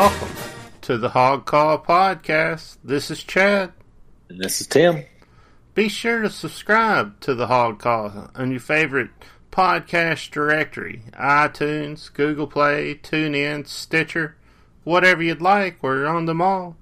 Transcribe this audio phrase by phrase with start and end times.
[0.00, 0.34] Welcome
[0.80, 2.78] to the Hog Call Podcast.
[2.82, 3.74] This is Chad.
[4.30, 5.04] And this is Tim.
[5.74, 9.10] Be sure to subscribe to the Hog Call on your favorite
[9.52, 14.36] podcast directory iTunes, Google Play, TuneIn, Stitcher,
[14.84, 15.82] whatever you'd like.
[15.82, 16.78] We're on them all.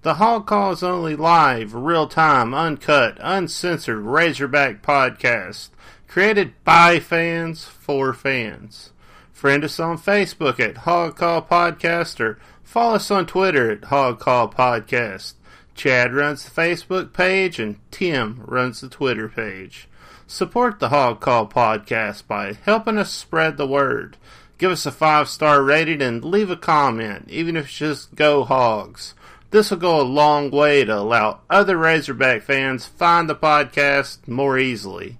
[0.00, 5.68] The Hog Call is only live, real time, uncut, uncensored Razorback podcast
[6.08, 8.90] created by fans for fans.
[9.34, 14.18] Friend us on Facebook at Hog Call Podcast or follow us on Twitter at Hog
[14.18, 15.34] Call Podcast.
[15.74, 19.88] Chad runs the Facebook page and Tim runs the Twitter page.
[20.26, 24.16] Support the Hog Call Podcast by helping us spread the word.
[24.56, 28.44] Give us a five star rating and leave a comment, even if it's just go
[28.44, 29.14] hogs.
[29.50, 34.58] This will go a long way to allow other Razorback fans find the podcast more
[34.58, 35.18] easily.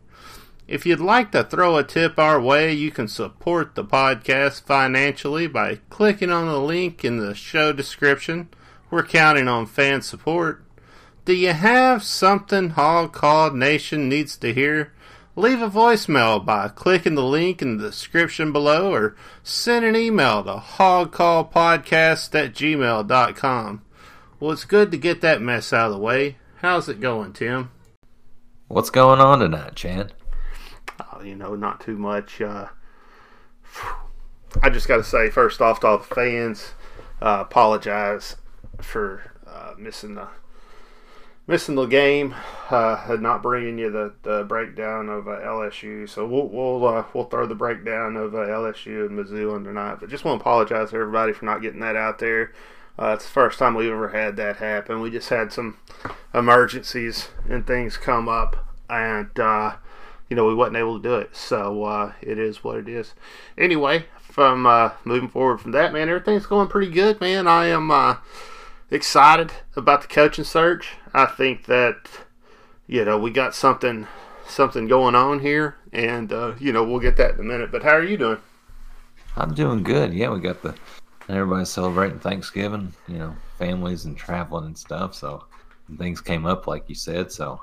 [0.67, 5.47] If you'd like to throw a tip our way, you can support the podcast financially
[5.47, 8.49] by clicking on the link in the show description.
[8.91, 10.65] We're counting on fan support.
[11.27, 14.95] Do you have something Hog Call Nation needs to hear?
[15.37, 20.45] Leave a voicemail by clicking the link in the description below or send an email
[20.45, 23.83] to hogcallpodcast at gmail.com.
[24.41, 26.39] Well, it's good to get that mess out of the way.
[26.57, 27.71] How's it going, Tim?
[28.69, 30.15] What's going on tonight, Chad?
[31.01, 32.41] Oh, you know, not too much.
[32.41, 32.69] Uh,
[34.63, 36.75] I just got to say, first off, to all the fans,
[37.21, 38.37] uh, apologize
[38.81, 40.29] for uh, missing the
[41.47, 42.35] missing the game,
[42.71, 46.09] uh, not bringing you the, the breakdown of uh, LSU.
[46.09, 49.99] So we'll we'll uh, we'll throw the breakdown of uh, LSU and Mizzou on tonight.
[50.01, 52.53] But just want to apologize to everybody for not getting that out there.
[52.99, 55.01] Uh, it's the first time we've ever had that happen.
[55.01, 55.79] We just had some
[56.33, 59.77] emergencies and things come up, and uh,
[60.35, 61.37] you know we wasn't able to do it.
[61.37, 63.15] So uh, it is what it is.
[63.57, 67.47] Anyway, from uh, moving forward from that, man, everything's going pretty good, man.
[67.47, 68.17] I am uh,
[68.91, 70.97] excited about the coaching search.
[71.13, 72.09] I think that
[72.89, 74.09] you know we got something
[74.45, 77.71] something going on here, and uh, you know we'll get that in a minute.
[77.71, 78.39] But how are you doing?
[79.37, 80.13] I'm doing good.
[80.13, 80.75] Yeah, we got the
[81.29, 82.93] everybody's celebrating Thanksgiving.
[83.07, 85.15] You know, families and traveling and stuff.
[85.15, 85.45] So
[85.97, 87.31] things came up like you said.
[87.31, 87.61] So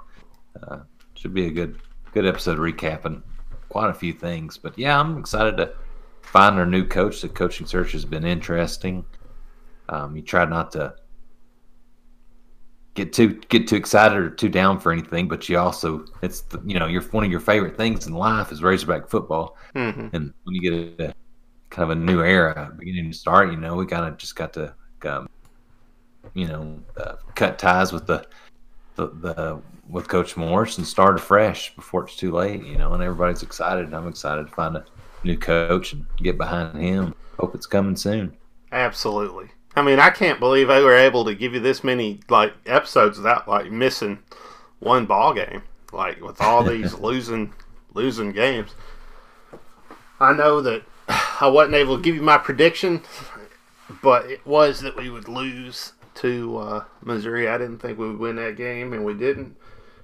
[0.63, 0.79] uh,
[1.16, 1.78] should be a good
[2.13, 3.22] good episode recapping
[3.69, 4.57] quite a few things.
[4.57, 5.73] But yeah, I'm excited to
[6.22, 7.22] find our new coach.
[7.22, 9.05] The coaching search has been interesting.
[9.89, 10.95] Um, you try not to
[12.94, 16.61] get too get too excited or too down for anything, but you also it's the,
[16.66, 20.16] you know your one of your favorite things in life is Razorback football, mm-hmm.
[20.16, 21.13] and when you get a
[21.69, 24.53] kind of a new era beginning to start, you know we kind of just got
[24.53, 24.73] to
[25.03, 25.29] um,
[26.33, 28.25] you know uh, cut ties with the,
[28.95, 29.61] the the
[29.91, 33.94] with Coach Morris and start afresh before it's too late, you know, and everybody's excited.
[33.94, 34.85] I'm excited to find a
[35.24, 37.13] new coach and get behind him.
[37.40, 38.35] Hope it's coming soon.
[38.72, 39.50] Absolutely.
[39.75, 43.18] I mean, I can't believe they were able to give you this many like episodes
[43.18, 44.19] without like missing
[44.80, 45.63] one ball game.
[45.91, 47.53] Like with all these losing
[47.94, 48.72] losing games.
[50.19, 50.84] I know that
[51.41, 53.01] I wasn't able to give you my prediction,
[54.01, 57.47] but it was that we would lose to uh, Missouri.
[57.47, 59.56] I didn't think we would win that game, and we didn't.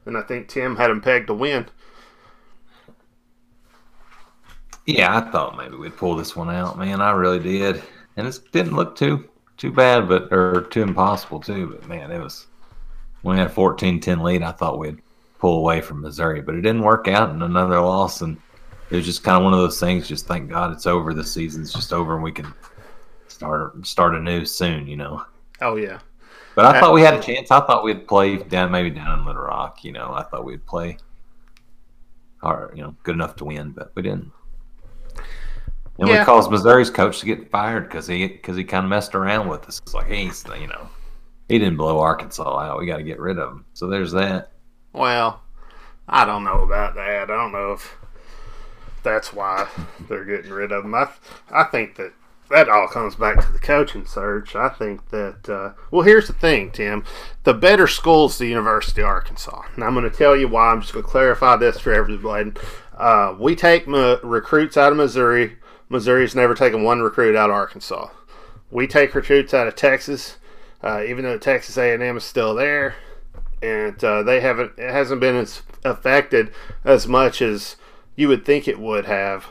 [0.07, 1.67] And I think Tim had him pegged to win.
[4.85, 7.01] Yeah, I thought maybe we'd pull this one out, man.
[7.01, 7.83] I really did,
[8.15, 11.67] and it didn't look too too bad, but or too impossible too.
[11.67, 12.47] But man, it was
[13.21, 14.43] when we had a 14-10 lead.
[14.43, 15.01] I thought we'd
[15.39, 18.21] pull away from Missouri, but it didn't work out, and another loss.
[18.21, 18.37] And
[18.89, 20.07] it was just kind of one of those things.
[20.07, 21.13] Just thank God it's over.
[21.13, 22.53] The season's just over, and we can
[23.27, 24.87] start start anew soon.
[24.87, 25.25] You know.
[25.59, 25.99] Oh yeah.
[26.57, 27.51] But I thought we had a chance.
[27.51, 29.83] I thought we'd play down maybe down in Little Rock.
[29.83, 30.97] You know, I thought we'd play,
[32.41, 34.31] or you know, good enough to win, but we didn't.
[35.99, 36.17] And Yeah.
[36.21, 39.49] we caused Missouri's coach to get fired because he because he kind of messed around
[39.49, 39.77] with us.
[39.83, 40.89] It's like he's you know
[41.47, 42.79] he didn't blow Arkansas out.
[42.79, 43.65] We got to get rid of him.
[43.75, 44.51] So there's that.
[44.93, 45.43] Well,
[46.09, 47.21] I don't know about that.
[47.21, 47.95] I don't know if
[49.03, 49.67] that's why
[50.09, 50.95] they're getting rid of him.
[50.95, 51.07] I,
[51.51, 52.13] I think that
[52.49, 54.55] that all comes back to the coaching search.
[54.55, 57.03] I think that, uh, well, here's the thing, Tim.
[57.43, 59.63] The better school's the University of Arkansas.
[59.75, 60.71] And I'm going to tell you why.
[60.71, 62.53] I'm just going to clarify this for everybody.
[62.97, 65.57] Uh, we take recruits out of Missouri.
[65.89, 68.09] Missouri's never taken one recruit out of Arkansas.
[68.71, 70.37] We take recruits out of Texas,
[70.83, 72.95] uh, even though Texas A&M is still there
[73.61, 76.51] and uh, they haven't it hasn't been as affected
[76.83, 77.75] as much as
[78.15, 79.47] you would think it would have,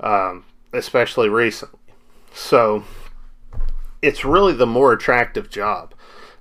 [0.00, 1.78] um, especially recently.
[2.34, 2.84] So
[4.02, 5.94] it's really the more attractive job.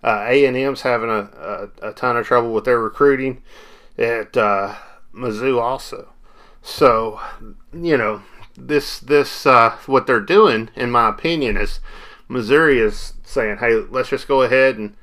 [0.04, 3.42] Uh, A and M's having a, a, a ton of trouble with their recruiting
[3.98, 4.76] at uh,
[5.16, 6.10] Mizzou also.
[6.62, 7.22] So
[7.74, 8.24] you know
[8.58, 11.80] this this uh, what they're doing, in my opinion, is
[12.28, 14.96] Missouri is saying, "Hey, let's just go ahead and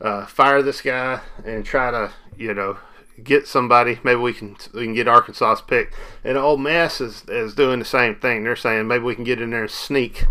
[0.00, 2.78] uh, fire this guy and try to, you know,
[3.22, 3.98] get somebody.
[4.02, 5.92] Maybe we can we can get Arkansas's pick."
[6.24, 8.44] And Ole Miss is is doing the same thing.
[8.44, 10.24] They're saying maybe we can get in there and sneak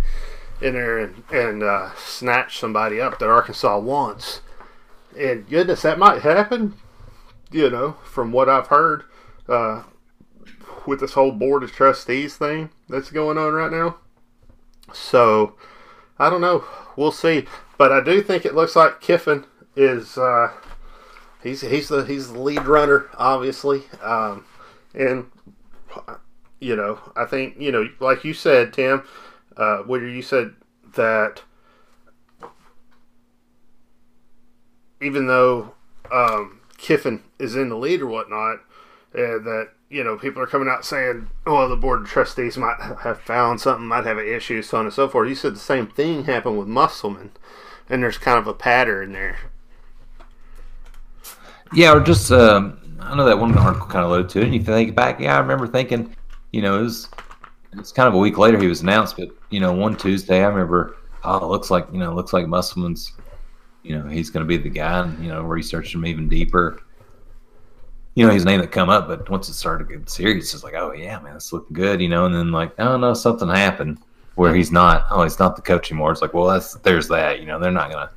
[0.61, 4.41] in there and, and uh, snatch somebody up that Arkansas wants.
[5.17, 6.75] And goodness, that might happen.
[7.51, 9.03] You know, from what I've heard,
[9.47, 9.83] uh,
[10.85, 13.97] with this whole board of trustees thing that's going on right now.
[14.93, 15.55] So,
[16.17, 16.65] I don't know.
[16.95, 17.45] We'll see.
[17.77, 19.45] But I do think it looks like Kiffin
[19.75, 20.51] is uh,
[21.47, 23.83] he's he's the he's the lead runner, obviously.
[24.01, 24.45] Um,
[24.93, 25.27] and
[26.59, 29.03] you know, I think you know, like you said, Tim,
[29.55, 30.53] uh, where you said
[30.95, 31.41] that
[35.01, 35.73] even though
[36.11, 38.57] um, Kiffin is in the lead or whatnot,
[39.13, 42.79] uh, that you know people are coming out saying, "Oh, the board of trustees might
[43.03, 45.59] have found something, might have an issue, so on and so forth." You said the
[45.59, 47.31] same thing happened with Musselman,
[47.89, 49.37] and there's kind of a pattern there.
[51.73, 54.45] Yeah, or just um, I know that one article kind of alluded to it.
[54.45, 56.15] And you think back, yeah, I remember thinking,
[56.51, 57.09] you know, it was
[57.73, 60.47] it's kind of a week later he was announced, but you know, one Tuesday I
[60.47, 63.13] remember, oh, it looks like you know, it looks like Musselman's,
[63.83, 66.81] you know, he's going to be the guy, and you know, researched him even deeper.
[68.15, 70.73] You know, his name that come up, but once it started getting serious, it's like,
[70.73, 72.25] oh yeah, man, it's looking good, you know.
[72.25, 73.99] And then like, oh no, something happened
[74.35, 75.05] where he's not.
[75.11, 76.11] Oh, he's not the coach anymore.
[76.11, 77.39] It's like, well, that's there's that.
[77.39, 78.11] You know, they're not gonna,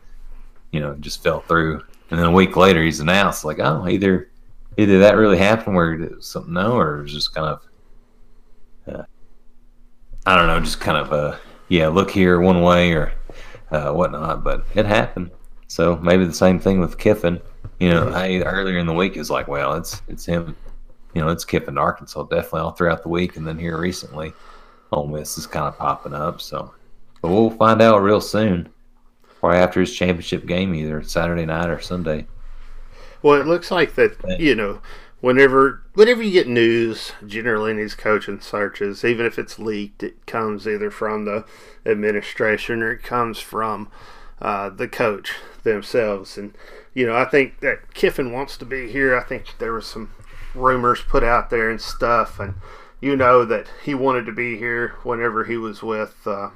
[0.73, 1.83] you know, just fell through.
[2.11, 4.31] And then a week later, he's announced like, oh, either
[4.77, 7.63] either that really happened where something no, or it was just kind of
[8.93, 9.05] uh,
[10.27, 11.37] I don't know, just kind of uh,
[11.69, 13.13] yeah, look here one way or
[13.71, 14.45] uh, whatnot.
[14.45, 15.31] But it happened.
[15.69, 17.41] So maybe the same thing with Kiffin.
[17.79, 20.57] You know, I, earlier in the week is like, well, it's it's him.
[21.15, 24.33] You know, it's Kiffin to Arkansas definitely all throughout the week, and then here recently,
[24.93, 26.41] Ole Miss is kind of popping up.
[26.41, 26.73] So,
[27.23, 28.69] but we'll find out real soon,
[29.43, 32.27] or after his championship game, either Saturday night or Sunday.
[33.23, 34.41] Well, it looks like that.
[34.41, 34.81] You know,
[35.21, 40.27] whenever whenever you get news, generally in these coaching searches, even if it's leaked, it
[40.27, 41.45] comes either from the
[41.85, 43.91] administration or it comes from
[44.41, 46.39] uh, the coach themselves.
[46.39, 46.55] And
[46.95, 49.17] you know, I think that Kiffin wants to be here.
[49.17, 50.11] I think there was some
[50.55, 52.55] rumors put out there and stuff, and
[53.01, 56.51] you know that he wanted to be here whenever he was with uh,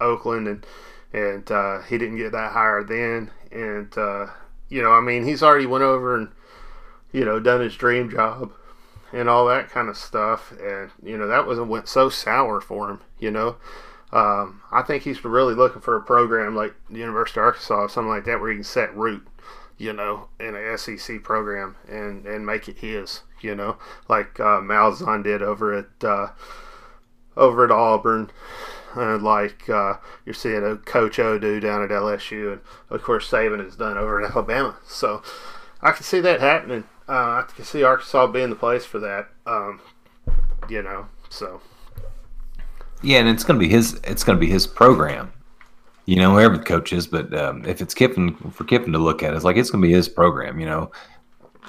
[0.00, 0.66] Oakland, and
[1.12, 3.30] and uh, he didn't get that hire then.
[3.50, 4.26] And uh,
[4.68, 6.28] you know, I mean, he's already went over and
[7.12, 8.52] you know, done his dream job
[9.12, 10.52] and all that kind of stuff.
[10.52, 13.56] And, you know, that was went so sour for him, you know.
[14.12, 17.88] Um, I think he's really looking for a program like the University of Arkansas, or
[17.88, 19.26] something like that, where he can set root,
[19.78, 23.76] you know, in a SEC program and, and make it his, you know,
[24.08, 26.28] like uh, Malzahn did over at uh,
[27.38, 28.30] over at Auburn,
[29.22, 29.94] like uh,
[30.24, 32.60] you're seeing a Coach O do down at LSU, and
[32.90, 34.76] of course Saban has done over in Alabama.
[34.86, 35.22] So
[35.80, 39.28] I can see that happening uh, I can see Arkansas being the place for that.
[39.46, 39.80] Um,
[40.68, 41.60] you know, so
[43.02, 44.00] yeah, and it's going to be his.
[44.04, 45.32] It's to be his program.
[46.06, 49.22] You know, whoever the coach is, but um, if it's Kiffin for Kiffin to look
[49.22, 50.58] at, it's like it's going to be his program.
[50.58, 50.90] You know,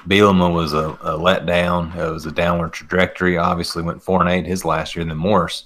[0.08, 1.96] Bielema was a, a letdown.
[1.96, 3.38] It was a downward trajectory.
[3.38, 5.02] Obviously, went four and eight his last year.
[5.02, 5.66] And then Morris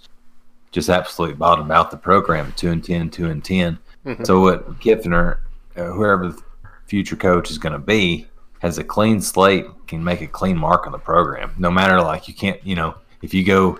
[0.71, 4.23] just absolutely bottomed out the program, two and 10, 2 and 10 mm-hmm.
[4.23, 5.41] So what Kiffin or
[5.75, 6.41] uh, whoever the
[6.85, 8.27] future coach is going to be,
[8.59, 11.53] has a clean slate, can make a clean mark on the program.
[11.57, 13.79] No matter like you can't, you know, if you go,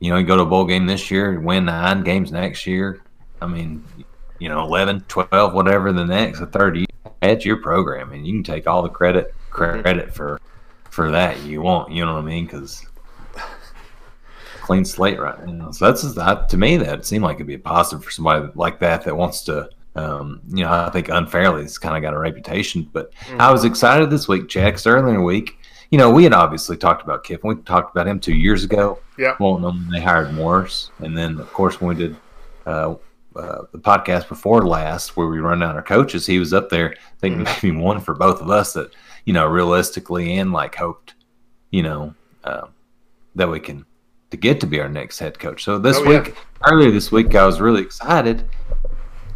[0.00, 3.00] you know, you go to a bowl game this year, win nine games next year.
[3.40, 3.84] I mean,
[4.38, 6.86] you know, 11, 12, whatever the next, the third year,
[7.20, 10.40] that's your program, and you can take all the credit credit for
[10.90, 11.92] for that you want.
[11.92, 12.44] You know what I mean?
[12.44, 12.86] Because
[14.68, 15.70] clean slate right now.
[15.70, 16.76] So that's that to me.
[16.76, 20.42] That seemed like it'd be a positive for somebody like that that wants to um,
[20.48, 22.88] you know, I think unfairly it's kind of got a reputation.
[22.92, 23.40] But mm-hmm.
[23.40, 25.58] I was excited this week, Checks, earlier in the week.
[25.90, 27.48] You know, we had obviously talked about Kiffin.
[27.48, 29.00] We talked about him two years ago.
[29.18, 29.34] Yeah.
[29.40, 30.90] Well, no, they hired Morris.
[30.98, 32.16] And then, of course, when we did
[32.66, 32.94] uh,
[33.34, 36.90] uh, the podcast before last, where we run down our coaches, he was up there.
[36.92, 37.66] I think mm-hmm.
[37.66, 38.94] maybe one for both of us that,
[39.24, 41.14] you know, realistically and like hoped,
[41.70, 42.66] you know, uh,
[43.34, 43.86] that we can
[44.30, 45.64] to get to be our next head coach.
[45.64, 46.70] So this oh, week, yeah.
[46.70, 48.48] earlier this week, I was really excited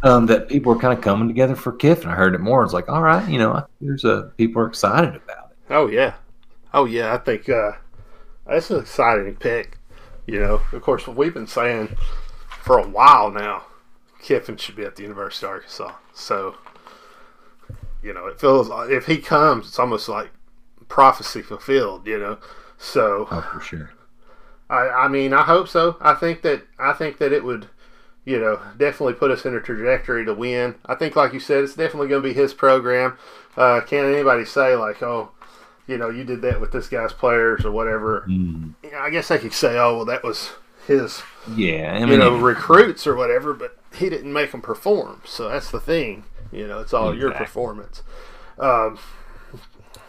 [0.03, 2.09] um, that people were kind of coming together for Kiffin.
[2.09, 2.63] I heard it more.
[2.63, 5.57] It's like, all right, you know, there's a people are excited about it.
[5.69, 6.15] Oh yeah,
[6.73, 7.13] oh yeah.
[7.13, 7.71] I think uh,
[8.45, 9.77] that's an exciting pick.
[10.27, 11.95] You know, of course, we've been saying
[12.47, 13.65] for a while now,
[14.21, 15.95] Kiffin should be at the University of Arkansas.
[16.13, 16.55] So,
[18.01, 20.29] you know, it feels like if he comes, it's almost like
[20.87, 22.05] prophecy fulfilled.
[22.05, 22.37] You know,
[22.77, 23.91] so oh for sure.
[24.69, 25.97] I, I mean, I hope so.
[26.01, 27.67] I think that I think that it would
[28.25, 30.75] you know, definitely put us in a trajectory to win.
[30.85, 33.17] I think, like you said, it's definitely going to be his program.
[33.57, 35.31] Uh, can't anybody say like, oh,
[35.87, 38.25] you know, you did that with this guy's players or whatever?
[38.27, 38.75] Mm.
[38.83, 40.51] You know, I guess they could say, oh, well, that was
[40.87, 41.21] his,
[41.55, 45.21] Yeah, I mean, you know, recruits or whatever, but he didn't make them perform.
[45.25, 46.23] So that's the thing.
[46.51, 48.03] You know, it's all your performance.
[48.57, 48.99] Um,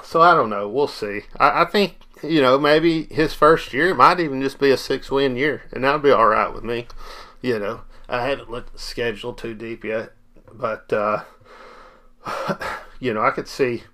[0.02, 0.68] so I don't know.
[0.68, 1.22] We'll see.
[1.38, 1.96] I, I think
[2.30, 5.84] you know maybe his first year might even just be a six win year, and
[5.84, 6.86] that'll be all right with me.
[7.42, 10.12] You know, I haven't looked at the schedule too deep yet,
[10.52, 11.24] but uh,
[13.00, 13.84] you know, I could see.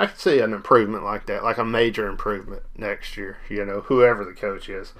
[0.00, 3.38] I could see an improvement like that, like a major improvement next year.
[3.48, 4.92] You know, whoever the coach is,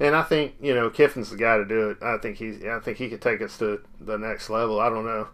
[0.00, 2.02] and I think you know Kiffin's the guy to do it.
[2.02, 2.64] I think he's.
[2.64, 4.80] I think he could take us to the next level.
[4.80, 5.28] I don't know,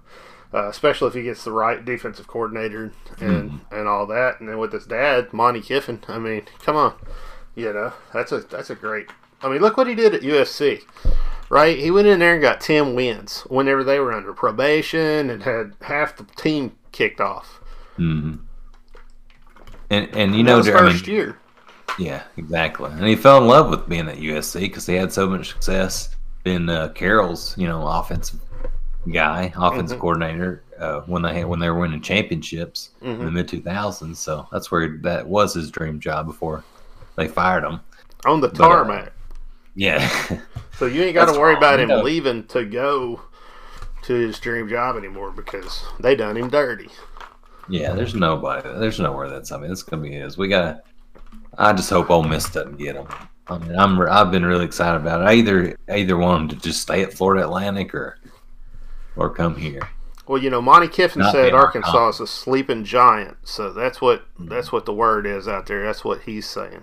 [0.54, 4.40] uh, especially if he gets the right defensive coordinator and and all that.
[4.40, 6.02] And then with his dad, Monty Kiffin.
[6.08, 6.94] I mean, come on,
[7.56, 9.08] you know that's a that's a great.
[9.42, 10.82] I mean, look what he did at USC.
[11.50, 15.42] Right, he went in there and got ten wins whenever they were under probation and
[15.42, 17.60] had half the team kicked off.
[17.98, 18.40] mhm.
[19.90, 21.38] and and you That know, I mean, first year.
[21.96, 22.90] Yeah, exactly.
[22.90, 26.16] And he fell in love with being at USC because he had so much success
[26.44, 28.40] in uh, Carroll's, you know, offensive
[29.12, 30.00] guy, offensive Mhm.
[30.00, 34.18] coordinator uh, when they had, when they were winning championships in the mid two thousands.
[34.18, 36.64] So that's where that was his dream job before
[37.16, 37.80] they fired him.
[38.26, 39.12] on the But, uh, tarmac.
[39.76, 40.08] Yeah,
[40.78, 42.02] So you ain't got to worry wrong, about him no.
[42.02, 43.20] leaving to go
[44.02, 46.88] to his dream job anymore because they done him dirty.
[47.68, 47.92] yeah.
[47.92, 48.68] There's nobody.
[48.78, 49.50] There's nowhere that's.
[49.52, 50.36] I mean, it's gonna be his.
[50.38, 50.62] We got.
[50.62, 50.82] to
[51.56, 53.06] I just hope Ole Miss doesn't get him.
[53.46, 55.24] I mean, I'm I've been really excited about it.
[55.24, 58.18] I either I either want him to just stay at Florida Atlantic or
[59.16, 59.88] or come here.
[60.26, 64.24] Well, you know, Monty Kiffin Not said Arkansas is a sleeping giant, so that's what
[64.38, 65.84] that's what the word is out there.
[65.84, 66.82] That's what he's saying.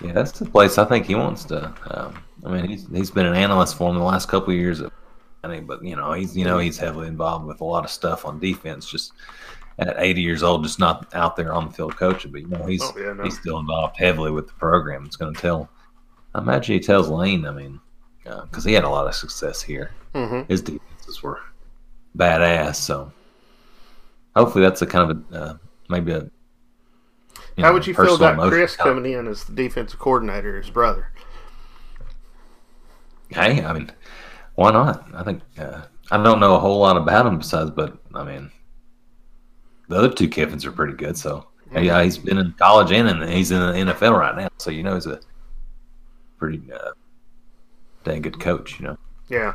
[0.00, 1.72] Yeah, that's the place I think he wants to.
[1.90, 4.82] Um, I mean, he's he's been an analyst for him the last couple of years.
[5.44, 7.90] I think, but you know, he's you know he's heavily involved with a lot of
[7.90, 8.88] stuff on defense.
[8.88, 9.12] Just
[9.78, 12.30] at 80 years old, just not out there on the field coaching.
[12.30, 13.24] But you know, he's Oh, yeah, no.
[13.24, 15.04] he's still involved heavily with the program.
[15.06, 15.68] It's going to tell.
[16.34, 17.44] I imagine he tells Lane.
[17.46, 17.80] I mean,
[18.24, 19.90] because he had a lot of success here.
[20.14, 21.40] hmm His defenses were
[22.16, 22.76] badass.
[22.76, 23.12] So
[24.36, 25.56] hopefully, that's a kind of a uh,
[25.88, 26.30] maybe a.
[27.58, 28.48] How know, would you feel about.
[28.48, 31.12] Chris coming in as the defensive coordinator, his brother?
[33.28, 33.90] Hey, I mean,
[34.54, 35.06] why not?
[35.14, 38.50] I think uh, I don't know a whole lot about him besides, but I mean,
[39.88, 41.16] the other two Kiffins are pretty good.
[41.16, 44.48] So yeah, he's been in college and in, he's in the NFL right now.
[44.58, 45.20] So you know, he's a
[46.38, 46.92] pretty uh,
[48.04, 48.78] dang good coach.
[48.80, 49.54] You know, Yeah.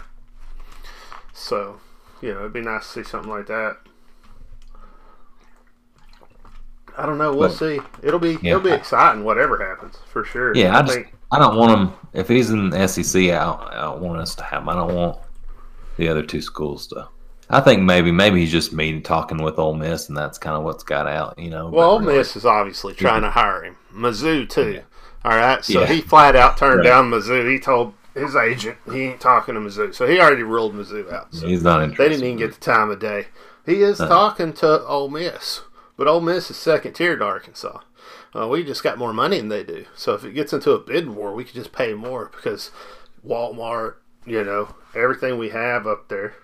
[1.34, 1.80] So,
[2.22, 3.78] you know, it'd be nice to see something like that.
[6.98, 7.32] I don't know.
[7.32, 7.80] We'll But- see.
[8.02, 8.52] It'll be Yeah.
[8.52, 10.54] it'll be exciting, whatever happens for sure.
[10.56, 10.76] yeah.
[10.78, 13.32] I just think I don't want him if he's in the SEC.
[13.34, 14.70] I don't, I don't want us to have him.
[14.70, 15.18] I don't want
[15.98, 17.08] the other two schools to.
[17.50, 20.64] I think maybe maybe he's just me talking with Ole Miss, and that's kind of
[20.64, 21.38] what's got out.
[21.38, 23.76] You know, Well, Ole really- Miss is obviously trying to hire him.
[23.96, 24.82] Mizzou too.
[25.24, 25.86] All right, so Yeah.
[25.88, 26.84] he flat out turned Right.
[26.86, 27.50] down Mizzou.
[27.50, 31.34] He told his agent he ain't talking to Mizzou, so he already ruled Mizzou out.
[31.34, 32.04] So he's not interested.
[32.04, 33.28] they didn't even get the time of day.
[33.66, 34.08] He is No.
[34.08, 35.62] talking to Ole Miss,
[35.98, 37.80] but Ole Miss is second tier to Arkansas.
[38.36, 40.80] Uh, we just got more money than they do, so if it gets into a
[40.80, 42.72] bid war, we could just pay more because
[43.26, 43.96] Walmart,
[44.26, 46.36] you know, everything we have up there,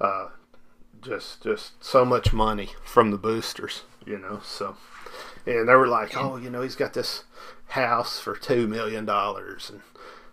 [0.00, 0.28] uh,
[1.02, 4.40] just just so much money from the boosters, you know.
[4.44, 4.76] So,
[5.46, 7.24] and they were like, oh, you know, he's got this
[7.68, 9.80] house for two million dollars, and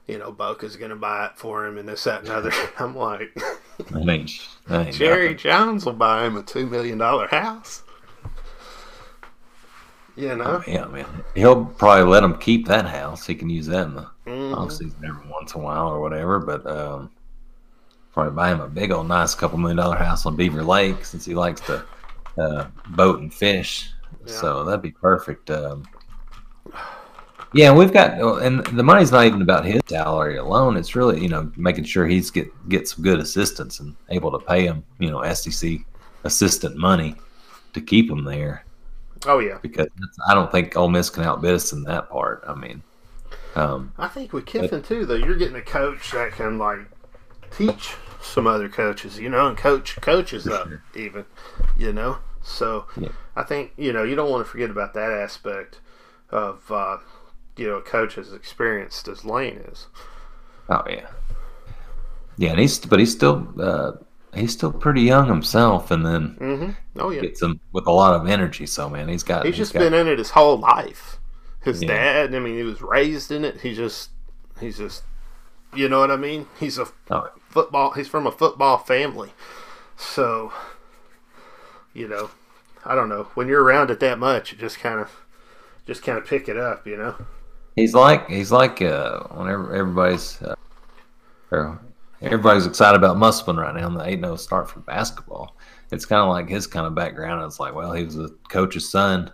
[0.07, 2.51] you know, Boca's gonna buy it for him, and this, that, and other.
[2.79, 3.35] I'm like,
[3.95, 5.37] ain't, that ain't Jerry nothing.
[5.37, 7.83] Jones will buy him a two million dollar house.
[10.15, 11.05] You know, Yeah, man.
[11.35, 13.27] He'll probably let him keep that house.
[13.27, 14.57] He can use that in the Mhm.
[14.57, 16.39] off season every once in a while or whatever.
[16.39, 17.11] But um,
[18.13, 21.23] probably buy him a big old nice couple million dollar house on Beaver Lake since
[21.23, 21.85] he likes to
[22.39, 23.91] uh, boat and fish.
[24.25, 25.51] So that'd be perfect.
[25.51, 25.83] Um,
[27.57, 30.77] yeah, we've got, oh, and the money's not even about his salary alone.
[30.77, 34.39] It's really you know making sure he's get get some good assistance and able to
[34.39, 35.79] pay him you know SEC
[36.23, 37.15] assistant money
[37.73, 38.65] to keep him there
[39.25, 39.57] oh yeah.
[39.61, 39.87] because
[40.27, 42.43] I don't think Ole Miss can outbid us in that part.
[42.47, 42.83] I mean,
[43.55, 46.79] um, I think with Kiffin too, though, you're getting a coach that can like
[47.51, 50.83] teach some other coaches, you know, and coach coaches up sure.
[50.95, 51.25] even,
[51.77, 52.19] you know.
[52.43, 53.09] So Yeah.
[53.35, 55.79] I think you know you don't want to forget about that aspect
[56.29, 56.97] of uh,
[57.57, 59.87] you know a coach as experienced as Lane is.
[60.69, 61.07] oh yeah,
[62.37, 63.93] yeah, and he's but he's still uh,
[64.35, 67.21] he's still pretty young himself, and then hmm Oh yeah.
[67.21, 68.65] gets him with a lot of energy.
[68.65, 71.19] So man, he's got He's just got, been in it his whole life.
[71.61, 71.83] His Yeah.
[71.83, 73.61] dad, I mean, he was raised in it.
[73.61, 74.09] He just,
[74.59, 75.03] he's just
[75.75, 76.47] You know what I mean?
[76.59, 77.91] He's a Oh, football.
[77.93, 79.33] He's from a football family,
[79.97, 80.53] so
[81.93, 82.29] you know,
[82.85, 83.23] I don't know.
[83.33, 85.11] When you're around it that much, it just kind of,
[85.87, 86.87] just kind of pick it up.
[86.87, 87.15] You know.
[87.77, 90.55] He's like he's like uh, whenever everybody's uh,
[91.51, 91.79] or
[92.23, 93.85] everybody's excited about Musselman right now.
[93.85, 95.55] and The eight zero start for basketball.
[95.91, 97.45] It's kind of like his kind of background.
[97.45, 99.31] It's like, well, he was a coach's son,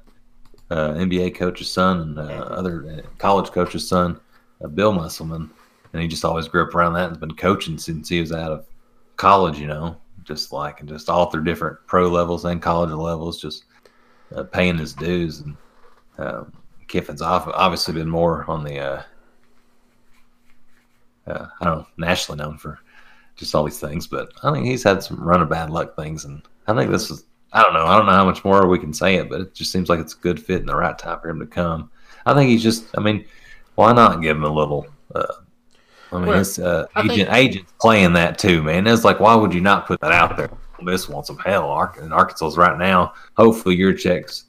[0.70, 4.20] uh, NBA coach's son, and uh, other uh, college coach's son,
[4.62, 5.50] uh, Bill Musselman,
[5.94, 8.34] and he just always grew up around that and has been coaching since he was
[8.34, 8.66] out of
[9.16, 9.58] college.
[9.58, 9.96] You know,
[10.26, 13.64] just like and just all through different pro levels and college levels, just
[14.36, 15.56] uh, paying his dues and.
[16.18, 16.52] Um,
[16.94, 19.02] Kiffin's obviously been more on the, uh,
[21.26, 22.78] uh, I don't know, nationally known for
[23.36, 26.26] just all these things, but I think he's had some run of bad luck things,
[26.26, 28.78] and I think this is, I don't know, I don't know how much more we
[28.78, 30.96] can say it, but it just seems like it's a good fit and the right
[30.98, 31.90] time for him to come.
[32.28, 33.26] I think he's just, I mean,
[33.74, 34.86] why not give him a little?
[35.16, 35.24] Uh,
[36.12, 38.86] I mean, Well, his uh, I think- agent agent's playing that too, man.
[38.86, 40.52] It's like, why would you not put that out there?
[40.86, 41.70] This wants some hell.
[41.72, 43.14] Ar- in Arkansas's right now.
[43.36, 44.46] Hopefully, Yurachek's,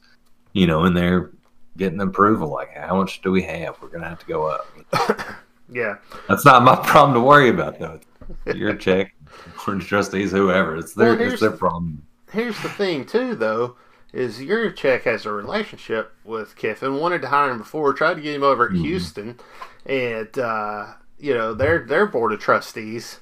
[0.53, 1.31] you know, in there
[1.77, 2.49] getting approval.
[2.49, 3.77] Like, how much do we have?
[3.81, 4.67] We're gonna have to go up.
[5.73, 5.97] Yeah.
[6.29, 7.99] That's not my problem to worry about, though.
[8.47, 9.11] Yurachek,
[9.67, 10.77] the trustees, whoever.
[10.77, 12.07] It's their Well, it's their problem.
[12.31, 13.77] Here's the thing, too, though,
[14.13, 16.97] is Yurachek has a relationship with Kiffin.
[16.97, 18.83] Wanted to hire him before, tried to get him over at Mhm.
[18.83, 19.41] Houston,
[19.87, 20.87] and uh,
[21.19, 23.21] you know their their board of trustees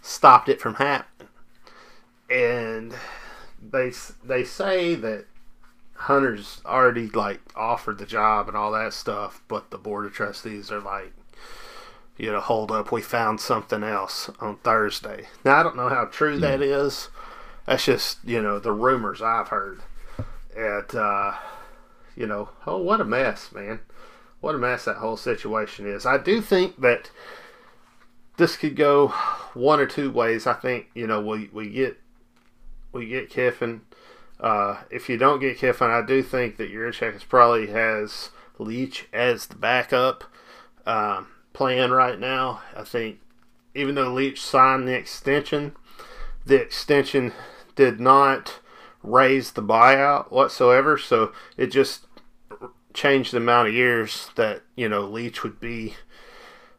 [0.00, 1.28] stopped it from happening.
[2.30, 2.94] And
[3.70, 3.92] they
[4.24, 5.26] they say that
[6.02, 10.72] Hunter's already like offered the job and all that stuff, but the board of trustees
[10.72, 11.12] are like,
[12.16, 15.28] you know, hold up, we found something else on Thursday.
[15.44, 17.08] Now I don't know how true that is.
[17.66, 19.82] That's just you know the rumors I've heard.
[20.56, 21.34] And uh,
[22.16, 23.78] you know, oh what a mess, man!
[24.40, 26.04] What a mess that whole situation is.
[26.04, 27.12] I do think that
[28.38, 29.08] this could go
[29.54, 30.48] one or two ways.
[30.48, 32.00] I think you know we we get
[32.90, 33.82] we get Kiffin.
[34.42, 39.06] Uh, if you don't get Kiffin, I do think that Yurachek is probably has Leach
[39.12, 40.24] as the backup
[40.84, 42.60] um, plan right now.
[42.76, 43.20] I think
[43.74, 45.76] even though Leach signed the extension,
[46.44, 47.32] the extension
[47.76, 48.58] did not
[49.02, 50.98] raise the buyout whatsoever.
[50.98, 52.06] So it just
[52.92, 55.94] changed the amount of years that you know Leach would be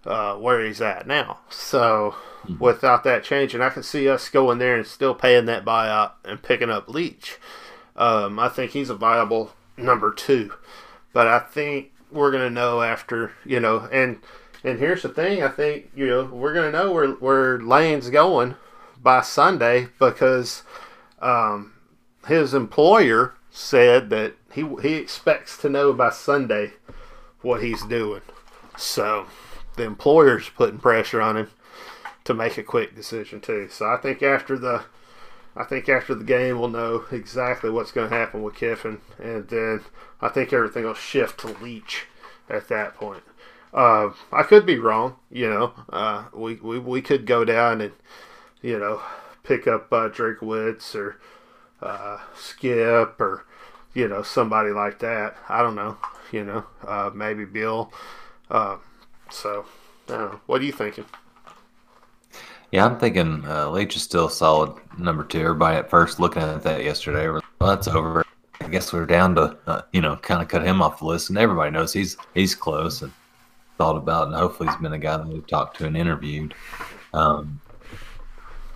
[0.06, 1.40] uh, where he's at now.
[1.50, 2.16] So
[2.60, 6.42] without that changing, I can see us going there and still paying that buyout and
[6.42, 7.38] picking up Leach.
[7.96, 10.54] Um, I think he's a viable number two,
[11.14, 13.88] but I think we're gonna know after you know.
[13.92, 14.20] And
[14.64, 18.56] and here's the thing: I think you know we're gonna know where where Lane's going
[19.02, 20.64] by Sunday because
[21.22, 21.74] um,
[22.28, 26.74] his employer said that he he expects to know by Sunday
[27.42, 28.22] what he's doing.
[28.76, 29.28] So
[29.76, 31.50] the employer's putting pressure on him
[32.24, 33.68] to make a quick decision too.
[33.70, 34.84] So I think after the
[35.56, 39.48] I think after the game we'll know exactly what's going to happen with Kiffin, and
[39.48, 39.82] then
[40.22, 42.06] I think everything will shift to Leach
[42.50, 43.24] at that point.
[43.74, 45.74] Uh, I could be wrong, you know.
[45.90, 47.94] Uh, we, we we could go down and
[48.62, 49.02] you know
[49.44, 51.18] pick up uh, Drakewitz or
[51.82, 53.46] uh, Skip or
[53.94, 55.36] you know somebody like that.
[55.50, 55.98] I don't know,
[56.32, 57.92] you know, uh, maybe Bill.
[59.30, 59.66] So
[60.08, 60.40] I don't know.
[60.46, 61.06] What are you thinking?
[62.72, 65.42] Yeah, I'm thinking uh, Leach is still solid number two.
[65.42, 68.26] Everybody at first looking at that yesterday, well, that's over.
[68.62, 71.30] I guess we're down to uh, you know kind of cut him off the list,
[71.30, 73.12] and everybody knows he's he's close and
[73.78, 76.54] thought about, and hopefully he's been a guy that we've talked to and interviewed.
[77.14, 77.60] Um,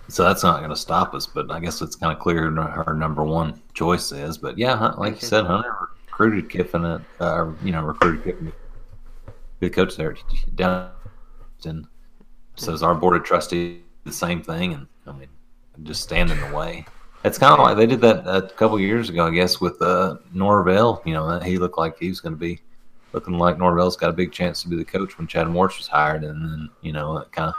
[0.08, 2.60] so that's not going to stop us, but I guess it's kind of clear who
[2.60, 4.38] our number one choice is.
[4.38, 5.74] But yeah, like you said, Hunter
[6.06, 8.52] recruited Kiffin, at, uh, you know, recruited Kiffin,
[9.60, 10.16] the coach there
[10.54, 10.90] down,
[11.64, 11.86] and
[12.56, 15.28] so is our board of trustees the same thing, and I mean,
[15.84, 16.84] just stand in the way.
[17.24, 20.16] It's kind of like they did that a couple years ago, I guess, with uh,
[20.32, 21.02] Norvell.
[21.04, 22.60] You know, he looked like he was going to be
[23.12, 25.88] looking like Norvell's got a big chance to be the coach when Chad Morris was
[25.88, 27.54] hired, and then you know that kind of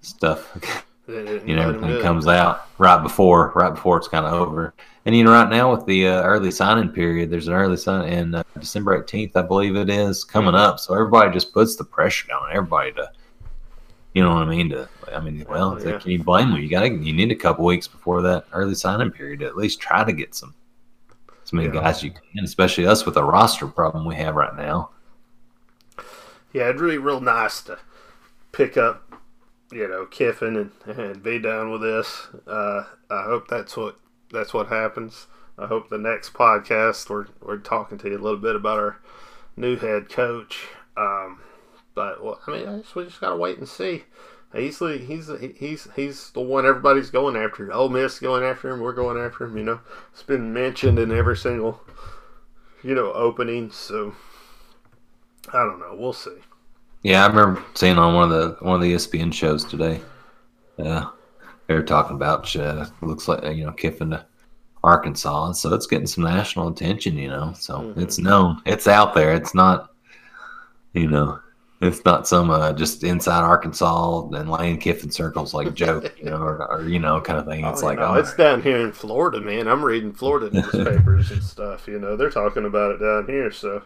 [0.00, 0.84] stuff.
[1.08, 4.74] You know, everything comes out right before right before it's kind of over.
[5.06, 8.12] And you know, right now with the uh, early signing period, there's an early sign
[8.12, 10.78] in uh, December 18th, I believe it is, coming up.
[10.78, 13.10] So everybody just puts the pressure down on everybody to,
[14.12, 14.68] you know what I mean?
[14.70, 15.92] To, I mean, well, Yeah.
[15.92, 16.60] like, can you blame them?
[16.60, 19.56] You got to, you need a couple weeks before that early signing period to at
[19.56, 20.54] least try to get some,
[21.42, 21.80] as many Yeah.
[21.80, 24.90] guys you can, especially us with the roster problem we have right now.
[26.52, 27.78] Yeah, it'd really real nice to
[28.52, 29.07] pick up,
[29.72, 32.28] you know, Kiffin and, and be done with this.
[32.46, 33.96] Uh, I hope that's what
[34.32, 35.26] that's what happens.
[35.58, 39.00] I hope the next podcast we're we're talking to you a little bit about our
[39.56, 40.68] new head coach.
[40.96, 41.40] Um,
[41.94, 44.04] But well, I mean, I guess we just gotta wait and see.
[44.54, 47.70] He's he's he's he's the one everybody's going after.
[47.72, 48.80] Ole Miss going after him.
[48.80, 49.58] We're going after him.
[49.58, 49.80] You know,
[50.12, 51.82] it's been mentioned in every single
[52.82, 53.70] you know opening.
[53.70, 54.14] So
[55.52, 55.94] I don't know.
[55.98, 56.38] We'll see.
[57.02, 60.00] Yeah, I remember seeing on one of the one of the ESPN shows today.
[60.78, 61.10] Uh,
[61.66, 64.26] they were talking about uh, looks like you know Kiffin to
[64.82, 67.16] Arkansas, so it's getting some national attention.
[67.16, 68.00] You know, so mm-hmm.
[68.00, 69.34] it's known, it's out there.
[69.34, 69.90] It's not,
[70.92, 71.38] you know,
[71.80, 76.38] it's not some uh, just inside Arkansas and Lane Kiffin circles like joke, you know,
[76.38, 77.64] or, or you know, kind of thing.
[77.64, 79.68] It's oh, like, oh, it's down here in Florida, man.
[79.68, 81.86] I'm reading Florida newspapers and stuff.
[81.86, 83.52] You know, they're talking about it down here.
[83.52, 83.82] So,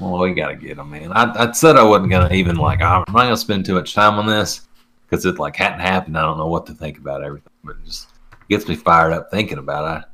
[0.00, 1.12] well, we got to get them, man.
[1.12, 2.80] I, I said I wasn't gonna even like.
[2.80, 4.68] I'm not gonna spend too much time on this
[5.08, 6.16] because it like hadn't happened.
[6.18, 8.08] I don't know what to think about everything, but it just
[8.48, 10.04] gets me fired up thinking about it.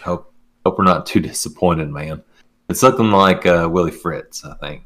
[0.00, 0.32] I hope
[0.64, 2.22] hope we're not too disappointed, man.
[2.68, 4.84] It's something like uh, Willie Fritz, I think.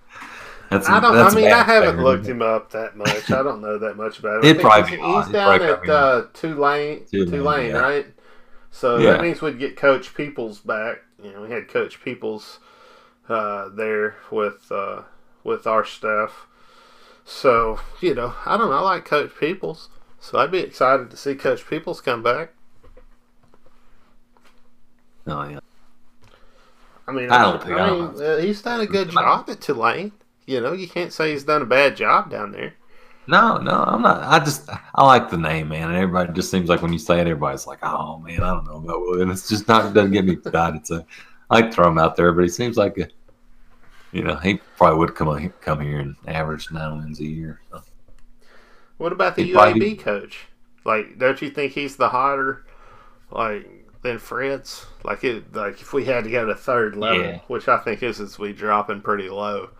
[0.70, 1.16] That's, I don't.
[1.16, 3.30] I mean, I haven't looked him up that much.
[3.30, 4.56] I don't know that much about him.
[4.56, 7.78] It probably he's, he's down at uh, Tulane, Tulane, Tulane yeah.
[7.78, 8.06] right?
[8.72, 9.12] So yeah.
[9.12, 10.98] that means we'd get Coach Peoples back.
[11.26, 12.60] You know, we had Coach Peoples
[13.28, 15.02] uh, there with uh,
[15.42, 16.46] with our staff.
[17.24, 18.76] So you know, I don't know.
[18.76, 19.88] I like Coach Peoples,
[20.20, 22.52] so I'd be excited to see Coach Peoples come back.
[25.26, 25.58] Oh yeah.
[27.08, 30.12] I mean, I don't think I, mean, uh, he's done a good job at Tulane.
[30.46, 32.74] You know, you can't say he's done a bad job down there.
[33.28, 34.22] No, no, I'm not.
[34.22, 37.16] I just I like the name, man, and everybody just seems like when you say
[37.16, 40.12] it, everybody's like, "Oh man, I don't know about Willie," it's just not it doesn't
[40.12, 40.86] get me excited.
[40.86, 41.04] So
[41.50, 43.08] I like throw him out there, but he seems like a,
[44.12, 47.60] you know, he probably would come come here and average nine wins a year.
[47.70, 47.82] So.
[48.98, 50.46] What about the He'd UAB probably, coach?
[50.84, 52.64] Like, don't you think he's the hotter?
[53.30, 53.68] Like,
[54.06, 54.86] than Fritz.
[55.04, 57.40] Like it, like if we had to go to third level, yeah.
[57.48, 59.70] which I think is as we dropping pretty low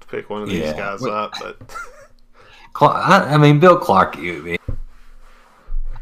[0.00, 0.76] to pick one of these yeah.
[0.76, 1.34] guys up.
[1.40, 1.56] But
[2.80, 4.56] I mean, Bill Clark, you.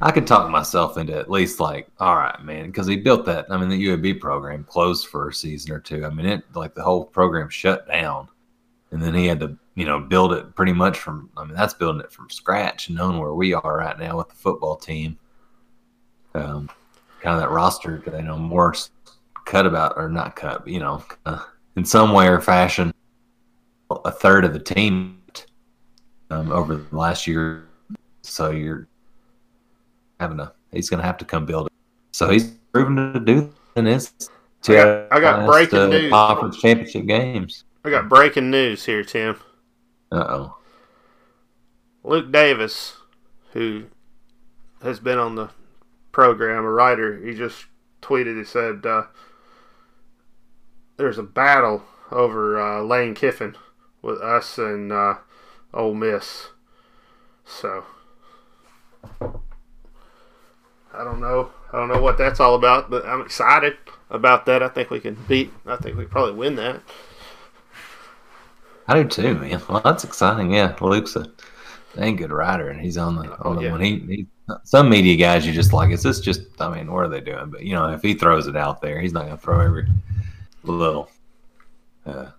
[0.03, 3.47] I could talk myself into at least like, all right, man, because he built that.
[3.51, 6.07] I mean, the UAB program closed for a season or two.
[6.07, 8.29] I mean, it like the whole program shut down,
[8.93, 11.29] and then he had to, you know, build it pretty much from.
[11.37, 14.37] I mean, that's building it from scratch, knowing where we are right now with the
[14.37, 15.19] football team.
[16.35, 16.71] Um,
[17.21, 18.75] kind of that roster, you know, more
[19.45, 21.43] cut about or not cut, you know, uh,
[21.77, 22.95] in some way or fashion,
[24.05, 25.20] a third of the team
[26.31, 27.67] um, over the last year.
[28.23, 28.89] So you're
[30.19, 31.73] having to, he's going to have to come build it.
[32.13, 34.13] So he's proven to do in his.
[34.69, 36.11] I got, I got breaking uh, news.
[36.11, 37.65] Conference championship games.
[37.85, 39.37] I got breaking news here, Tim.
[40.13, 40.57] Uh oh.
[42.05, 42.97] Luke Davis,
[43.53, 43.85] who
[44.83, 45.51] has been on the
[46.13, 47.67] program, a writer, he just
[48.03, 49.05] tweeted, he said, uh,
[50.97, 53.57] there's a battle over uh, Lane Kiffin
[54.03, 55.15] with us and uh,
[55.73, 56.49] Ole Miss.
[57.45, 57.85] So,
[60.93, 61.51] I don't know.
[61.73, 63.77] I don't know what that's all about, but I'm excited
[64.11, 64.63] about that.
[64.63, 66.81] I think we can beat, I think we probably win that.
[68.89, 69.63] I do too, man.
[69.69, 70.53] Well, that's exciting.
[70.53, 71.31] Yeah, Luke's a
[71.97, 73.71] dang good rider, and he's on the on the yeah.
[73.71, 73.81] one.
[73.81, 74.27] He, he
[74.65, 76.43] some media guys you just like, is this just?
[76.61, 77.51] I mean, what are they doing?
[77.51, 79.87] But you know, if he throws it out there, he's not going to throw every
[80.65, 81.09] little.
[82.05, 82.31] Uh,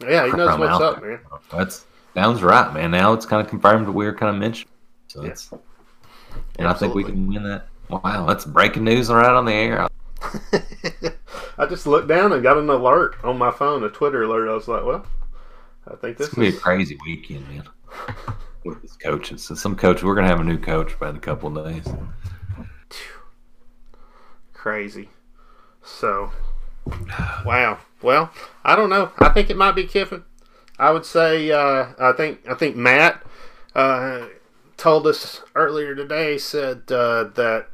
[0.00, 1.10] yeah, he knows what's up, there.
[1.10, 1.20] man.
[1.50, 2.90] That's sounds right, man.
[2.90, 4.70] Now it's kind of confirmed we were kind of mentioned.
[5.08, 6.68] So it's, and Absolutely.
[6.68, 7.66] I think we can win that.
[7.88, 9.88] Wow, that's breaking news right on the air.
[11.58, 14.48] I just looked down and got an alert on my phone, a Twitter alert.
[14.48, 15.04] I was like, well,
[15.86, 17.68] I think this is gonna be a crazy weekend, man
[18.64, 19.42] with his coaches.
[19.42, 21.86] So some coach, we're gonna have a new coach by in a couple of days.
[24.52, 25.08] Crazy.
[25.82, 26.30] So,
[27.44, 27.78] wow.
[28.00, 28.30] Well,
[28.64, 29.10] I don't know.
[29.18, 30.24] I think it might be Kiffin.
[30.82, 31.50] I would say.
[31.50, 32.40] Uh, I think.
[32.48, 33.22] I think Matt
[33.74, 34.26] uh,
[34.76, 36.38] told us earlier today.
[36.38, 37.68] Said uh, that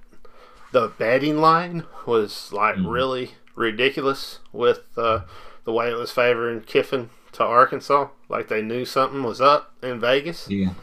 [0.73, 5.23] the betting line was like mm really ridiculous with uh,
[5.65, 9.99] the way it was favoring Kiffin to Arkansas, like they knew something was up in
[9.99, 10.49] Vegas.
[10.49, 10.75] Yeah.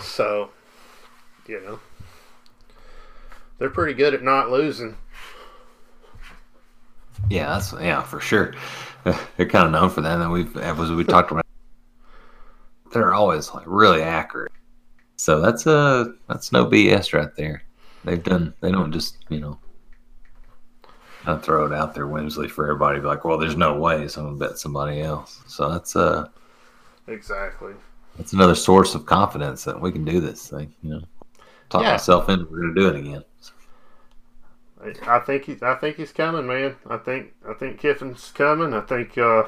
[0.00, 0.50] So,
[1.46, 1.80] you know,
[3.58, 4.96] they're pretty good at not losing.
[7.28, 8.54] Yeah, that's yeah for sure.
[9.36, 10.20] They're kind of known for that.
[10.20, 11.44] And we've as we talked about,
[12.92, 14.52] they're always like really accurate.
[15.16, 17.62] So that's a uh, that's no BS right there.
[18.04, 18.54] They've done.
[18.60, 19.58] They don't just you know
[21.24, 23.00] kind throw it out there whimsily for everybody.
[23.00, 25.40] Be like, well, there's no way, so I'm gonna bet somebody else.
[25.46, 26.28] So that's uh
[27.06, 27.72] exactly
[28.16, 30.74] that's another source of confidence that we can do this thing.
[30.82, 31.02] You know,
[31.70, 31.92] talk yeah.
[31.92, 33.24] myself into we're gonna do it again.
[35.06, 36.76] I think he's I think he's coming, man.
[36.88, 38.74] I think I think Kiffin's coming.
[38.74, 39.44] I think uh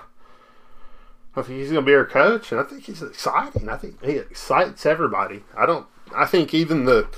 [1.41, 3.69] I think he's going to be our coach, and I think he's exciting.
[3.69, 5.43] I think he excites everybody.
[5.57, 5.87] I don't.
[6.15, 7.09] I think even the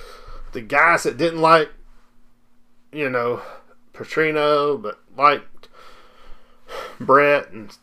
[0.52, 1.70] the guys that didn't like,
[2.92, 3.42] you know,
[3.94, 5.68] Petrino, but liked
[7.00, 7.76] Bret and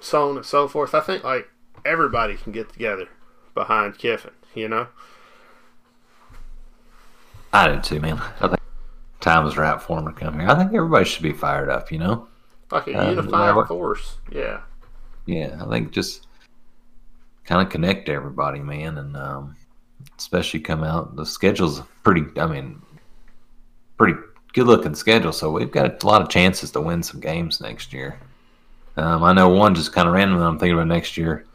[0.00, 0.94] so on and so forth.
[0.94, 1.48] I think like
[1.84, 3.06] everybody can get together
[3.54, 4.32] behind Kiffin.
[4.54, 4.88] You know.
[7.52, 8.20] I do too, man.
[8.40, 8.60] I think
[9.20, 10.48] time is right for him to come here.
[10.48, 11.90] I think everybody should be fired up.
[11.92, 12.28] You know,
[12.70, 14.18] like a Uh, unified what- force.
[14.30, 14.60] Yeah.
[15.30, 15.56] Yeah.
[15.64, 16.26] I think just
[17.44, 19.56] kind of connect everybody, man, and um,
[20.18, 21.16] especially come out.
[21.16, 22.24] The schedule's pretty.
[22.40, 22.80] I mean,
[23.96, 24.18] pretty
[24.52, 25.32] good looking schedule.
[25.32, 28.18] So we've got a lot of chances to win some games next year.
[28.96, 30.40] Um, I know one just kind of random.
[30.40, 31.46] I'm thinking about next year.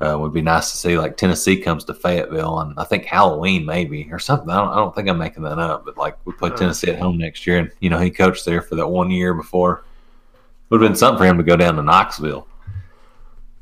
[0.00, 3.66] Uh, would be nice to see like Tennessee comes to Fayetteville and I think Halloween
[3.66, 4.48] maybe or something.
[4.48, 6.50] I don't, I don't think I'm making that up, but like we play.
[6.50, 9.34] Tennessee at home next year, and you know he coached there for that one year
[9.34, 9.82] before.
[10.70, 12.46] Would have been something for him to go down to Knoxville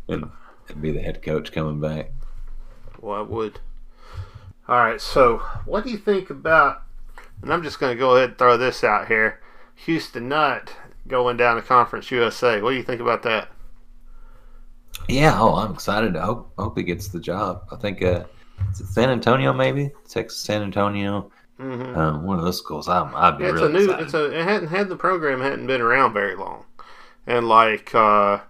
[0.08, 0.30] and,
[0.68, 2.10] and be the head coach coming back.
[3.00, 3.60] Well, I would.
[4.68, 5.00] All right.
[5.00, 6.82] So, what do you think about?
[7.42, 9.40] And I'm just going to go ahead and throw this out here.
[9.74, 10.72] Houston Nutt
[11.06, 12.60] going down to Conference USA.
[12.62, 13.48] What do you think about that?
[15.08, 16.16] Yeah, oh, I'm excited.
[16.16, 17.64] I hope hope he gets the job.
[17.70, 18.24] I think uh,
[18.72, 21.96] San Antonio maybe Texas San Antonio, Mm-hmm.
[21.98, 22.86] um, one of those schools.
[22.86, 23.84] I'm, I'd be it's really a new.
[23.84, 24.04] excited.
[24.04, 24.38] It's a.
[24.40, 26.64] It hadn't had the program hadn't been around very long,
[27.26, 28.40] and like uh,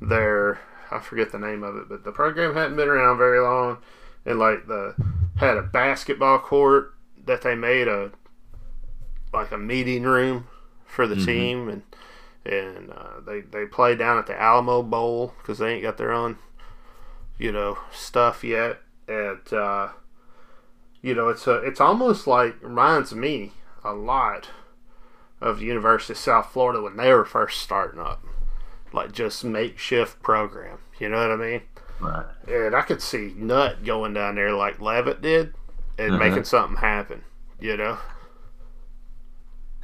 [0.00, 3.78] their I forget the name of it, but the program hadn't been around very long,
[4.24, 4.94] and like the
[5.36, 6.94] had a basketball court
[7.24, 8.12] that they made a
[9.32, 10.46] like a meeting room
[10.84, 11.24] for the Mhm.
[11.24, 11.82] team, and
[12.44, 16.12] and uh, they they play down at the Alamo Bowl because they ain't got their
[16.12, 16.38] own
[17.38, 18.80] you know stuff yet.
[19.08, 19.88] And uh,
[21.02, 24.50] you know it's a it's almost like reminds me a lot
[25.40, 28.24] of the University of South Florida when they were first starting up,
[28.94, 30.78] like just makeshift program.
[30.98, 31.60] You know what I mean?
[32.00, 32.26] right.
[32.48, 35.54] And I could see Nutt going down there like Leavitt did
[35.98, 36.18] and Uh-huh.
[36.18, 37.22] making something happen.
[37.60, 37.98] You know?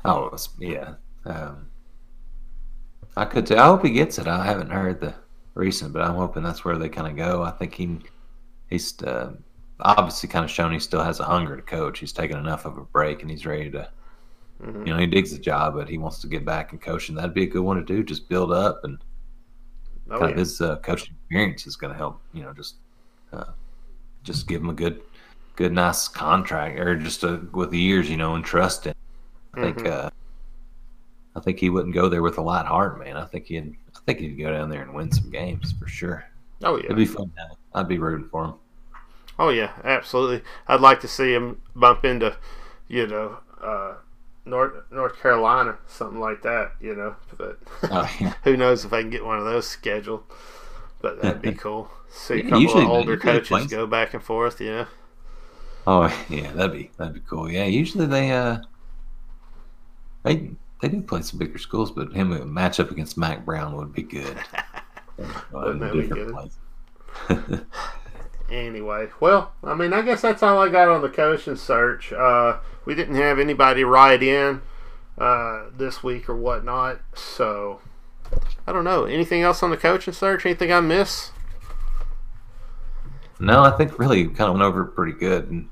[0.05, 0.95] Oh, yeah.
[1.25, 1.69] Um,
[3.17, 3.47] I could.
[3.47, 3.57] Too.
[3.57, 4.27] I hope he gets it.
[4.27, 5.15] I haven't heard the
[5.55, 7.43] recent, but I'm hoping that's where they kind of go.
[7.43, 7.99] I think he
[8.69, 9.33] he's uh,
[9.81, 11.99] obviously kind of shown he still has a hunger to coach.
[11.99, 13.91] He's taken enough of a break, and he's ready to.
[14.61, 14.87] Mhm.
[14.87, 17.15] You know, he digs the job, but he wants to get back and coaching.
[17.15, 18.03] That'd be a good one to do.
[18.03, 18.99] Just build up, and
[20.11, 20.33] Oh, kind yeah.
[20.33, 22.21] of his uh, coaching experience is going to help.
[22.35, 22.77] You know, just
[23.33, 23.45] uh,
[24.25, 25.01] just give him a good,
[25.57, 28.95] good, nice contract, or just uh with the years, you know, and trust him.
[29.55, 29.87] I think Mhm.
[29.91, 30.11] uh,
[31.37, 33.17] I think he wouldn't go there with a light heart, man.
[33.17, 36.25] I think he'd I think he'd go down there and win some games for sure.
[36.65, 36.85] Oh yeah.
[36.87, 37.31] It'd be fun.
[37.75, 38.55] I'd be rooting for him.
[39.39, 40.43] Oh yeah, absolutely.
[40.69, 42.37] I'd like to see him bump into,
[42.89, 43.95] you know, uh,
[44.45, 46.73] North North Carolina, something like that.
[46.81, 48.35] You know, but Oh, yeah.
[48.45, 50.23] who knows if I can get one of those scheduled?
[51.03, 51.91] But that'd be cool.
[52.11, 54.61] See a couple usually- of older coaches plays- go back and forth.
[54.61, 54.87] You know.
[55.87, 57.51] Oh yeah, that'd be that'd be cool.
[57.51, 58.59] Yeah, usually they uh
[60.23, 60.51] they
[60.83, 64.03] they do play some bigger schools, but him a matchup against Mack Brown would be
[64.03, 64.37] good.
[65.53, 66.35] Wouldn't that be good?
[67.29, 67.67] good?
[68.51, 72.13] Anyway, well, I mean, I guess that's all I got on the coaching search.
[72.13, 72.59] Uh,
[72.91, 74.63] we didn't have anybody ride in
[75.17, 77.81] uh, this week or whatnot, so
[78.67, 79.05] I don't know.
[79.05, 80.45] Anything else on the coaching search?
[80.45, 81.31] Anything I miss?
[83.39, 85.69] No, I think really kind of went over pretty good, and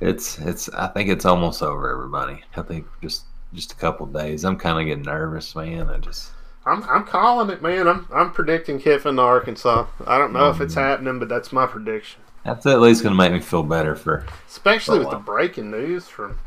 [0.00, 0.68] it's it's.
[0.68, 2.44] I think it's almost over, everybody.
[2.56, 4.44] I think just just a couple days.
[4.44, 5.88] I'm kind of getting nervous, man.
[5.90, 6.30] I just
[6.64, 7.88] I'm, I'm calling it, man.
[7.88, 9.86] I'm, I'm predicting Kiffin to Arkansas.
[10.06, 10.82] I don't know if it's Mhm.
[10.82, 12.20] happening, but that's my prediction.
[12.44, 14.26] That's at least going to make me feel better for.
[14.46, 16.38] Especially with the breaking news from,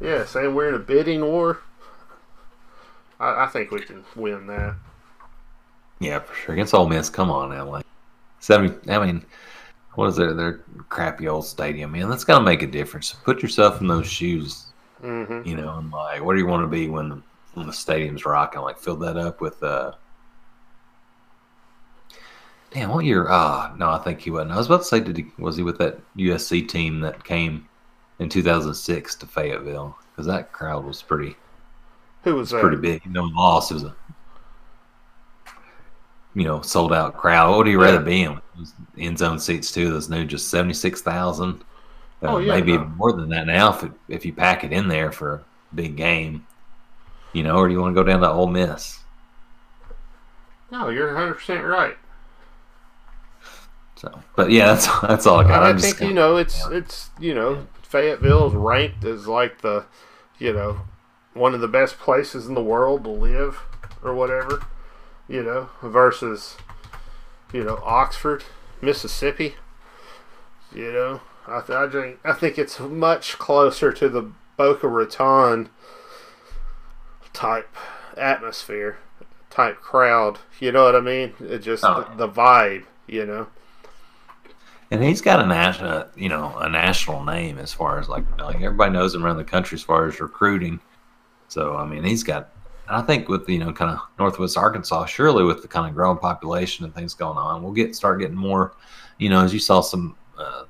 [0.00, 1.60] yeah, saying we're in a bidding war.
[3.18, 4.76] I, I think we can win that.
[6.00, 7.08] Yeah, for sure against Ole Miss.
[7.10, 7.86] Come on now, like
[8.40, 8.90] seventy.
[8.90, 9.24] I mean,
[9.94, 12.08] what is their their crappy old stadium, man?
[12.08, 13.12] that's going to make a difference.
[13.12, 14.66] Put yourself in those shoes,
[15.00, 17.22] hmm you know, and like, what do you want to be when the,
[17.54, 18.60] when the stadium's rocking?
[18.60, 19.62] Like, fill that up with.
[19.62, 19.92] uh
[22.74, 23.26] Damn, what year?
[23.28, 24.50] Ah, no, I think he wasn't.
[24.52, 27.68] I was about to say, did he was he with that USC team that came
[28.18, 29.96] in 2006 to Fayetteville?
[30.10, 31.36] Because that crowd was pretty
[32.24, 32.60] Who was that?
[32.60, 33.04] pretty big.
[33.04, 33.70] You know, lost.
[33.70, 33.94] It was a
[36.34, 37.50] you know sold out crowd.
[37.50, 38.40] What would you rather be in?
[38.98, 39.90] End zone seats too.
[39.90, 41.60] Those new just seventy six thousand.
[42.22, 42.86] Uh, Oh, yeah, maybe no.
[42.96, 45.44] more than that now if it, if you pack it in there for a
[45.76, 46.44] big game.
[47.32, 48.98] You know, or do you want to go down to Ole Miss?
[50.70, 51.96] No, you're 100 percent right.
[54.04, 55.62] So, but yeah, that's that's all I got.
[55.62, 59.62] I I'm just think you know it's it's you know Fayetteville is ranked as like
[59.62, 59.86] the
[60.38, 60.80] you know
[61.32, 63.60] one of the best places in the world to live
[64.02, 64.64] or whatever
[65.28, 66.56] you know versus
[67.54, 68.42] you know, Oxford,
[68.82, 69.54] Mississippi.
[70.74, 75.68] You know, I, th- I think I think it's much closer to the Boca Raton
[77.32, 77.74] type
[78.16, 78.98] atmosphere,
[79.50, 80.40] type crowd.
[80.58, 81.34] You know what I mean?
[81.40, 82.04] It just Oh.
[82.16, 82.84] the, the vibe.
[83.06, 83.46] You know.
[84.90, 88.56] And he's got a national, you know, a national name as far as like like
[88.56, 90.80] everybody knows him around the country as far as recruiting.
[91.48, 92.50] So I mean, he's got.
[92.86, 96.18] I think with you know kind of Northwest Arkansas, surely with the kind of growing
[96.18, 98.74] population and things going on, we'll get start getting more.
[99.18, 100.64] You know, as you saw some, uh,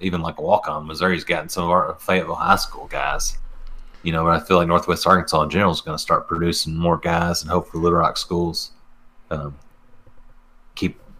[0.00, 3.38] even like a walk on Missouri's gotten some of our Fayetteville High School guys.
[4.02, 6.76] You know, but I feel like Northwest Arkansas in general is going to start producing
[6.76, 8.72] more guys, and hopefully Little Rock schools
[9.30, 9.56] um,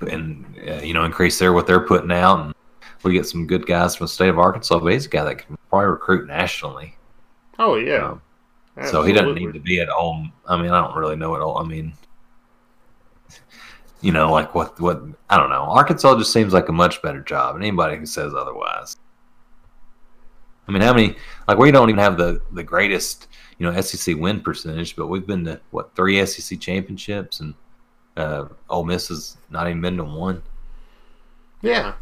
[0.03, 2.55] and uh, you know increase their what they're putting out, and
[3.03, 4.79] we get some good guys from the state of Arkansas.
[4.79, 6.97] But he's a guy that can probably recruit nationally.
[7.59, 8.17] Oh yeah.
[8.77, 10.33] Um, so he doesn't need to be at home.
[10.47, 11.59] I mean, I don't really know at all.
[11.59, 11.93] I mean,
[14.01, 15.63] you know, like what what I don't know.
[15.63, 18.97] Arkansas just seems like a much better job, and anybody who says otherwise.
[20.67, 21.17] I mean, how many
[21.49, 25.27] like we don't even have the the greatest you know SEC win percentage, but we've
[25.27, 27.55] been to what three SEC championships, and
[28.21, 30.43] uh, Ole Miss has not even been to one.
[31.63, 31.95] Yeah.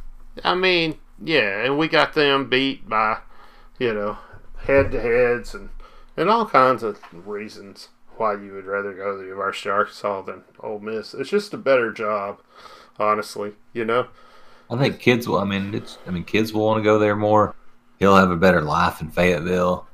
[0.45, 3.19] I mean, yeah, and we got them beat by,
[3.79, 4.19] you know,
[4.59, 5.71] head to heads and,
[6.17, 10.23] and all kinds of reasons why you would rather go to the University of Arkansas
[10.23, 11.15] than Ole Miss.
[11.15, 12.41] It's just a better job,
[12.99, 14.09] honestly, you know?
[14.71, 15.39] I think kids will.
[15.39, 15.99] I mean, it's.
[16.07, 17.55] I mean, kids will want to go there more.
[17.99, 19.87] He'll have a better life in Fayetteville.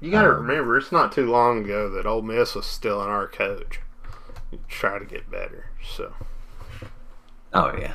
[0.00, 3.02] You got to Um, remember, it's not too long ago that Ole Miss was still
[3.02, 3.80] in our coach.
[4.68, 5.70] Try to get better.
[5.82, 6.12] So,
[7.52, 7.94] Oh yeah,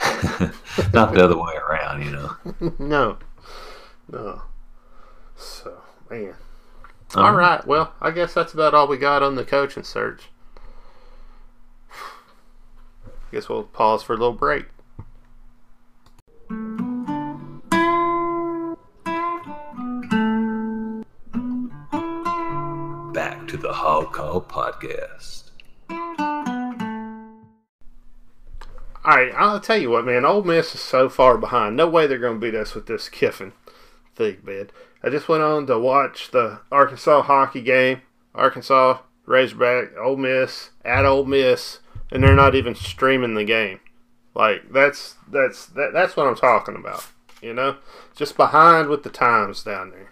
[0.92, 2.02] not the other way around.
[2.04, 2.36] You know.
[2.78, 3.18] no.
[4.10, 4.42] No.
[5.36, 6.34] So, man.
[7.14, 7.66] Um, All right.
[7.66, 10.22] Well, I guess that's about all we got on the coaching search.
[13.30, 14.66] Guess we'll pause for a little break.
[23.12, 25.41] Back to the Hog Call podcast.
[29.04, 30.24] All right, I'll tell you what, man.
[30.24, 31.76] Ole Miss is so far behind.
[31.76, 33.52] No way they're going to beat us with this Kiffin
[34.14, 34.70] thing, man.
[35.02, 38.02] I just went on to watch the Arkansas hockey game.
[38.34, 43.80] Arkansas Razorback, Ole Miss at Ole Miss, and they're not even streaming the game.
[44.34, 47.06] Like that's that's that, that's what I'm talking about.
[47.40, 47.76] You know,
[48.14, 50.10] just behind with the times down there.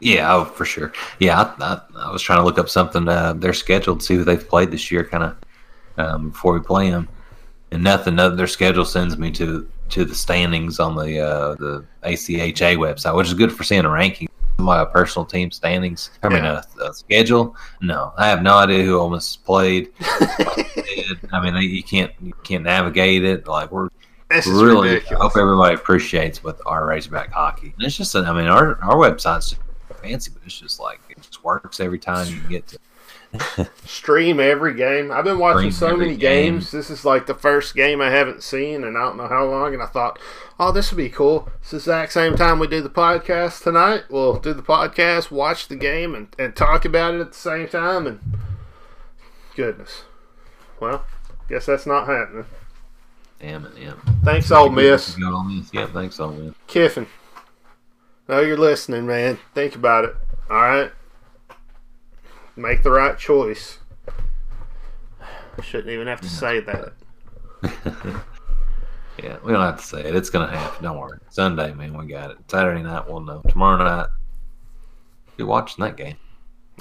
[0.00, 0.92] Yeah, oh, for sure.
[1.18, 3.08] Yeah, I, I, I was trying to look up something.
[3.08, 5.36] Uh, their schedule to see who they've played this year, kind of
[5.98, 7.08] um, before we play them,
[7.70, 8.16] and nothing.
[8.16, 13.14] No, their schedule sends me to to the standings on the uh, the ACHA website,
[13.16, 14.28] which is good for seeing a ranking.
[14.58, 16.10] My personal team standings.
[16.22, 16.62] I mean, Yeah.
[16.80, 17.56] a, a schedule.
[17.80, 19.90] No, I have no idea who almost played.
[20.00, 23.48] I mean, you can't you can't navigate it.
[23.48, 23.88] Like we're
[24.30, 27.74] This is really I hope everybody appreciates what our Razorback hockey.
[27.76, 29.56] And it's just, I mean, our our website's
[30.00, 32.78] fancy, but it's just like it just works every time you get to.
[33.84, 35.10] Stream every game.
[35.10, 36.54] I've been watching Stream so every many game.
[36.54, 36.70] games.
[36.70, 39.74] This is like the first game I haven't seen, and I don't know how long.
[39.74, 40.18] And I thought,
[40.58, 41.48] oh, this would be cool.
[41.60, 44.04] It's the exact same time we do the podcast tonight.
[44.08, 47.68] We'll do the podcast, watch the game, and, and talk about it at the same
[47.68, 48.06] time.
[48.06, 48.20] And
[49.56, 50.04] goodness,
[50.80, 51.04] well,
[51.48, 52.46] guess that's not happening.
[53.40, 53.94] Damn it, yeah.
[54.24, 55.16] Thanks, Ole Miss.
[55.16, 55.70] Go on this.
[55.72, 56.54] Yeah, thanks, Ole Miss.
[56.66, 57.06] Kiffin.
[58.28, 59.38] Know you're listening, man.
[59.54, 60.16] Think about it.
[60.48, 60.92] All right.
[62.56, 63.78] Make the right choice.
[65.20, 66.92] I Shouldn't even have to say that.
[69.22, 70.16] Yeah, we don't have to say it.
[70.16, 70.82] It's gonna happen.
[70.82, 71.18] Don't worry.
[71.30, 72.38] Sunday, man, we got it.
[72.50, 73.42] Saturday night, we'll know.
[73.48, 74.08] Tomorrow night,
[75.36, 76.16] be watching that game.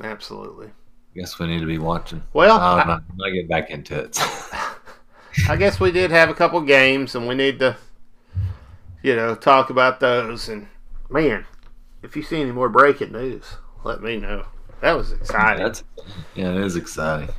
[0.03, 0.71] Absolutely.
[1.15, 2.23] Guess we need to be watching.
[2.33, 4.17] Well, Oh, I, no, I get back into it.
[5.47, 7.77] I guess we did have a couple games, and we need to,
[9.03, 10.49] you know, talk about those.
[10.49, 10.67] And
[11.11, 11.45] man,
[12.01, 14.47] if you see any more breaking news, let me know.
[14.83, 15.63] That was exciting.
[15.63, 15.81] That's
[16.35, 17.29] yeah, it is exciting.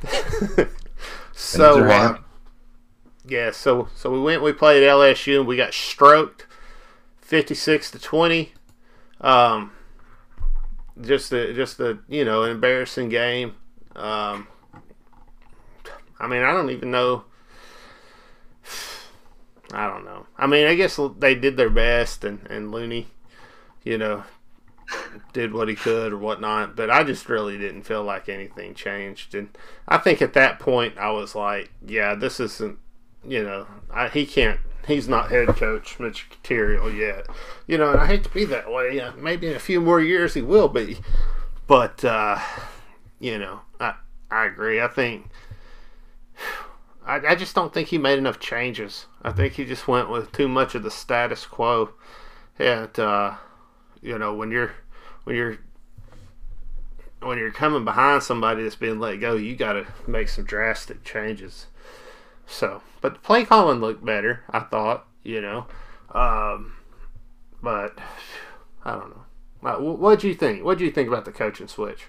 [1.31, 2.17] so uh,
[3.27, 4.41] yeah, so so we went.
[4.41, 6.47] We played LSU, and we got stroked,
[7.19, 8.53] fifty-six to twenty.
[9.21, 9.73] Um,
[10.99, 13.53] just a just a you know an embarrassing game.
[13.95, 14.47] Um,
[16.19, 17.25] I mean, I don't even know.
[19.71, 20.25] I don't know.
[20.35, 23.05] I mean, I guess they did their best, and and Lunney,
[23.83, 24.23] you know,
[25.33, 26.75] did what he could or whatnot.
[26.75, 29.49] But I just really didn't feel like anything changed, and
[29.87, 32.77] I think at that point I was like, yeah, this isn't,
[33.27, 34.59] you know, I, he can't.
[34.87, 37.25] He's not head coach material yet,
[37.65, 38.99] you know, and I hate to be that way.
[38.99, 40.99] Uh, maybe in a few more years he will be,
[41.65, 42.39] but uh,
[43.19, 43.95] you know, I
[44.29, 44.79] I agree.
[44.79, 45.27] I think
[47.05, 49.05] I, I just don't think he made enough changes.
[49.21, 51.91] I think he just went with too much of the status quo.
[52.57, 53.35] And uh,
[54.05, 54.71] you know, when you're
[55.23, 55.57] when you're
[57.21, 61.03] when you're coming behind somebody that's being let go, you got to make some drastic
[61.03, 61.65] changes.
[62.45, 65.07] So, but the play calling looked better, I thought.
[65.23, 65.65] You know,
[66.13, 66.75] um,
[67.63, 67.97] but
[68.83, 69.79] I don't know.
[69.79, 70.63] What do you think?
[70.63, 72.03] What do you think about the coaching switch?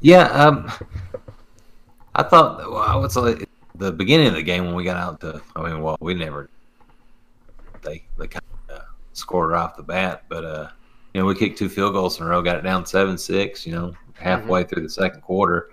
[0.00, 0.72] Yeah, um,
[2.16, 5.20] I thought well, I was like the beginning of the game when we got out
[5.20, 5.40] to.
[5.54, 6.50] I mean, well, we never
[7.82, 8.53] they they kind of
[9.14, 10.68] scored off the bat, but uh,
[11.14, 13.66] you know, we kicked two field goals in a row, got it down seven six.
[13.66, 14.68] You know, halfway mm-hmm.
[14.68, 15.70] through the second quarter,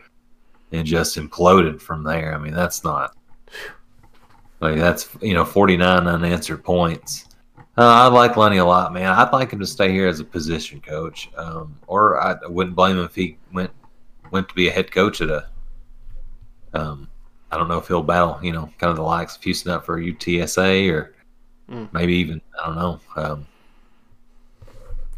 [0.71, 2.33] and just imploded from there.
[2.33, 3.15] I mean, that's not
[4.61, 7.25] like that's you know forty nine unanswered points.
[7.77, 9.07] Uh, I like Lunney a lot, man.
[9.07, 12.97] I'd like him to stay here as a position coach, um, or I wouldn't blame
[12.97, 13.71] him if he went
[14.29, 15.47] went to be a head coach at a.
[16.73, 17.09] Um,
[17.51, 19.85] I don't know if he'll battle, you know, kind of the likes of Houston Nutt
[19.85, 21.13] for UTSA or
[21.72, 21.91] mm.
[21.93, 22.99] maybe even I don't know.
[23.15, 23.47] Um,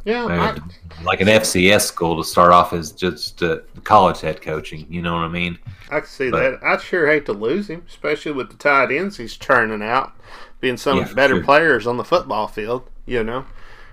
[0.06, 4.86] yeah, I, like an FCS school to start off as just uh, college head coaching.
[4.89, 5.58] You know what I mean?
[5.89, 6.64] I can see but, that.
[6.64, 10.12] I'd sure hate to lose him, especially with the tight ends he's churning out,
[10.60, 11.43] being some yeah, better sure.
[11.43, 12.89] players on the football field.
[13.06, 13.45] You know,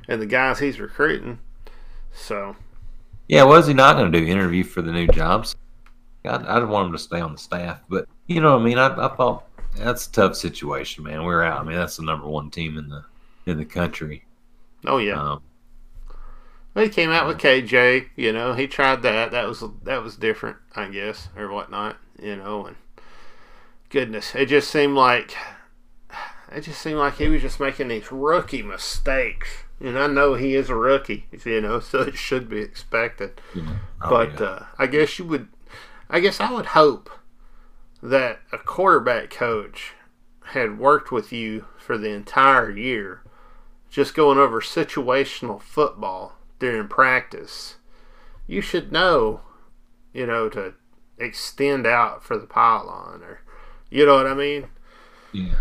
[0.09, 1.39] and the guys he's recruiting.
[2.13, 2.57] So.
[3.29, 5.55] Yeah, was he not going to do interview for the new jobs?
[6.25, 8.79] I, I'd want him to stay on the staff, but you know what I mean.
[8.79, 9.45] I, I thought
[9.85, 11.25] that's a tough situation, man.
[11.25, 11.61] We're out.
[11.61, 13.05] I mean, that's the number one team in the
[13.47, 14.25] in the country.
[14.85, 15.21] Oh yeah.
[15.21, 15.43] Um,
[16.75, 18.09] well, he came out with KJ.
[18.17, 19.33] You know, he tried that.
[19.33, 21.97] That was that was different, I guess, or whatnot.
[22.21, 22.77] You know, and
[23.89, 25.37] goodness, it just seemed like
[26.53, 29.49] it just seemed like he was just making these rookie mistakes.
[29.81, 33.41] And I know he is a rookie, you know, so it should be expected.
[33.55, 33.77] Yeah.
[34.03, 34.47] Oh, but yeah.
[34.47, 35.49] uh, I guess you would,
[36.09, 37.11] I guess I would hope
[38.03, 39.93] that a quarterback coach
[40.47, 43.23] had worked with you for the entire year,
[43.91, 47.77] just going over situational football during practice,
[48.47, 49.41] you should know,
[50.13, 50.75] you know, to
[51.19, 53.41] extend out for the pylon or,
[53.91, 54.69] you know what I mean?
[55.33, 55.55] Yeah.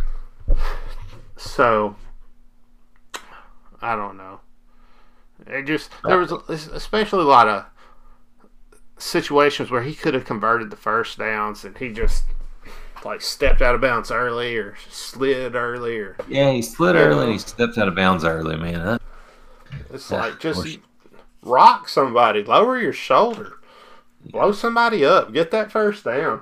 [1.37, 1.95] So,
[3.81, 4.41] I don't know.
[5.47, 7.65] It just there uh, was especially a lot of
[8.99, 12.25] situations where he could have converted the first downs and he just
[13.03, 17.31] like stepped out of bounds early or slid early or yeah he slid early and
[17.31, 18.99] he stepped out of bounds early man
[19.91, 20.79] it's like just
[21.41, 23.53] rock somebody, lower your shoulder,
[24.25, 26.41] blow somebody up, get that first down.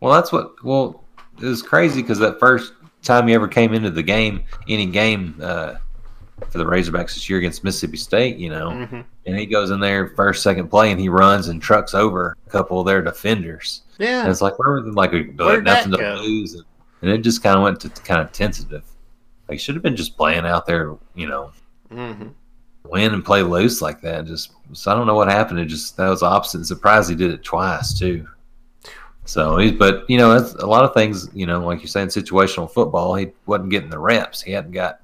[0.00, 0.62] Well, that's what.
[0.64, 1.04] Well,
[1.40, 2.72] it was crazy because that first
[3.02, 5.76] time he ever came into the game, any game uh,
[6.48, 9.00] for the Razorbacks this year against Mississippi State, you know, mm-hmm.
[9.26, 12.50] and he goes in there first, second play, and he runs and trucks over a
[12.50, 13.82] couple of their defenders.
[13.98, 15.22] Yeah, and it's like we're like a,
[15.60, 16.14] nothing to go?
[16.20, 16.64] lose, and,
[17.02, 18.84] and, it just kind of went to kind of tentative.
[19.48, 21.52] Like should have been just playing out there, you know.
[21.90, 22.28] Mm-hmm
[22.84, 24.26] win and play loose like that.
[24.26, 25.58] Just so I don't know what happened.
[25.58, 26.64] It just that was opposite.
[26.66, 28.28] Surprised he did it twice too.
[29.26, 31.28] So he's, but you know, that's a lot of things.
[31.32, 33.14] You know, like you're saying, situational football.
[33.14, 34.42] He wasn't getting the reps.
[34.42, 35.00] He hadn't got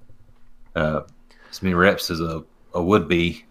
[0.77, 1.03] uh,
[1.51, 2.45] as many reps as a,
[2.75, 3.45] a would be.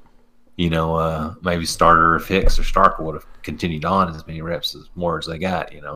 [0.56, 4.42] You know, uh, maybe starter if Hicks or Stark would have continued on as many
[4.42, 5.72] reps as more as they got.
[5.72, 5.96] You know.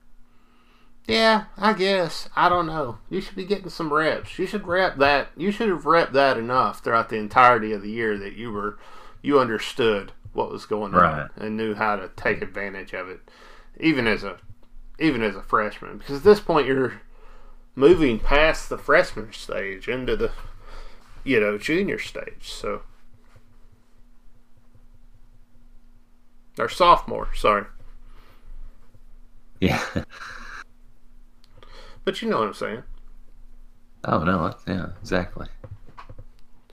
[1.05, 2.29] Yeah, I guess.
[2.33, 2.99] I don't know.
[3.09, 4.39] You should be getting some reps.
[4.39, 5.31] You should rep that.
[5.35, 8.77] You should have repped that enough throughout the entirety of the year that you were
[9.21, 11.23] you understood what was going right.
[11.23, 13.21] on and knew how to take advantage of it,
[13.79, 14.37] even as a
[14.99, 15.97] even as a freshman.
[15.97, 17.01] Because at this point, you're
[17.75, 20.31] moving past the freshman stage into the
[21.23, 22.51] you know junior stage.
[22.51, 22.81] So
[26.57, 27.33] or sophomore.
[27.35, 27.65] Sorry.
[29.59, 29.83] Yeah.
[32.05, 32.83] But you know what I'm saying.
[34.05, 35.47] Oh no, yeah, exactly.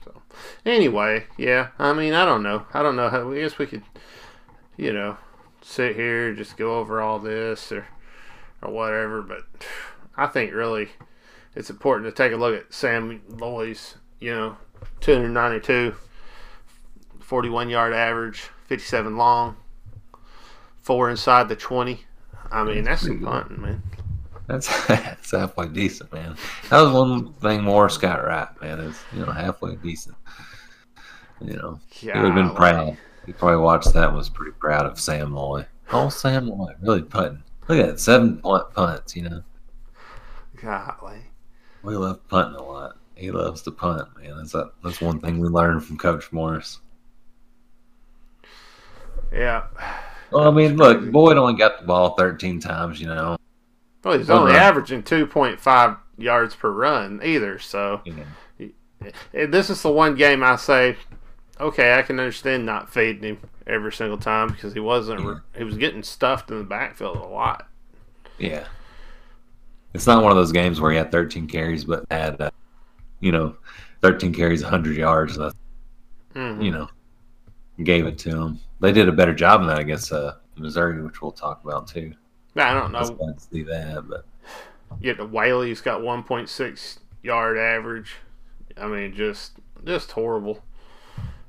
[0.03, 0.21] So
[0.65, 2.65] anyway, yeah, I mean, I don't know.
[2.73, 3.31] I don't know how.
[3.31, 3.83] I guess we could,
[4.75, 5.17] you know,
[5.61, 7.87] sit here just go over all this or
[8.61, 9.21] or whatever.
[9.21, 9.43] But
[10.17, 10.89] I think really
[11.55, 14.55] it's important to take a look at Sam Loy's, you know,
[15.01, 15.93] 292,
[17.19, 19.57] 41 yard average, 57 long,
[20.81, 21.99] four inside the 20.
[22.51, 23.83] I mean, that's, that's some punting, man.
[24.47, 26.35] That's that's halfway decent, man.
[26.69, 28.79] That was one thing Morris got right, man.
[28.79, 30.15] Is you know halfway decent.
[31.39, 32.97] You know, yeah, he would have been proud.
[33.25, 35.65] He probably watched that and was pretty proud of Sam Loy.
[35.91, 37.43] Oh, Sam Loy, really putting.
[37.67, 39.15] Look at that, seven point punts.
[39.15, 39.43] You know,
[40.61, 41.21] golly,
[41.83, 42.97] we love punting a lot.
[43.21, 44.35] He loves to punt, man.
[44.37, 46.79] That's a, that's one thing we learned from Coach Morris.
[49.31, 49.65] Yeah.
[50.31, 53.37] Well, I mean, look, Boyd only got the ball 13 times, you know
[54.03, 54.61] Well, he's only run.
[54.61, 57.59] averaging 2.5 yards per run either.
[57.59, 59.11] So Yeah.
[59.33, 60.97] this is the one game I say,
[61.59, 65.21] okay, I can understand not fading him every single time because he wasn't.
[65.21, 65.35] Yeah.
[65.57, 67.67] He was getting stuffed in the backfield a lot.
[68.39, 68.65] Yeah.
[69.93, 72.49] It's not one of those games where he had 13 carries, but had, uh,
[73.21, 73.55] you know,
[74.01, 75.37] 13 carries, 100 yards.
[75.37, 75.53] That,
[76.35, 76.63] Mhm.
[76.63, 76.89] you know,
[77.83, 78.59] gave it to him.
[78.79, 82.13] They did a better job than that against uh, Missouri, which we'll talk about too.
[82.55, 83.15] I don't I was know.
[83.17, 84.25] glad to see that, but
[84.99, 88.17] Yet the Whaley's got 1.6 yard average.
[88.75, 89.53] I mean, just
[89.85, 90.63] just horrible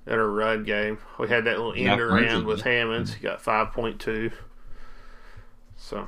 [0.07, 0.99] in a run game.
[1.19, 3.15] We had that little end around with Hammonds.
[3.15, 4.31] He got 5.2.
[5.77, 6.07] So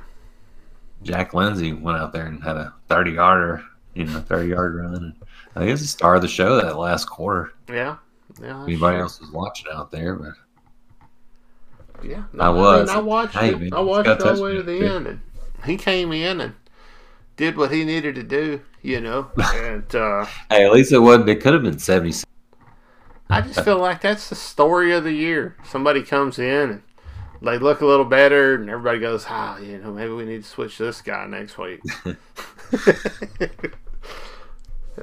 [1.03, 3.63] Jack Lindsey went out there and had a 30 yarder,
[3.93, 5.15] you know, 30 yard run.
[5.55, 7.53] I think it's the star of the show that last quarter.
[7.69, 7.95] yeah,
[8.41, 8.63] yeah.
[8.63, 10.33] Anybody else was watching out there, but
[12.03, 12.89] Yeah, I was.
[12.89, 13.59] I, watched Hey, it.
[13.59, 15.21] man, I watched all the way to the end, and
[15.65, 16.55] he came in and
[17.37, 18.61] did what he needed to do.
[18.81, 21.29] You know, and uh, hey, at least it wasn't.
[21.29, 22.23] It could have been 76.
[23.29, 25.55] I just feel like that's the story of the year.
[25.63, 26.81] Somebody comes in and
[27.41, 30.49] they look a little better, and everybody goes, "Ah, you know, maybe we need to
[30.49, 31.79] switch this guy next week."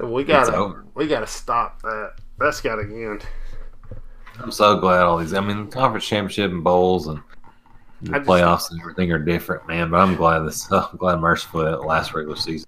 [0.01, 2.13] we gotta, we gotta stop that.
[2.39, 3.25] That's gotta end.
[4.39, 5.33] I'm so glad all these.
[5.33, 7.21] I mean, conference championship and bowls and
[8.01, 9.91] the just- playoffs and everything are different, man.
[9.91, 10.67] But I'm glad this.
[10.71, 12.67] I'm glad mercifully that last regular season.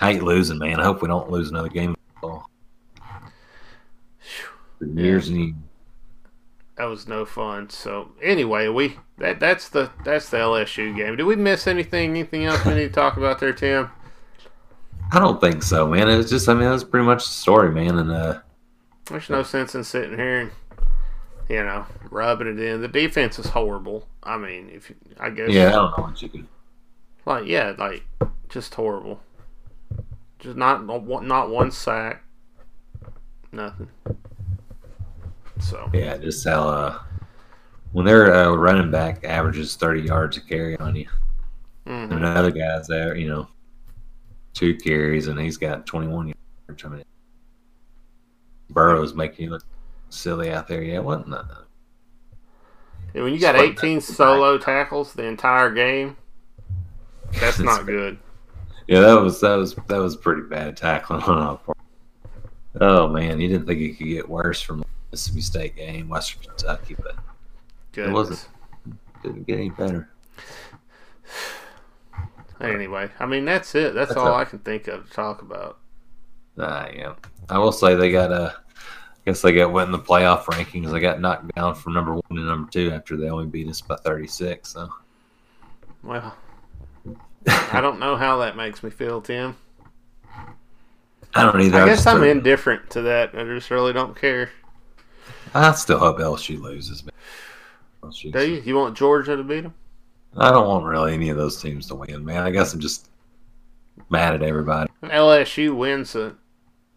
[0.00, 0.80] I hate losing, man.
[0.80, 1.90] I hope we don't lose another game.
[1.90, 2.50] of football.
[4.78, 5.54] For years and years.
[6.76, 7.70] That was no fun.
[7.70, 11.16] So anyway, we that that's the that's the LSU game.
[11.16, 12.10] Did we miss anything?
[12.10, 13.90] Anything else we need to talk about there, Tim?
[15.12, 16.08] I don't think so, man.
[16.08, 16.48] It was just.
[16.48, 17.98] I mean, that's pretty much the story, man.
[17.98, 18.40] And uh,
[19.06, 20.50] There's no sense in sitting here and
[21.48, 22.80] you know rubbing it in.
[22.80, 24.08] The defense is horrible.
[24.22, 26.48] I mean, if you- I guess yeah, I don't know what you can.
[27.26, 28.04] like yeah, like
[28.48, 29.20] just horrible.
[30.38, 32.24] Just not not one sack,
[33.52, 33.88] nothing.
[35.60, 36.98] So Yeah, just how uh,
[37.92, 41.06] when their uh, running back averages 30 yards a carry on you,
[41.86, 42.04] mhm.
[42.04, 43.46] and another guy's there, you know,
[44.54, 46.28] two carries and he's got 21
[46.68, 46.84] yards.
[46.84, 47.04] I mean,
[48.70, 49.64] Burrow's making you look
[50.10, 50.82] silly out there.
[50.82, 51.44] Yeah, wasn't that?
[53.14, 56.16] And when you got 18 solo tackles the entire game,
[57.40, 58.18] that's not good.
[58.88, 61.78] Yeah, that was that was that was pretty bad tackling on our part.
[62.80, 66.96] Oh man, you didn't think it could get worse from Mississippi State game, Western Kentucky,
[67.00, 67.16] but
[67.92, 68.08] Good.
[68.08, 68.48] It wasn't.
[69.22, 70.08] didn't get any better.
[72.62, 73.94] Anyway, I mean that's it.
[73.94, 75.78] That's, That's all a- I can think of to talk about.
[76.58, 77.14] Ah, yeah.
[77.48, 80.90] I will say they got uh, I guess they got went in the playoff rankings.
[80.92, 83.80] They got knocked down from number one to number two after they only beat us
[83.80, 84.68] by 36.
[84.68, 84.88] So
[86.02, 86.34] Well,
[87.46, 89.56] I don't know how that makes me feel, Tim.
[91.34, 91.82] I don't either.
[91.82, 93.30] I guess I'm indifferent to that.
[93.34, 94.50] I just really don't care.
[95.54, 97.04] I still hope LSU loses.
[97.04, 97.12] Man.
[98.02, 98.32] LSU.
[98.32, 98.60] Do you?
[98.60, 99.74] You want Georgia to beat them?
[100.36, 102.42] I don't want really any of those teams to win, man.
[102.42, 103.08] I guess I'm just
[104.08, 104.90] mad at everybody.
[105.02, 106.36] LSU wins the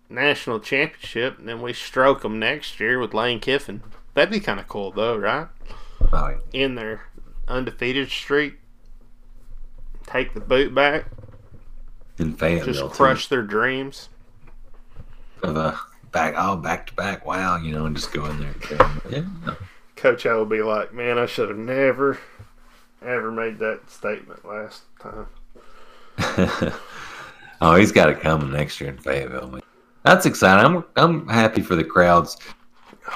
[0.09, 3.83] national championship, and then we stroke them next year with Lane Kiffin.
[4.13, 5.47] That'd be kind of cool, though, right?
[6.13, 6.37] Oh, yeah.
[6.53, 7.01] In their
[7.47, 8.55] undefeated streak,
[10.07, 11.05] take the boot back,
[12.17, 12.89] In Fayetteville, just too.
[12.89, 14.07] crush their dreams.
[15.43, 15.77] of a
[16.13, 17.25] back, oh, back to back.
[17.25, 18.55] Wow, you know, and just go in there.
[19.11, 19.55] And, yeah,
[19.97, 22.17] Coach O will be like, "Man, I should have never,
[23.05, 25.27] ever made that statement last time."
[27.61, 29.47] oh, he's got it coming next year in Fayetteville.
[29.49, 29.61] man.
[30.03, 30.65] That's exciting.
[30.65, 32.37] I'm I'm happy for the crowds.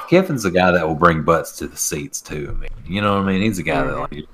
[0.08, 2.54] Kiffin's the guy that will bring butts to the seats too.
[2.56, 3.42] I mean, you know what I mean?
[3.44, 4.26] He's the guy that like,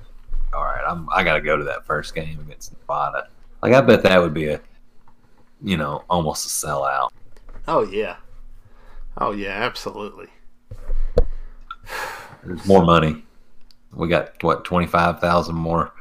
[0.54, 3.28] all right, I'm I got to go to that first game against Nevada.
[3.62, 4.60] Like I bet that would be a,
[5.62, 7.10] you know, almost a sellout.
[7.68, 8.16] Oh yeah,
[9.18, 10.28] oh yeah, absolutely.
[12.42, 13.25] There's more money.
[13.96, 15.92] We got what twenty five thousand more,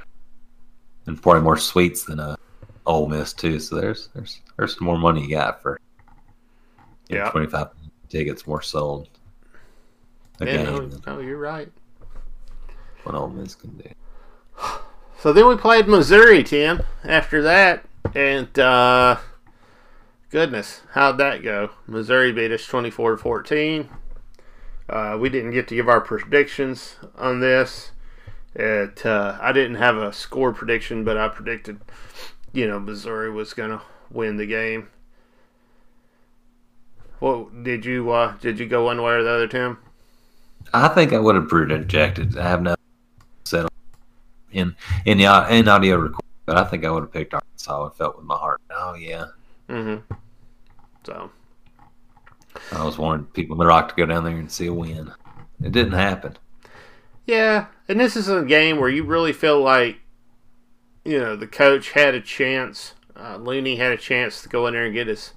[1.08, 2.36] and probably more suites than uh,
[2.86, 3.60] Ole Miss too.
[3.60, 5.80] So there's there's there's some more money you got for
[7.10, 7.30] Yeah.
[7.32, 7.70] twenty five
[8.10, 9.08] tickets more sold.
[10.42, 11.72] A Yeah, no, no, you're right.
[13.04, 13.90] what Ole Miss can do.
[15.20, 16.84] So then we played Missouri, Tim.
[17.04, 19.18] After that, and uh,
[20.30, 21.70] goodness, how'd that go?
[21.88, 23.90] Missouri beat us twenty-four to fourteen.
[24.88, 27.92] Uh, we didn't get to give our predictions on this.
[28.54, 31.82] It, uh, I didn't have a score prediction, but I predicted,
[32.54, 34.90] you know, Missouri was going to win the game.
[37.20, 39.78] Well, did you uh, did you go one way or the other, Tim?
[40.74, 42.38] I think I would have projected.
[42.38, 42.76] I have no
[43.46, 43.68] set.
[44.52, 44.76] in
[45.06, 46.22] in the in audio record.
[46.46, 47.88] But I think I would have picked Arkansas.
[47.88, 48.62] I felt with my heart.
[48.70, 49.26] Oh yeah.
[49.68, 50.14] Mm-hmm.
[51.06, 51.32] So
[52.72, 55.12] I was wanting people in the Rock to go down there and see a win.
[55.64, 56.38] It didn't happen.
[57.26, 59.98] Yeah, and this is a game where you really feel like,
[61.04, 62.94] you know, the coach had a chance.
[63.16, 65.34] Uh, Lunney had a chance to go in there and get his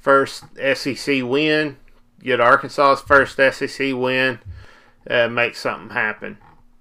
[0.00, 1.76] first SEC win,
[2.22, 4.38] get Arkansas's first SEC win,
[5.08, 6.38] uh, make something happen.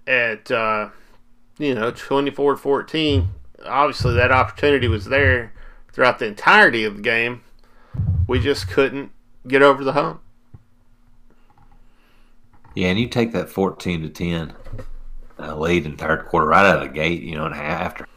[0.07, 0.89] At, uh,
[1.57, 3.28] you know, 24 14,
[3.66, 5.53] obviously that opportunity was there
[5.91, 7.43] throughout the entirety of the game.
[8.28, 9.12] We just couldn't
[9.47, 10.21] get over the hump.
[12.75, 14.53] Yeah, and you take that fourteen to ten
[15.39, 18.07] uh, lead in third quarter right out of the gate, you know, and after,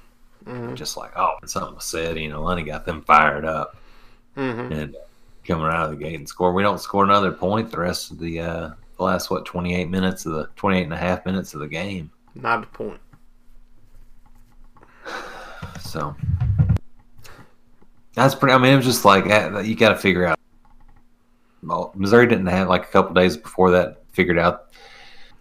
[0.44, 0.74] mm-hmm.
[0.74, 3.76] just like oh, something was said, you know, Lunney got them fired up,
[4.36, 4.72] mm-hmm.
[4.72, 4.96] and
[5.44, 6.52] coming out of the gate and score.
[6.52, 10.26] We don't score another point the rest of the uh, last what twenty eight minutes
[10.26, 12.10] of the 28 and a half minutes of the game.
[12.34, 13.00] Not a point.
[15.80, 16.14] So
[18.14, 18.52] that's pretty.
[18.52, 20.38] I mean, it was just like uh, you got to figure out.
[21.66, 24.74] Well, Missouri didn't have like a couple days before that figured out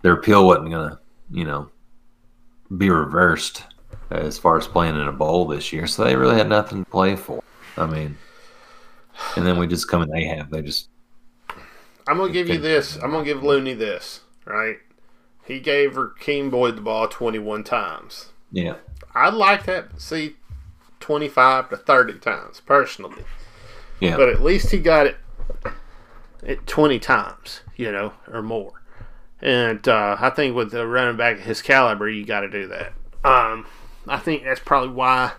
[0.01, 0.99] their appeal wasn't going to,
[1.31, 1.69] you know,
[2.77, 3.63] be reversed
[4.09, 5.87] as far as playing in a bowl this year.
[5.87, 7.43] So they really had nothing to play for.
[7.77, 8.17] I mean,
[9.35, 10.09] and then we just come in.
[10.09, 10.49] They have.
[10.49, 10.89] They just.
[12.07, 12.95] I'm gonna give you this.
[12.97, 14.21] I'm gonna give Lunney this.
[14.45, 14.77] Right.
[15.45, 18.29] He gave Rakeem Boyd the ball 21 times.
[18.51, 18.75] Yeah.
[19.13, 19.99] I'd like that.
[19.99, 20.35] See,
[20.99, 23.23] 25 to 30 times personally.
[23.99, 24.17] Yeah.
[24.17, 25.17] But at least he got it
[26.65, 28.83] 20 times, you know, or more.
[29.41, 32.93] And uh, I think with the running back his caliber, you got to do that.
[33.25, 33.65] Um,
[34.07, 35.33] I think that's probably why,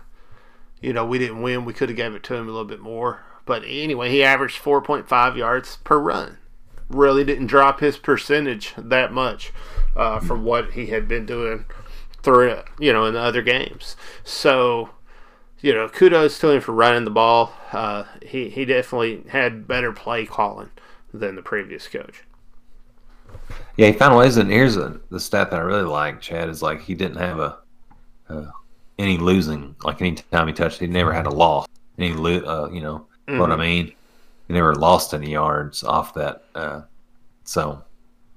[0.79, 1.65] you know, we didn't win.
[1.65, 3.23] We could have gave it to him a little bit more.
[3.45, 6.37] But anyway, he averaged 4.5 yards per run.
[6.89, 9.51] Really didn't drop his percentage that much
[9.95, 11.65] uh, from what he had been doing
[12.21, 13.95] through, you know, in the other games.
[14.23, 14.91] So,
[15.61, 17.53] you know, kudos to him for running the ball.
[17.71, 20.69] Uh, he, he definitely had better play calling
[21.19, 22.23] than the previous coach.
[23.77, 24.37] Yeah, he found ways.
[24.37, 26.21] And here's a, the stat that I really like.
[26.21, 27.57] Chad is like he didn't have a
[28.29, 28.45] uh,
[28.97, 29.75] any losing.
[29.83, 31.67] Like any time he touched, he never had a loss.
[31.97, 33.39] Any lo- uh, you know mm-hmm.
[33.39, 33.61] what I mm-hmm.
[33.61, 33.93] mean?
[34.47, 36.43] He never lost any yards off that.
[36.53, 36.81] Uh,
[37.43, 37.83] so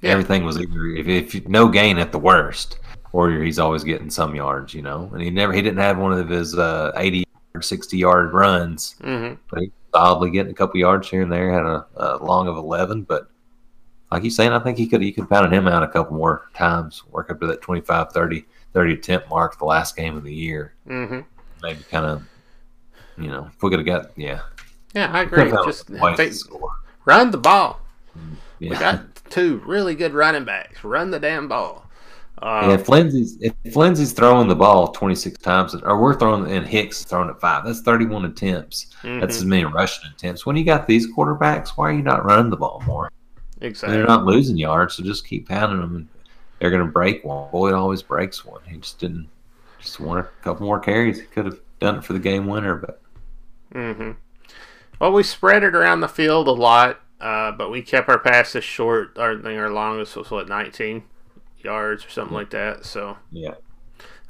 [0.01, 0.11] yeah.
[0.11, 2.79] everything was either if, if no gain at the worst,
[3.12, 4.74] or he's always getting some yards.
[4.74, 7.24] You know, and he never he didn't have one of his uh, eighty
[7.55, 9.35] or sixty yard runs, mm-hmm.
[9.51, 11.53] but he solidly getting a couple yards here and there.
[11.53, 13.28] Had a, a long of eleven, but
[14.11, 16.49] like he's saying, I think he could he could pound him out a couple more
[16.55, 20.34] times, work up to that 25, 30, 30 attempt mark the last game of the
[20.34, 20.74] year.
[20.86, 21.20] Mm-hmm.
[21.62, 22.22] Maybe kind of,
[23.18, 24.41] you know, if we could have got yeah.
[24.95, 25.51] Yeah, I agree.
[25.51, 26.32] Just they,
[27.05, 27.80] run the ball.
[28.59, 28.70] Yeah.
[28.70, 30.82] We got two really good running backs.
[30.82, 31.88] Run the damn ball.
[32.41, 37.05] Uh, yeah, if Lindsey's throwing the ball twenty six times, or we're throwing and Hicks
[37.05, 38.86] throwing it five, that's thirty one attempts.
[39.03, 39.20] Mm-hmm.
[39.20, 40.47] That's as many rushing attempts.
[40.47, 43.11] When you got these quarterbacks, why are you not running the ball more?
[43.61, 43.97] Exactly.
[43.97, 46.09] They're not losing yards, so just keep pounding them, and
[46.59, 47.51] they're going to break one.
[47.51, 48.61] Boyd always breaks one.
[48.66, 49.28] He just didn't.
[49.80, 51.18] Just want a couple more carries.
[51.18, 53.01] He could have done it for the game winner, but.
[53.74, 54.12] Mm-hmm.
[55.01, 58.64] Well, we spread it around the field a lot, uh, but we kept our passes
[58.64, 59.18] short.
[59.18, 61.03] Our thing, our longest was what nineteen
[61.64, 62.84] yards or something like that.
[62.84, 63.54] So yeah.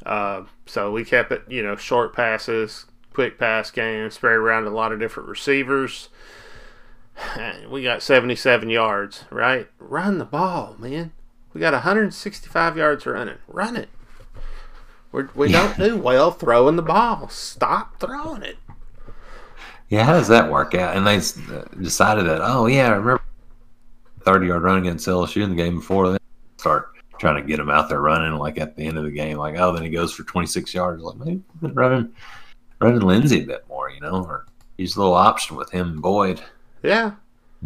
[0.04, 4.70] Uh, so we kept it, you know, short passes, quick pass game, spread around a
[4.70, 6.08] lot of different receivers.
[7.68, 9.68] We got 77 yards, right?
[9.78, 11.12] Run the ball, man.
[11.52, 13.38] We got 165 yards running.
[13.48, 13.88] Run it.
[15.10, 17.28] We're, we don't do well throwing the ball.
[17.28, 18.56] Stop throwing it.
[19.88, 20.96] Yeah, how does that work out?
[20.96, 23.22] And they uh, decided that, oh, yeah, I remember
[24.20, 26.12] 30 yard run against LSU in the game before.
[26.12, 26.18] They
[26.58, 29.38] start trying to get him out there running like at the end of the game.
[29.38, 31.02] Like, oh, then he goes for 26 yards.
[31.02, 32.12] Like, maybe running,
[32.80, 34.46] running Lindsey a bit more, you know, or
[34.76, 36.40] use a little option with him and Boyd.
[36.82, 37.12] Yeah.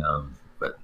[0.05, 0.78] Um, but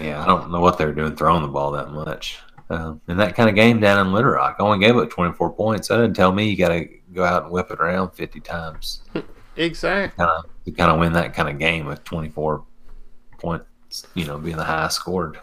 [0.00, 2.40] yeah, I don't know what they're doing throwing the ball that much.
[2.70, 5.52] Um, in that kind of game down in Little Rock, I only gave up 24
[5.52, 5.88] points.
[5.88, 9.02] That didn't tell me you got to go out and whip it around 50 times.
[9.56, 10.24] Exactly.
[10.24, 12.64] Kind of, to kind of win that kind of game with 24
[13.38, 15.38] points, you know, being the highest scored.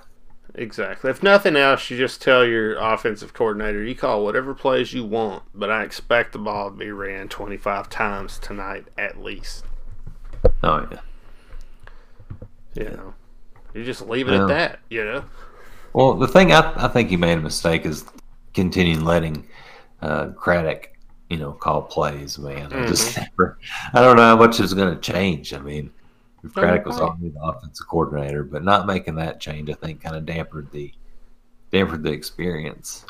[0.55, 1.09] Exactly.
[1.09, 5.43] If nothing else, you just tell your offensive coordinator, you call whatever plays you want,
[5.53, 9.65] but I expect the ball to be ran 25 times tonight at least.
[10.63, 10.99] Oh, yeah.
[12.73, 13.13] You know,
[13.73, 14.41] you just leave it yeah.
[14.41, 15.23] at that, you know?
[15.93, 18.05] Well, the thing I, I think he made a mistake is
[18.53, 19.47] continuing letting
[20.01, 20.89] uh, Craddock,
[21.29, 22.69] you know, call plays, man.
[22.69, 22.83] Mm-hmm.
[22.83, 23.57] I just never,
[23.93, 25.53] I don't know how much is going to change.
[25.53, 25.91] I mean,
[26.49, 30.25] Craddock was already the offensive coordinator, but not making that change, I think, kind of
[30.25, 30.91] dampened the
[31.71, 33.05] dampened the experience.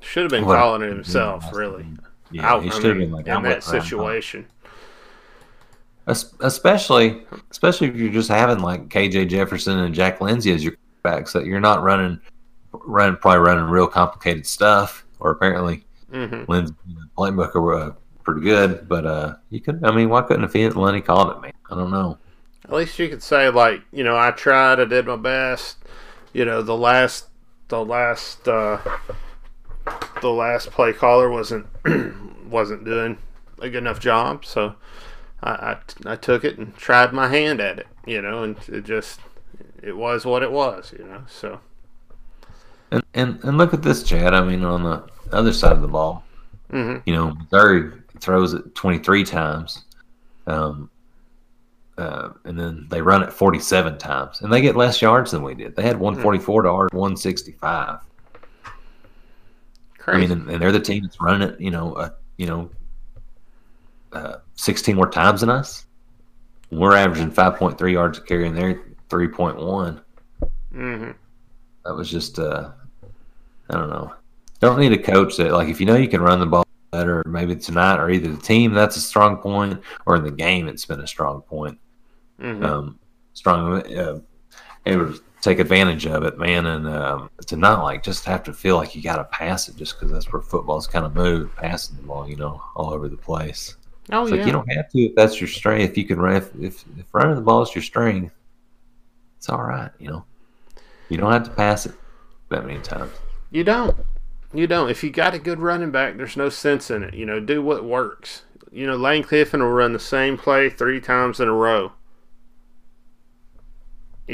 [0.00, 1.86] Should have been What- calling it himself, really.
[2.30, 3.82] Yeah, Out- he I should have been like in that with Ryan Hall.
[3.82, 4.46] situation.
[6.06, 11.32] Especially especially if you're just having like KJ Jefferson and Jack Lindsey as your backs
[11.34, 12.18] that you're not running
[12.72, 17.92] running probably running real complicated stuff or apparently hmm Lindsey and Playbook were uh,
[18.24, 21.52] pretty good but uh you could I mean why couldn't have Lunney called it man
[21.70, 22.18] I don't know
[22.70, 25.78] At least you could say like, you know, I tried, I did my best.
[26.32, 27.26] You know, the last,
[27.66, 28.78] the last, uh,
[30.20, 31.66] the last play caller wasn't
[32.48, 33.18] wasn't doing
[33.58, 34.76] a good enough job, so
[35.42, 37.88] I, I I took it and tried my hand at it.
[38.06, 39.18] You know, and it just
[39.82, 40.94] it was what it was.
[40.96, 41.58] You know, so
[42.90, 45.88] and and, and look at this Chad I mean on the other side of the
[45.88, 46.24] ball
[46.70, 49.84] hmm you know Missouri throws it 23 times
[50.46, 50.90] um
[52.00, 55.54] uh, and then they run it 47 times, and they get less yards than we
[55.54, 55.76] did.
[55.76, 57.98] They had 144 to ours 165.
[60.06, 62.70] I mean, and, and they're the team that's running it, you know, uh, you know,
[64.12, 65.86] uh, 16 more times than us.
[66.70, 70.00] We're averaging 5.3 yards a carry, and they're 3.1.
[70.72, 71.10] hmm
[71.84, 72.70] That was just, uh,
[73.68, 74.14] I don't know.
[74.60, 77.22] Don't need a coach that, like, if you know you can run the ball better,
[77.26, 80.84] maybe tonight, or either the team that's a strong point, or in the game it's
[80.84, 81.78] been a strong point.
[82.40, 82.98] Hmm Um,
[83.32, 84.20] strong, uh,
[84.86, 88.52] able to take advantage of it, man, and um, to not like just have to
[88.52, 91.54] feel like you got to pass it just because that's where football's kind of moved,
[91.56, 93.76] passing the ball, you know, all over the place.
[94.12, 94.36] oh It's yeah.
[94.36, 95.90] like you don't have to if that's your strength.
[95.90, 98.34] If you can run, if, if, if running the ball is your strength,
[99.38, 100.24] it's all right, you know.
[101.08, 101.94] You don't have to pass it
[102.50, 103.12] that many times.
[103.50, 103.96] You don't.
[104.52, 104.90] You don't.
[104.90, 107.14] If you got a good running back, there's no sense in it.
[107.14, 108.42] You know, do what works.
[108.72, 111.92] You know, Lane Kiffin will run the same play three times in a row.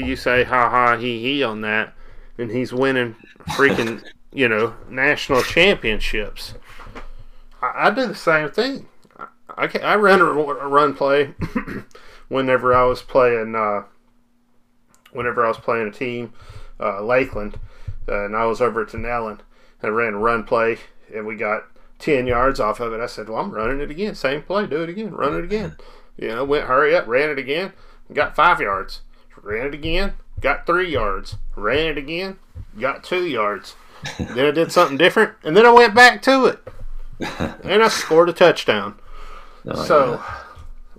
[0.05, 1.93] You say ha ha he he on that,
[2.37, 3.15] and he's winning
[3.49, 6.53] freaking you know national championships.
[7.61, 8.87] I, I do the same thing.
[9.17, 9.27] I
[9.57, 11.33] I, I run a, a run play
[12.27, 13.55] whenever I was playing.
[13.55, 13.83] Uh,
[15.11, 16.33] whenever I was playing a team,
[16.79, 17.59] uh, Lakeland,
[18.07, 19.39] uh, and I was over at Denellen.
[19.81, 20.77] I ran a run play,
[21.13, 21.63] and we got
[21.99, 22.99] 10 yards off of it.
[22.99, 24.15] I said, Well, I'm running it again.
[24.15, 24.67] Same play.
[24.67, 25.11] Do it again.
[25.11, 25.75] Run it again.
[26.17, 27.73] You know, went hurry up, ran it again,
[28.11, 29.01] got five yards.
[29.47, 31.37] Ran it again, got three yards.
[31.55, 32.37] Ran it again,
[32.77, 33.77] got two yards.
[34.19, 36.59] then I did something different, and then I went back to it.
[37.63, 38.99] And I scored a touchdown.
[39.65, 40.23] Oh, So,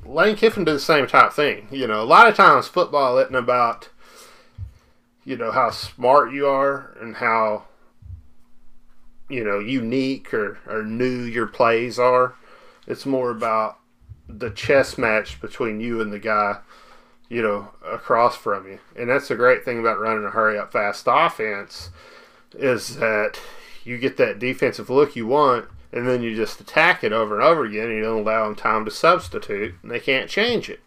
[0.05, 1.69] Lane Kiffin did the same type thing.
[1.71, 3.91] You know, a lot of times football isn't about,
[5.25, 7.65] you know, how smart you are and how,
[9.29, 12.35] you know, unique or, or new your plays are.
[12.87, 13.79] It's more about
[14.27, 16.59] the chess match between you and the guy,
[17.29, 18.79] you know, across from you.
[18.97, 21.91] And that's the great thing about running a hurry up fast offense
[22.55, 23.39] is that
[23.85, 27.43] you get that defensive look you want and then you just attack it over and
[27.43, 30.81] over again, and you don't allow them time to substitute, and they can't change it.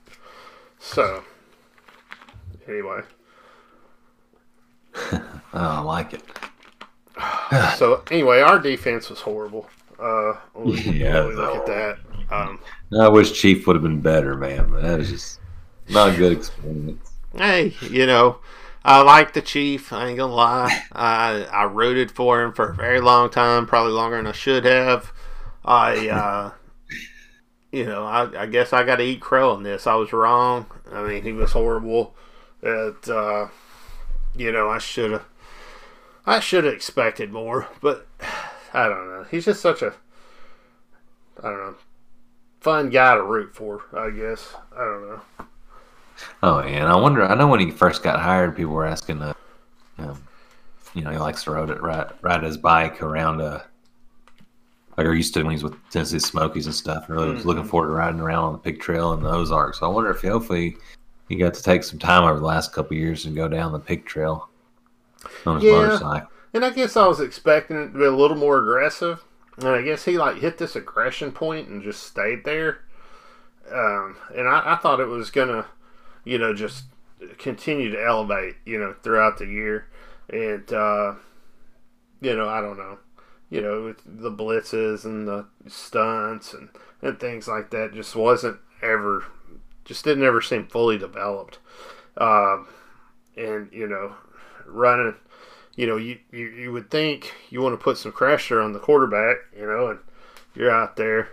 [0.77, 1.23] So,
[2.67, 3.01] anyway,
[5.53, 6.23] Oh, I like it.
[7.77, 9.67] so anyway, our defense was horrible.
[9.99, 10.33] Uh,
[10.65, 11.97] Yeah, look at that,
[12.31, 12.59] um,
[12.97, 14.69] I wish Chief would have been better, man.
[14.69, 15.39] But that was just
[15.91, 17.11] not a good experience.
[17.35, 18.39] hey, you know,
[18.83, 19.93] I like the Chief.
[19.93, 20.83] I ain't gonna lie.
[20.91, 24.65] I I rooted for him for a very long time, probably longer than I should
[24.65, 25.11] have.
[25.63, 26.51] I, uh,
[27.71, 29.85] you know, I, I guess I got to eat crow on this.
[29.85, 30.65] I was wrong.
[30.91, 32.15] I mean, he was horrible.
[32.63, 33.47] It, uh,
[34.35, 35.25] you know, I should have.
[36.25, 38.07] I should have expected more, but
[38.73, 39.25] I don't know.
[39.29, 39.93] He's just such a,
[41.41, 41.75] I don't know,
[42.59, 43.83] fun guy to root for.
[43.93, 45.21] I guess I don't know.
[46.43, 47.23] Oh, and I wonder.
[47.23, 49.33] I know when he first got hired, people were asking, uh,
[49.97, 50.21] um,
[50.93, 53.61] you know, he likes to ride it, ride, ride his bike around, uh,
[54.97, 57.07] like or used to when he was with Tennessee Smokies and stuff.
[57.07, 59.79] And really was looking forward to riding around on the Pig Trail in the Ozarks.
[59.79, 60.77] So I wonder if he, hopefully
[61.29, 63.71] he got to take some time over the last couple of years and go down
[63.71, 64.49] the Pig Trail
[65.45, 65.71] on his Yeah.
[65.71, 66.29] motorcycle.
[66.53, 69.23] And I guess I was expecting it to be a little more aggressive.
[69.57, 72.79] And I guess he like hit this aggression point and just stayed there.
[73.71, 75.65] Um, and I, I thought it was gonna,
[76.23, 76.85] you know, just
[77.37, 79.87] continue to elevate, you know, throughout the year.
[80.29, 81.15] And uh,
[82.21, 82.99] you know, I don't know,
[83.49, 86.69] you know, with the blitzes and the stunts and
[87.01, 89.25] and things like that, just wasn't ever,
[89.85, 91.59] just didn't ever seem fully developed.
[92.17, 92.67] Um,
[93.35, 94.15] and you know,
[94.65, 95.15] running
[95.75, 98.79] you know, you, you, you would think you want to put some pressure on the
[98.79, 99.99] quarterback, you know, and
[100.53, 101.29] you're out there,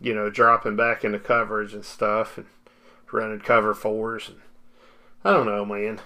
[0.00, 2.46] you know, dropping back into coverage and stuff and
[3.12, 4.28] running cover fours.
[4.28, 4.40] And
[5.24, 6.00] I don't know, man.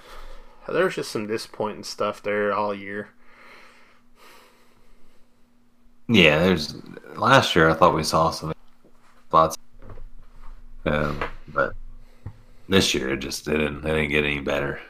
[0.69, 3.11] There's just some disappointing stuff there all year.
[6.09, 6.75] Yeah, there's
[7.17, 8.53] last year I thought we saw some
[9.29, 9.57] spots,
[10.85, 11.75] um, but
[12.69, 13.79] this year it just didn't.
[13.79, 14.81] It didn't get any better.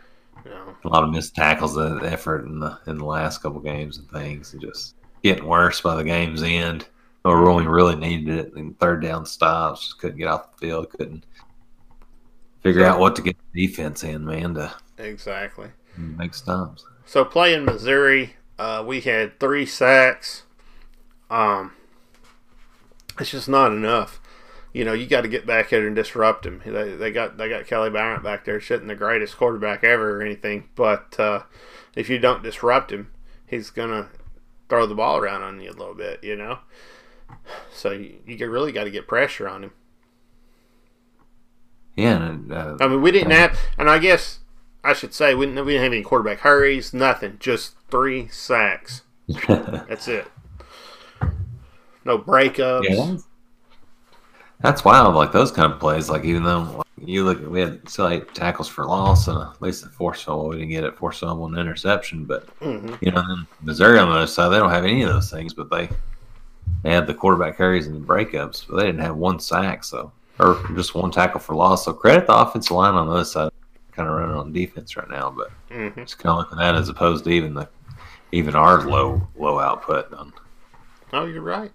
[0.46, 4.10] A lot of missed tackles, the effort in the in the last couple games and
[4.10, 6.88] things, and just getting worse by the game's end.
[7.24, 10.66] Or when we really needed it, and third down stops, just couldn't get off the
[10.66, 11.24] field, couldn't
[12.64, 15.68] figure out what to get the defense in, man, to Exactly.
[15.96, 16.84] make stops.
[17.06, 20.42] So playing Missouri, uh, we had three sacks.
[21.30, 21.72] Um,
[23.20, 24.20] it's just not enough.
[24.72, 26.60] You know, you got to get back there and disrupt him.
[26.64, 30.22] They, they got they got Kelly Bryant back there, shouldn't the greatest quarterback ever or
[30.22, 30.68] anything.
[30.74, 31.42] But uh,
[31.94, 33.12] if you don't disrupt him,
[33.46, 34.08] he's gonna
[34.68, 36.24] throw the ball around on you a little bit.
[36.24, 36.58] You know,
[37.72, 39.72] so you, you really got to get pressure on him.
[41.96, 44.40] Yeah, and, uh, I mean, we didn't have, and I guess
[44.82, 49.02] I should say we didn't, we didn't have any quarterback hurries, nothing, just three sacks.
[49.48, 50.26] That's it.
[52.04, 52.84] No breakups.
[52.84, 53.26] Yeah, that's,
[54.60, 55.14] that's wild.
[55.14, 56.10] Like those kind of plays.
[56.10, 59.62] Like even though like, you look, we had still eight tackles for loss and at
[59.62, 60.48] least a forced fumble.
[60.48, 62.24] We didn't get it forced fumble and interception.
[62.26, 62.98] But Mhm.
[63.00, 65.54] you know, then Missouri on the other side, they don't have any of those things.
[65.54, 65.88] But they
[66.82, 69.82] they had the quarterback carries and the breakups, but they didn't have one sack.
[69.84, 71.84] So or just one tackle for loss.
[71.84, 73.50] So credit the offensive line on the other side,
[73.92, 75.30] kind of running on defense right now.
[75.30, 75.96] But Mhm.
[75.96, 77.68] just kind of looking at it as opposed to even the
[78.32, 80.32] even our low low output on
[81.12, 81.70] Oh, you're right.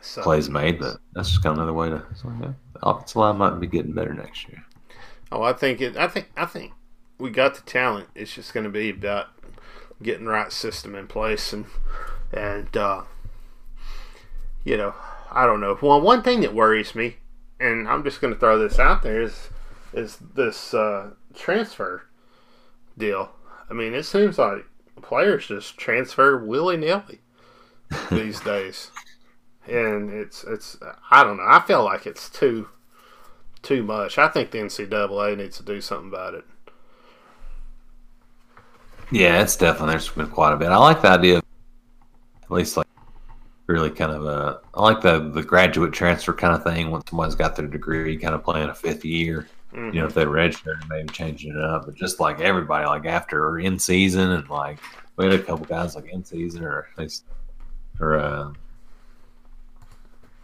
[0.00, 2.02] So, plays made, but that's just kind of another way to.
[2.16, 4.64] So, yeah, the offensive line might be getting better next year.
[5.30, 5.96] Oh, I think it.
[5.96, 6.30] I think.
[6.36, 6.72] I think
[7.18, 8.08] we got the talent.
[8.16, 9.28] It's just going to be about
[10.02, 11.66] getting the right system in place and
[12.32, 13.02] and uh,
[14.64, 14.94] you know,
[15.34, 15.78] I don't know.
[15.80, 17.16] Well, one thing that worries me,
[17.58, 19.48] and I'm just going to throw this out there, is
[19.92, 22.04] is this uh, transfer
[22.96, 23.32] deal.
[23.68, 24.66] I mean, it seems like
[25.00, 27.20] players just transfer willy nilly
[28.10, 28.90] these days,
[29.66, 30.76] and it's it's.
[31.10, 31.46] I don't know.
[31.46, 32.68] I feel like it's too
[33.62, 34.18] too much.
[34.18, 36.44] I think the NCAA needs to do something about it.
[39.10, 40.68] Yeah, it's definitely there's been quite a bit.
[40.68, 41.44] I like the idea, of
[42.44, 42.86] at least like
[43.66, 44.60] really kind of a.
[44.74, 48.34] I like the the graduate transfer kind of thing when someone's got their degree, kind
[48.34, 49.48] of playing a fifth year.
[49.72, 49.94] Mhm.
[49.94, 53.44] You know, if they registered, maybe changing it up, but just like everybody, like after
[53.46, 54.78] or in season, and like
[55.16, 57.24] we had a couple guys like in season or at least
[58.00, 58.52] or uh,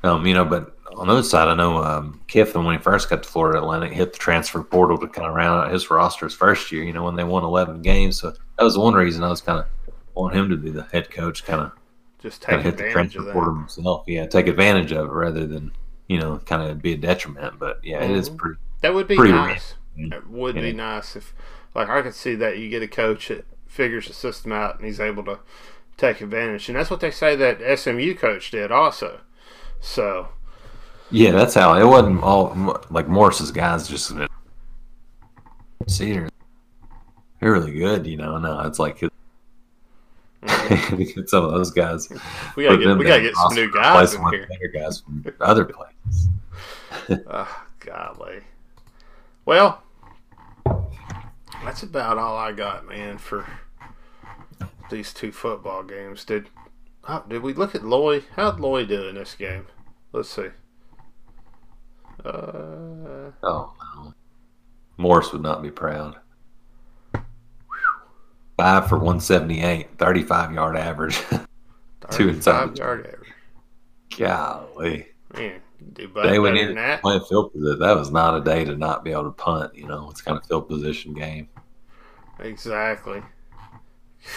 [0.04, 3.10] um, you know, but on the other side, I know um, Kiffin when he first
[3.10, 6.26] got to Florida Atlantic hit the transfer portal to kind of round out his roster
[6.26, 6.84] his first year.
[6.84, 9.58] You know, when they won eleven games, so that was one reason I was kind
[9.58, 9.66] of
[10.14, 11.72] want him to be the head coach, kind of
[12.20, 14.04] Just take hit the advantage transfer portal himself.
[14.06, 15.70] Yeah, take advantage of it rather than
[16.08, 17.58] you know kind of be a detriment.
[17.58, 18.36] But yeah, it is Mhm.
[18.38, 18.60] pretty.
[18.80, 19.74] That would be nice.
[19.96, 21.34] It would be nice if,
[21.74, 24.86] like, I could see that you get a coach that figures the system out and
[24.86, 25.40] he's able to
[25.96, 29.20] take advantage, and that's what they say that SMU coach did also.
[29.80, 30.28] So
[31.10, 34.12] Yeah, that's how it wasn't all like Morris's guys just
[35.86, 36.28] Cedar.
[37.40, 38.38] They're really good, you know.
[38.38, 39.02] No, it's like
[41.14, 42.08] get some of those guys.
[42.56, 44.46] we gotta get we gotta get some new guys in here.
[44.48, 46.28] Better guys from other places.
[47.26, 48.40] Oh, golly.
[49.46, 49.82] Well,
[51.64, 53.46] that's about all I got, man, for
[54.90, 56.24] these two football games.
[56.24, 56.48] Did
[57.04, 58.24] how, did we look at Loy?
[58.36, 59.66] How'd Loy do in this game?
[60.12, 60.48] Let's see.
[62.24, 64.14] Uh, Oh no,
[64.96, 66.16] Morris would not be proud.
[68.58, 71.16] Five for 178, 35 yard average.
[72.10, 73.32] Two inside 35 the- yard average.
[74.18, 75.06] Golly.
[75.34, 75.60] Man,
[75.92, 77.02] do better, Day we better needed than to that.
[77.02, 77.78] play field position.
[77.78, 79.74] That was not a day to not be able to punt.
[79.76, 81.48] You know, it's kind of field position game.
[82.40, 83.22] Exactly.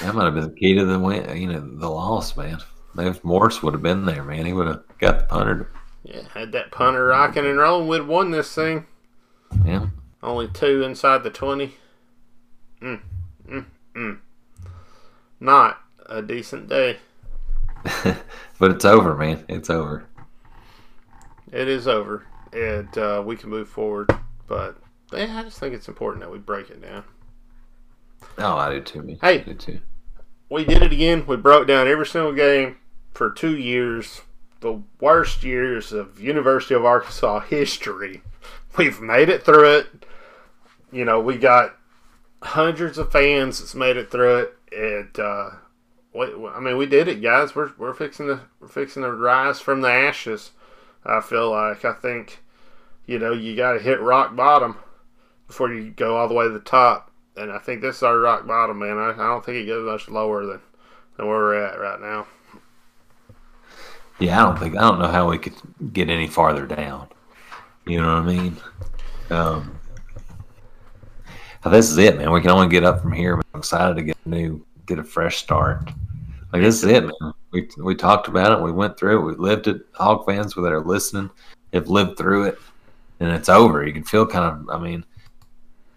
[0.01, 1.35] That might have been the key to the win.
[1.37, 2.59] You know, the loss, man.
[2.97, 5.71] If Morris would have been there, man, he would have got the punter.
[6.03, 8.85] Yeah, had that punter rocking and rolling, we'd have won this thing.
[9.65, 9.87] Yeah,
[10.21, 11.73] Only two inside the 20.
[12.81, 13.01] Mm,
[13.49, 13.65] mm,
[13.95, 14.19] mm.
[15.39, 16.97] Not a decent day.
[18.59, 19.43] but it's over, man.
[19.47, 20.05] It's over.
[21.51, 24.09] It is over, and uh, we can move forward.
[24.47, 24.77] But
[25.11, 27.03] yeah, I just think it's important that we break it down.
[28.37, 29.17] Oh, I do too, man.
[29.21, 29.39] Hey.
[29.39, 29.79] I do too.
[30.49, 31.25] We did it again.
[31.25, 32.77] We broke down every single game
[33.13, 34.21] for two years.
[34.59, 38.21] The worst years of University of Arkansas history.
[38.77, 40.05] We've made it through it.
[40.91, 41.75] You know, we got
[42.41, 44.57] hundreds of fans that's made it through it.
[44.71, 45.49] And uh,
[46.15, 47.55] I mean, we did it, guys.
[47.55, 50.51] We're we're fixing to we're fixing to rise from the ashes.
[51.05, 52.43] I feel like I think,
[53.05, 54.77] you know, you got to hit rock bottom
[55.47, 57.11] before you go all the way to the top.
[57.35, 58.97] And I think this is our rock bottom, man.
[58.97, 60.59] I, I don't think it goes much lower than,
[61.17, 62.27] than where we're at right now.
[64.19, 65.55] yeah, I don't think I don't know how we could
[65.93, 67.07] get any farther down.
[67.85, 68.57] You know what I mean?
[69.29, 69.79] Um,
[71.69, 72.31] this is it, man.
[72.31, 73.39] We can only get up from here.
[73.53, 75.89] I'm excited to get a new, get a fresh start.
[76.51, 77.33] Like this is it, man.
[77.51, 78.63] We we talked about it.
[78.63, 79.31] We went through it.
[79.31, 79.85] We lived it.
[79.93, 81.29] Hog fans that are listening
[81.73, 82.59] have lived through it,
[83.19, 83.85] and it's over.
[83.85, 84.69] You can feel kind of.
[84.69, 85.05] I mean,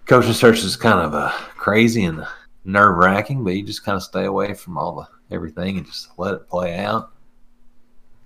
[0.06, 2.26] coaching search is kind of uh, crazy and
[2.64, 6.10] nerve wracking, but you just kind of stay away from all the everything and just
[6.18, 7.12] let it play out.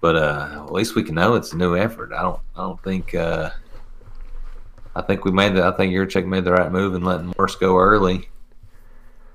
[0.01, 2.13] But uh, at least we can know it's a new effort.
[2.13, 2.41] I don't.
[2.57, 3.15] I don't think.
[3.15, 3.51] Uh,
[4.99, 5.65] I think we made the.
[5.65, 8.29] I think Yurachek made the right move in letting Morris go early.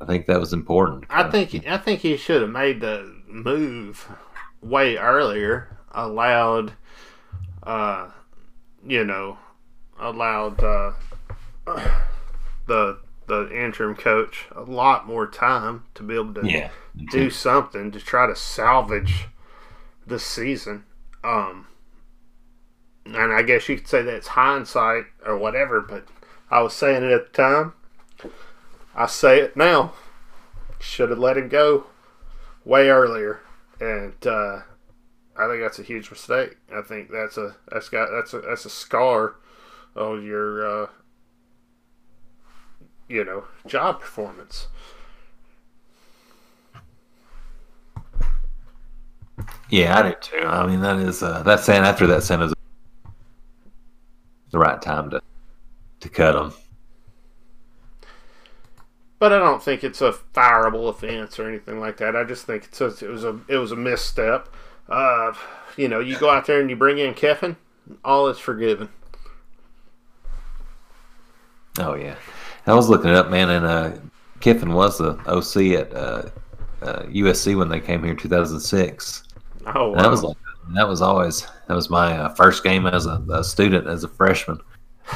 [0.01, 1.05] I think that was important.
[1.09, 4.09] I think I think he should have made the move
[4.61, 5.77] way earlier.
[5.93, 6.73] Allowed,
[7.63, 8.09] uh,
[8.85, 9.37] you know,
[9.97, 10.91] allowed uh,
[12.67, 16.71] the the interim coach a lot more time to be able to yeah,
[17.09, 19.27] do something to try to salvage
[20.05, 20.83] the season.
[21.23, 21.67] Um,
[23.05, 26.07] and I guess you could say that's hindsight or whatever, but
[26.49, 27.73] I was saying it at the time.
[28.95, 29.93] I say it now.
[30.79, 31.85] Should have let him go
[32.65, 33.39] way earlier,
[33.79, 34.59] and uh,
[35.35, 36.57] I think that's a huge mistake.
[36.73, 39.35] I think that's a that's got that's a that's a scar
[39.95, 40.87] on your uh,
[43.07, 44.67] you know job performance.
[49.69, 50.45] Yeah, I do too.
[50.45, 52.52] I mean, that is uh, that saying after that sentence,
[54.53, 55.21] the right time to
[55.99, 56.53] to cut them.
[59.19, 62.15] But I don't think it's a fireable offense or anything like that.
[62.15, 64.47] I just think it's a, it was a it was a misstep.
[64.87, 65.33] Uh,
[65.75, 67.57] you know, you go out there and you bring in Kiffin,
[68.05, 68.89] all is forgiven.
[71.79, 72.15] Oh yeah,
[72.67, 73.91] I was looking it up, man, and uh,
[74.39, 76.29] Kiffin was the OC at uh,
[76.83, 79.23] uh, USC when they came here in 2006.
[79.65, 80.01] Oh, wow.
[80.01, 80.37] that was like
[80.75, 84.07] that was always that was my uh, first game as a, a, student as a
[84.07, 84.59] freshman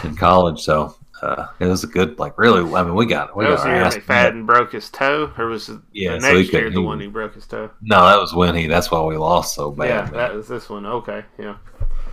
[0.04, 0.62] in college.
[0.62, 2.62] So uh, it was a good, like really.
[2.74, 4.90] I mean, we got we that got was our the year ass McFadden broke his
[4.90, 7.34] toe, or was it Yeah, the so he next year the he- one he broke
[7.36, 7.70] his toe?
[7.82, 8.68] No, that was when he.
[8.68, 9.88] That's why we lost so bad.
[9.88, 10.14] yeah, man.
[10.14, 10.86] that was this one.
[10.86, 11.58] Okay, yeah.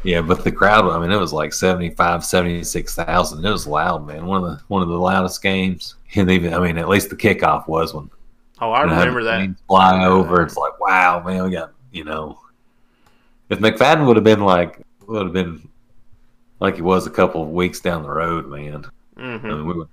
[0.03, 3.43] Yeah, but the crowd, I mean, it was like 75, 76,000.
[3.45, 4.26] It was loud, man.
[4.26, 5.95] One of the one of the loudest games.
[6.14, 8.11] And even, I mean, at least the kickoff was when
[8.61, 9.55] Oh, I remember that.
[9.66, 10.43] fly over.
[10.43, 12.39] It's like, wow, man, we got, you know,
[13.55, 15.68] if McFadden would have been like, would have been
[16.61, 18.84] like he was a couple of weeks down the road, man.
[19.48, 19.86] I hmm mean, we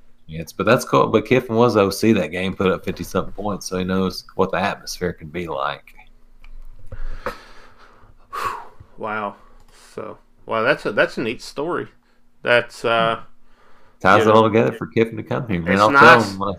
[0.57, 1.07] but that's cool.
[1.07, 4.51] But Kiffin was OC that game, put up fifty something points, so he knows what
[4.51, 5.93] the atmosphere can be like.
[8.97, 9.36] Wow.
[9.93, 11.88] So, wow, that's a that's a neat story.
[12.43, 13.22] That's uh,
[14.01, 15.80] Ties it all together for Kiffin to come here, man.
[15.80, 16.38] It's I'll nice.
[16.38, 16.53] him I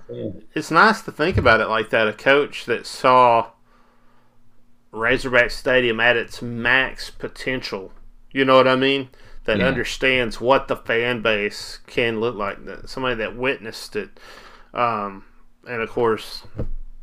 [0.55, 2.09] it's nice to think about it like that.
[2.09, 3.51] A coach that saw
[4.93, 7.93] Razorback Stadium at its max potential.
[8.31, 9.09] You know what I mean?
[9.45, 9.67] That Yeah.
[9.67, 12.65] understands what the fan base can look like.
[12.65, 14.21] That somebody that witnessed it,
[14.73, 15.25] um,
[15.67, 16.45] and of course,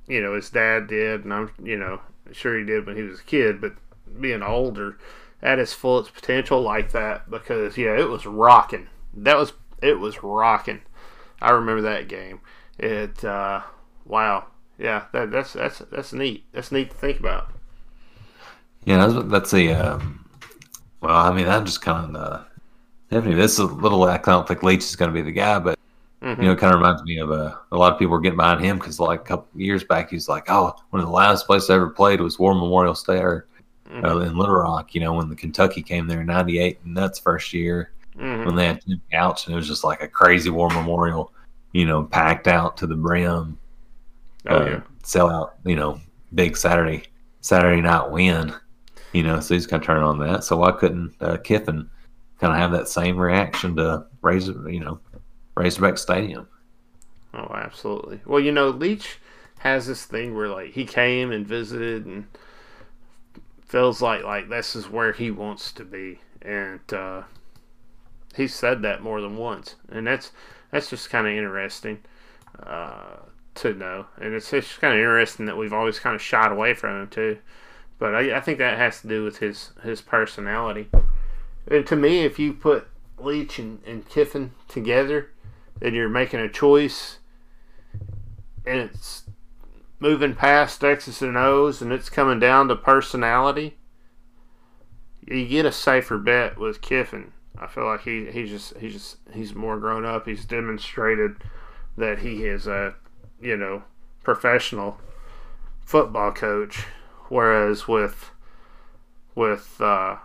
[0.08, 2.00] you know his dad did, and I'm you know
[2.32, 3.74] sure he did when he was a kid, but
[4.22, 4.98] being older
[5.42, 8.88] at its fullest potential like that because yeah, it was rocking.
[9.14, 10.82] That was it was rocking.
[11.42, 12.40] I remember that game.
[12.78, 13.62] It uh,
[14.06, 14.46] wow,
[14.78, 16.46] yeah, that, that's that's that's neat.
[16.54, 17.50] That's neat to think about.
[18.86, 19.72] Yeah, that's, that's a.
[19.74, 20.26] Um,
[21.02, 22.44] well, I mean, I'm just kind of uh,
[23.10, 23.40] definitely.
[23.40, 24.04] This is a little.
[24.04, 25.78] I don't think Leach is going to be the guy, but
[26.22, 26.38] Mhm.
[26.38, 28.38] you know, it kind of reminds me of uh, a lot of people were getting
[28.38, 31.14] behind him because like a couple years back, he was like, "Oh, one of the
[31.14, 33.44] loudest places I ever played was War Memorial State Mhm.
[34.04, 37.20] uh, in Little Rock." You know, when the Kentucky came there in '98, and that's
[37.20, 38.46] first year Mhm.
[38.46, 41.32] when they had Tim Couch, and it was just like a crazy War Memorial.
[41.72, 43.58] You know, packed out to the brim.
[44.48, 46.00] Oh uh, yeah, sell out, you know,
[46.34, 47.04] big Saturday
[47.42, 48.54] Saturday night win.
[49.14, 50.44] You know, so he's kind of turning on that.
[50.44, 51.90] So why couldn't uh, Kiffin
[52.40, 55.00] kind of have that same reaction to Razor, you know,
[55.56, 56.48] Razorback Stadium?
[57.34, 58.22] oh absolutely.
[58.26, 59.18] Well, you know, Leach
[59.60, 62.28] has this thing where like he came and visited and
[63.66, 67.24] feels like like this is where he wants to be, and uh,
[68.36, 70.32] he said that more than once, and that's
[70.72, 72.00] that's just kind of interesting
[72.64, 73.18] uh,
[73.56, 76.74] to know, and it's just kind of interesting that we've always kind of shied away
[76.74, 77.38] from him too.
[78.00, 80.90] But I, I think that has to do with his his personality.
[81.70, 82.88] And to me, if you put
[83.20, 85.30] Leach and, and Kiffin together,
[85.80, 87.20] then you're making a choice,
[88.66, 89.24] and it's
[90.00, 93.78] moving past X's and O's, and it's coming down to personality,
[95.28, 97.34] you get a safer bet with Kiffin.
[97.58, 100.26] I feel like he he's just he's just he's more grown up.
[100.26, 101.36] He's demonstrated
[101.98, 102.96] that he is a
[103.42, 103.84] you know
[104.24, 104.98] professional
[105.84, 106.86] football coach,
[107.30, 108.32] whereas with
[109.36, 110.18] with uh,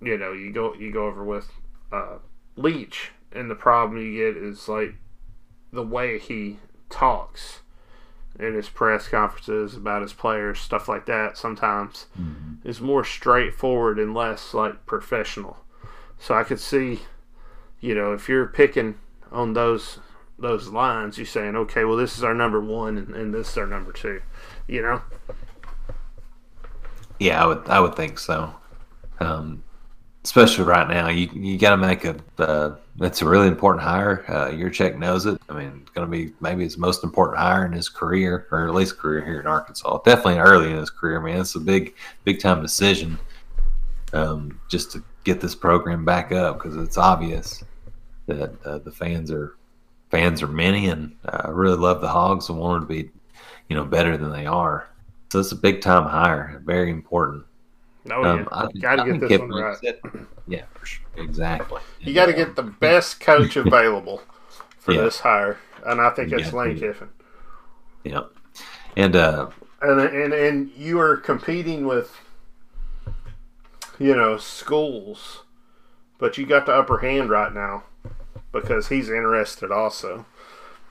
[0.00, 1.50] you know you go you go over with
[1.92, 2.16] uh,
[2.56, 4.94] Leach, and the problem you get is like
[5.72, 6.58] the way he
[6.88, 7.60] talks
[8.38, 11.36] in his press conferences about his players, stuff like that.
[11.36, 12.68] Sometimes Mm-hmm.
[12.68, 15.58] is more straightforward and less like professional.
[16.18, 17.00] So I could see,
[17.80, 18.96] you know, if you're picking
[19.30, 19.98] on those
[20.38, 23.58] those lines, you're saying, okay, well, this is our number one, and, and this is
[23.58, 24.22] our number two.
[24.70, 25.02] You know,
[27.18, 28.54] Yeah, I would I would think so.
[29.18, 29.64] Um,
[30.22, 32.16] especially right now, you you got to make a.
[32.38, 34.24] Uh, it's a really important hire.
[34.28, 35.42] Uh, Yurachek knows it.
[35.48, 38.68] I mean, it's going to be maybe his most important hire in his career, or
[38.68, 40.02] at least career here in Arkansas.
[40.04, 41.40] Definitely early in his career, man.
[41.40, 43.18] It's a big big time decision.
[44.12, 47.64] Um, just to get this program back up because it's obvious
[48.26, 49.56] that uh, the fans are
[50.10, 53.10] fans are many and uh, really love the Hogs and want to be,
[53.70, 54.88] you know, better than they are.
[55.32, 57.46] So it's a big time hire, very important.
[58.10, 59.78] oh Um, yeah, I- got to I get this one right.
[59.78, 60.00] said-
[60.48, 61.06] yeah, for sure.
[61.16, 61.80] exactly.
[62.00, 64.20] You got to get the best coach available
[64.80, 65.02] for Yeah.
[65.02, 66.78] this hire, and I think it's Lane.
[66.78, 67.08] Kiffin.
[68.02, 68.22] Yeah,
[68.96, 69.50] and uh,
[69.80, 72.12] and and and you are competing with
[73.98, 75.42] you know schools
[76.18, 77.82] but you got the upper hand right now
[78.52, 80.24] because he's interested also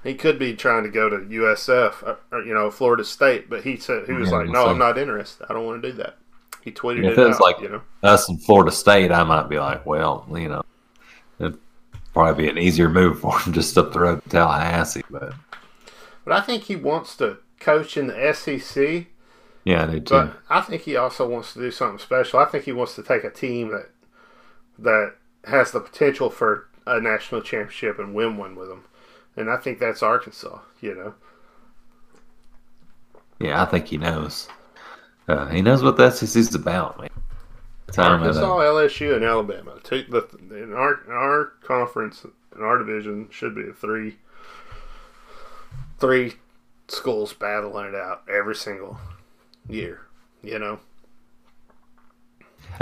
[0.03, 3.49] he could be trying to go to usf or, uh, or, you know florida state
[3.49, 4.69] but he said he was Yeah, like no see.
[4.71, 6.17] i'm not interested i don't want to do that
[6.61, 9.49] he tweeted If it it out like- you know us in Florida State, I might
[9.49, 10.63] be like, well, you know,
[11.39, 11.57] it'd
[12.13, 15.03] probably be an easier move for him just up the road to Tallahassee.
[15.09, 15.33] But
[16.23, 19.07] but i think he wants to coach in the sec
[19.65, 20.13] yeah, I do too.
[20.15, 22.39] But I think he also wants to do something special.
[22.39, 23.89] I think he wants to take a team that
[24.77, 28.85] that has the potential for a national championship and win one with them.
[29.35, 30.59] And I think that's Arkansas.
[30.81, 31.13] You know,
[33.39, 34.47] yeah, I think he knows.
[35.27, 37.09] Uh, he knows what the SEC's about, man.
[37.97, 39.77] Arkansas, LSU, and Alabama.
[39.83, 42.25] Two, the, in our in our conference,
[42.55, 44.17] in our division, should be three
[45.99, 46.33] three
[46.87, 48.99] schools battling it out every single
[49.67, 50.01] year.
[50.41, 50.79] You know,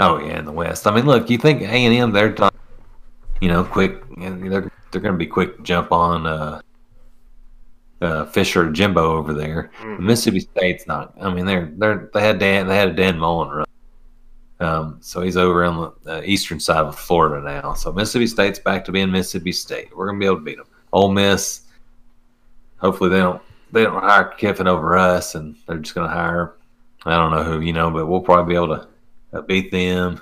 [0.00, 0.86] Oh yeah, in the West.
[0.86, 2.12] I mean, look, you think A and M?
[2.12, 2.52] They're done,
[3.40, 4.00] you know, quick.
[4.16, 6.60] And they're they're going to be quick to jump on uh,
[8.00, 9.70] uh, Fisher Jimbo over there.
[9.80, 10.00] Mhm.
[10.00, 11.14] Mississippi State's not.
[11.20, 13.66] I mean, they're they're they had Dan they had a Dan Mullen run.
[14.60, 17.74] Um, so he's over on the uh, eastern side of Florida now.
[17.74, 19.96] So Mississippi State's back to being Mississippi State.
[19.96, 20.66] We're gonna be able to beat them.
[20.92, 21.62] Ole Miss.
[22.78, 26.54] Hopefully they don't they don't hire Kiffin over us, and they're just gonna hire
[27.04, 28.88] I don't know who you know, but we'll probably be able to
[29.32, 30.20] uh, beat them.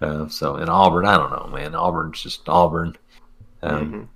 [0.00, 1.74] Uh, so in Auburn, I don't know, man.
[1.74, 2.96] Auburn's just Auburn.
[3.62, 4.08] Um, Mhm.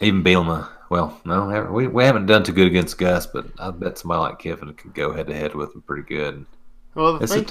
[0.00, 0.68] Even Bielema.
[0.88, 4.38] Well, no, we, we haven't done too good against Gus, but I bet somebody like
[4.38, 6.46] Kiffin could go head to head with him pretty good.
[6.94, 7.46] well, the thing.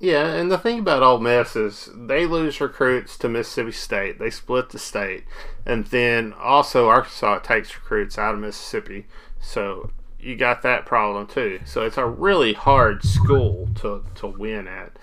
[0.00, 4.18] Yeah, and the thing about Ole Miss is they lose recruits to Mississippi State.
[4.18, 5.24] They split the state,
[5.64, 9.06] and then also Arkansas takes recruits out of Mississippi.
[9.40, 11.60] So you got that problem too.
[11.64, 14.98] So it's a really hard school to to win at.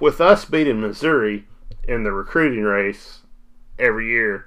[0.00, 1.44] With us beating Missouri
[1.86, 3.20] in the recruiting race
[3.78, 4.46] every year,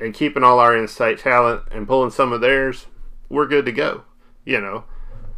[0.00, 2.86] and keeping all our in-state talent and pulling some of theirs,
[3.28, 4.04] we're good to go.
[4.44, 4.84] You know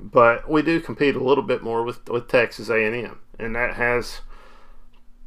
[0.05, 4.21] but we do compete a little bit more with with Texas A&M, and that has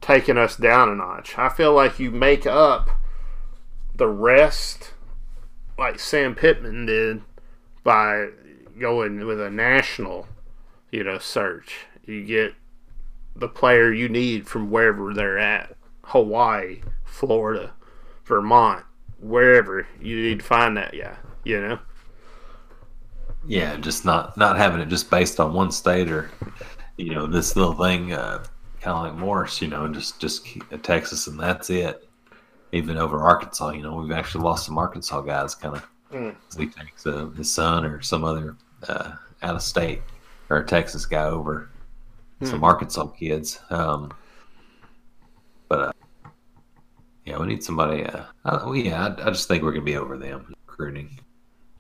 [0.02, 1.38] taken us down a notch.
[1.38, 2.90] I feel like you make up
[3.96, 4.94] the rest,
[5.80, 7.24] like Sam Pittman did,
[7.84, 8.28] by
[8.80, 10.28] going with a national,
[10.92, 11.88] you know, search.
[12.06, 12.54] You get
[13.36, 16.82] the player you need from wherever they're at, Hawaii,
[17.18, 17.74] Florida,
[18.26, 18.86] Vermont,
[19.20, 21.18] wherever you need to find that guy.
[21.44, 21.80] You know.
[23.48, 26.30] Yeah, just not not having it just based on one state or
[26.98, 28.44] you know this little thing, uh,
[28.82, 29.62] kind of like Morris.
[29.62, 32.08] You know, just just keep- uh, Texas and that's it.
[32.72, 35.88] Even over Arkansas, you know, we've actually lost some Arkansas guys, kind of.
[36.12, 36.36] Mm.
[36.58, 38.56] He takes uh, his son or some other
[38.88, 40.02] uh, out of state
[40.50, 41.70] or a Texas guy over
[42.44, 43.60] some Arkansas kids.
[43.70, 44.14] Um,
[45.68, 45.92] but uh,
[47.28, 48.06] yeah, we need somebody.
[48.06, 51.20] Uh, I, well, yeah, I, I just think we're gonna be over them recruiting.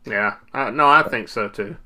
[0.05, 1.77] Yeah, I, no, I think so too.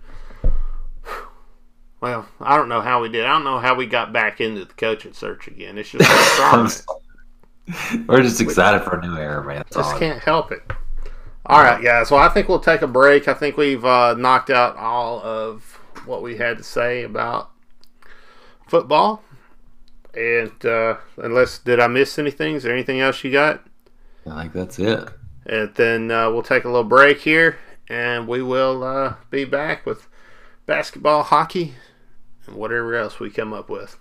[2.02, 3.26] Well, I don't know how we did.
[3.26, 5.78] I don't know how we got back into the coaching search again.
[5.78, 6.70] It's just like I'm trying.
[6.70, 8.06] sorry.
[8.08, 9.58] We're just excited for a new era, man.
[9.58, 10.64] That's just can't help it.
[11.46, 12.10] All right, guys.
[12.10, 13.28] Well, I think we'll take a break.
[13.28, 17.52] I think we've uh, knocked out all of what we had to say about
[18.68, 19.22] football.
[20.14, 22.56] And uh, unless did I miss anything?
[22.56, 23.66] Is there anything else you got?
[24.28, 25.10] I think that's it.
[25.46, 27.58] And then uh, we'll take a little break here,
[27.90, 30.08] and we will uh, be back with
[30.66, 31.74] basketball, hockey,
[32.46, 33.98] and whatever else we come up with.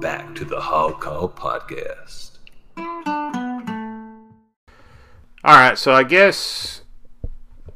[0.00, 2.38] Back to the Hog Call podcast.
[5.44, 6.81] All right, so I guess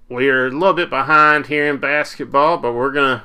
[0.09, 3.25] we're a little bit behind here in basketball, but we're gonna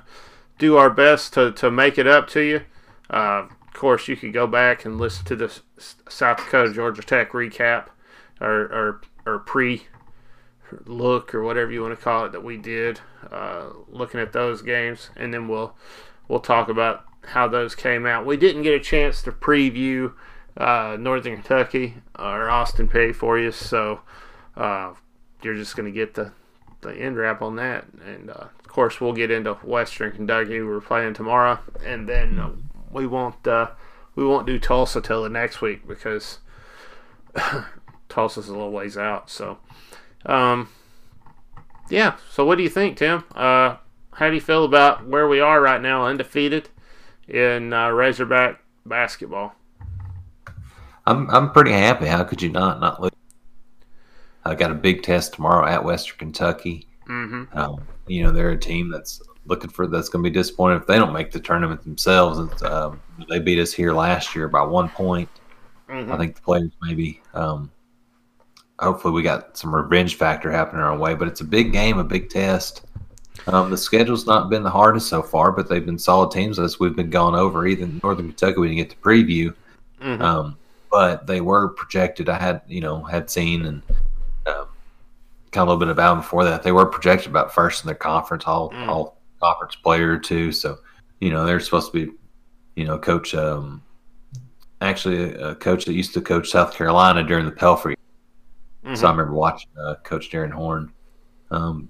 [0.57, 2.61] do our best to, to make it up to you.
[3.09, 7.31] Uh, of course, you could go back and listen to the South Dakota Georgia Tech
[7.31, 7.87] recap
[8.39, 9.83] or or, or pre
[10.85, 12.99] look or whatever you want to call it that we did,
[13.31, 15.75] uh, looking at those games, and then we'll
[16.27, 18.25] we'll talk about how those came out.
[18.25, 20.13] We didn't get a chance to preview
[20.57, 24.01] uh, Northern Kentucky or Austin Peay for you, so
[24.55, 24.93] uh,
[25.43, 26.31] you're just going to get the
[26.81, 27.85] the end wrap on that.
[28.05, 30.61] And uh, of course, we'll get into Western Kentucky.
[30.61, 32.51] We're playing tomorrow, and then uh,
[32.91, 33.71] we won't uh,
[34.15, 36.39] we won't do Tulsa till the next week because
[38.09, 39.29] Tulsa's a little ways out.
[39.29, 39.57] So,
[40.25, 40.69] um,
[41.89, 42.15] yeah.
[42.29, 43.23] So, what do you think, Tim?
[43.33, 43.77] Uh,
[44.13, 46.69] how do you feel about where we are right now, undefeated
[47.27, 49.55] in uh, Razorback basketball?
[51.05, 52.07] I'm I'm pretty happy.
[52.07, 53.10] How could you not not look?
[54.45, 56.87] I got a big test tomorrow at Western Kentucky.
[57.07, 57.57] Mm-hmm.
[57.57, 60.87] Um, you know, they're a team that's looking for that's going to be disappointed if
[60.87, 62.61] they don't make the tournament themselves.
[62.63, 65.29] Um, they beat us here last year by one point.
[65.89, 66.11] Mm-hmm.
[66.11, 67.21] I think the players maybe.
[67.33, 67.71] Um,
[68.79, 71.13] hopefully, we got some revenge factor happening our way.
[71.13, 72.85] But it's a big game, a big test.
[73.47, 76.79] Um, the schedule's not been the hardest so far, but they've been solid teams as
[76.79, 77.65] we've been going over.
[77.65, 79.53] Even Northern Kentucky, we didn't get to preview,
[80.01, 80.21] Mm-hmm.
[80.21, 80.57] um,
[80.91, 82.27] but they were projected.
[82.27, 83.81] I had you know had seen and
[85.51, 86.63] kind of a little bit about them before that.
[86.63, 88.87] They were projected about first in their conference, all Mm.
[88.87, 90.51] all conference player or two.
[90.51, 90.77] So
[91.19, 92.13] you know they're supposed to be,
[92.75, 93.33] you know, coach.
[93.35, 93.81] Um,
[94.81, 97.95] actually, a coach that used to coach South Carolina during the Pelphrey.
[98.85, 98.97] Mhm.
[98.97, 100.91] So I remember watching uh, Coach Darrin Horn.
[101.51, 101.89] Um,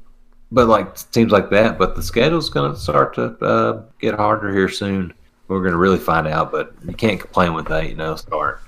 [0.52, 4.52] but like teams like that, but the schedule's going to start to uh, get harder
[4.52, 5.14] here soon.
[5.48, 8.16] We're going to really find out, but you can't complain with that, you know.
[8.18, 8.60] Start.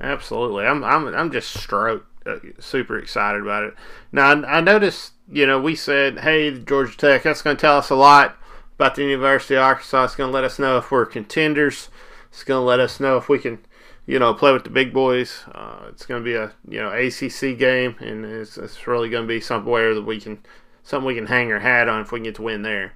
[0.00, 3.74] Absolutely, I'm I'm I'm just stroked, uh, super excited about it.
[4.12, 7.78] Now I, I noticed, you know, we said, hey, Georgia Tech, that's going to tell
[7.78, 8.36] us a lot
[8.76, 10.04] about the University of Arkansas.
[10.04, 11.88] It's going to let us know if we're contenders.
[12.30, 13.60] It's going to let us know if we can,
[14.06, 15.44] you know, play with the big boys.
[15.52, 19.24] Uh, it's going to be a you know ACC game, and it's, it's really going
[19.24, 20.40] to be somewhere that we can
[20.82, 22.94] something we can hang our hat on if we can get to win there.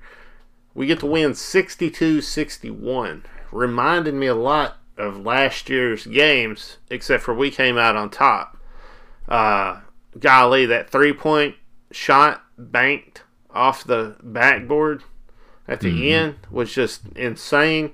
[0.74, 7.34] We get to win 62-61, reminded me a lot of last year's games, except for
[7.34, 8.57] we came out on top.
[9.28, 9.80] Uh,
[10.18, 11.54] golly, that three point
[11.90, 15.02] shot banked off the backboard
[15.66, 16.10] at the Mhm.
[16.12, 17.92] end was just insane.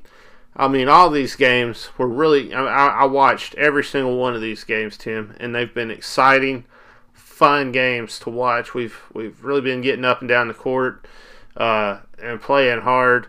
[0.57, 2.55] I mean, all these games were really.
[2.55, 6.65] I, I I watched every single one of these games, Tim, and they've been exciting,
[7.13, 8.73] fun games to watch.
[8.75, 11.07] We've we've really been getting up and down the court
[11.57, 13.27] uh, and playing hard.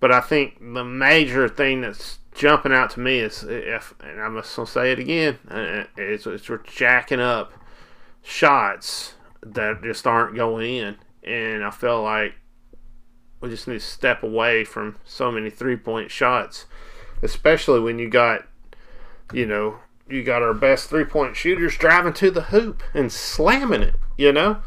[0.00, 4.36] But I think the major thing that's jumping out to me is if, and I'm
[4.36, 7.52] just gonna say it again, uh, it's, it's we're jacking up
[8.22, 12.34] shots that just aren't going in, and I feel like
[13.40, 16.66] we just need to step away from so many three point shots,
[17.22, 18.46] especially when you got,
[19.32, 19.78] you know,
[20.08, 23.94] you got our best three point shooters driving to the hoop and slamming it.
[24.16, 24.62] You know,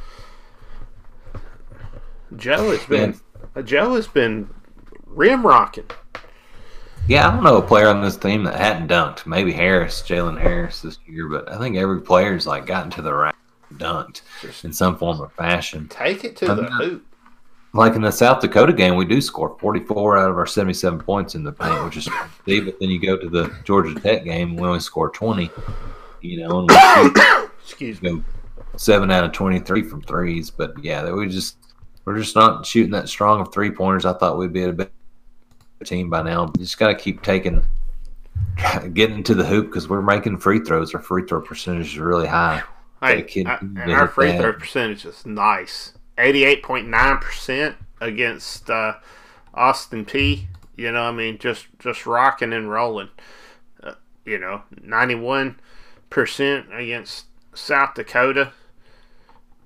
[2.35, 3.19] Joe has been
[3.64, 4.49] Joe has been
[5.06, 5.89] rim rocking.
[7.08, 9.26] Yeah, I don't know a player on this team that hadn't dunked.
[9.26, 13.14] Maybe Harris, Jalen Harris this year, but I think every player's like gotten to the
[13.14, 13.36] rack,
[13.76, 14.22] dunked
[14.66, 15.88] in some form or fashion.
[15.88, 17.04] take it to I'm the not- hoop.
[17.74, 21.36] Like in the South Dakota game, we do score 44 out of our 77 points
[21.36, 22.62] in the paint, which is crazy.
[22.66, 25.52] But then you go to the Georgia Tech game, and we only score 20.
[26.22, 28.24] You know, and we Excuse me.
[28.78, 30.50] seven out of 23 from threes.
[30.50, 31.58] But yeah, that we just
[32.06, 34.06] we're just not shooting that strong of three pointers.
[34.06, 34.74] I thought we'd be at a
[35.86, 36.45] team by now.
[36.58, 37.64] You just got to keep taking,
[38.94, 40.94] getting to the hoop because we're making free throws.
[40.95, 42.64] Our free throw percentage is really high.
[43.02, 44.41] Hey, kid I- and our free that.
[44.41, 45.94] throw percentage is nice.
[46.18, 48.94] 88.9% against uh,
[49.54, 50.45] Austin Peay.
[50.76, 53.10] You know, I mean, just just rocking and rolling.
[53.82, 53.94] Uh,
[54.26, 55.56] you know, 91%
[56.72, 58.52] against South Dakota.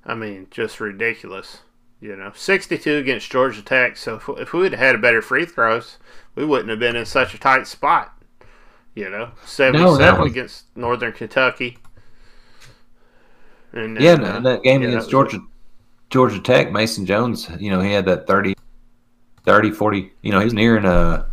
[0.05, 1.59] I mean, just ridiculous.
[2.01, 3.95] You know, 62 against Georgia Tech.
[3.95, 5.97] So if, if we would have had a better free throws,
[6.33, 8.11] we wouldn't have been in such a tight spot.
[8.95, 11.77] You know, 77 was- against Northern Kentucky.
[13.71, 15.39] And, Yeah, uh, and that game yeah, against that Georgia
[16.09, 18.53] Georgia Tech, Mason Jones, you know, he had that 30,
[19.45, 21.31] 30 40, you know, he was nearing a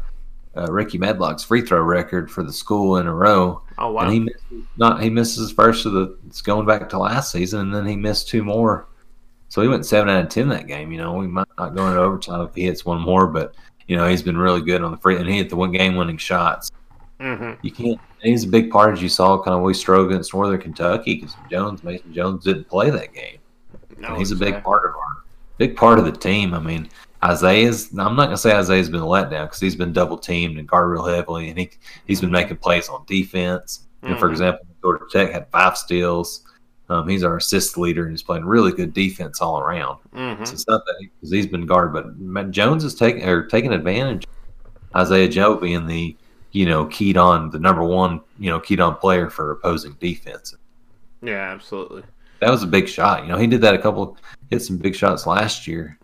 [0.56, 3.62] uh, Ricky Medlock's free throw record for the school in a row.
[3.78, 4.02] Oh wow!
[4.02, 6.18] And he misses, not he misses first of the.
[6.26, 8.87] It's going back to last season, and then he missed two more.
[9.48, 10.92] So he went seven out of ten that game.
[10.92, 13.54] You know, we might not go into overtime if he hits one more, but
[13.86, 15.96] you know he's been really good on the free, and he hit the one game
[15.96, 16.70] winning shots.
[17.20, 17.54] Mm-hmm.
[17.62, 18.00] You can't.
[18.22, 21.36] He's a big part, as you saw, kind of we struggled against Northern Kentucky because
[21.50, 23.38] Jones, Mason Jones, didn't play that game.
[23.96, 25.24] No, And he's a big part of our
[25.56, 26.54] big part of the team.
[26.54, 26.88] I mean,
[27.24, 27.90] Isaiah's.
[27.90, 30.92] I'm not gonna say Isaiah's been let down because he's been double teamed and guarded
[30.92, 31.70] real heavily, and he
[32.06, 33.86] he's been making plays on defense.
[34.02, 36.44] And for example, Georgia Tech had five steals.
[36.90, 39.98] Um, he's our assist leader, and he's playing really good defense all around.
[40.14, 40.46] Mhm.
[40.46, 43.72] So it's not that because he's been guarded, but Matt Jones is taking or taking
[43.72, 44.26] advantage.
[44.96, 46.16] Isaiah Joe being the
[46.52, 50.54] you know keyed on the number one you know keyed on player for opposing defense.
[51.22, 52.04] Yeah, absolutely.
[52.40, 53.24] That was a big shot.
[53.24, 54.16] You know, he did that a couple,
[54.48, 55.98] hit some big shots last year.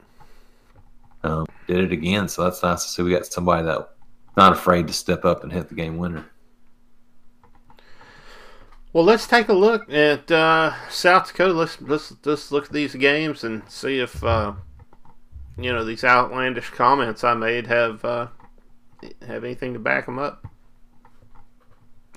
[1.23, 3.03] Um, did it again, so that's nice to see.
[3.03, 3.91] We got somebody that
[4.37, 6.27] not afraid to step up and hit the game winner.
[8.95, 11.53] Well, let's take a look at uh, South Dakota.
[11.53, 14.55] Let's let's let's look at these games and see if uh,
[15.59, 18.29] you know these outlandish comments I made have uh,
[19.27, 20.47] have anything to back them up.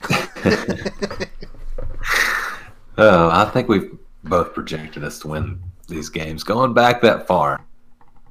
[2.99, 7.63] Oh, I think we've both projected us to win these games going back that far.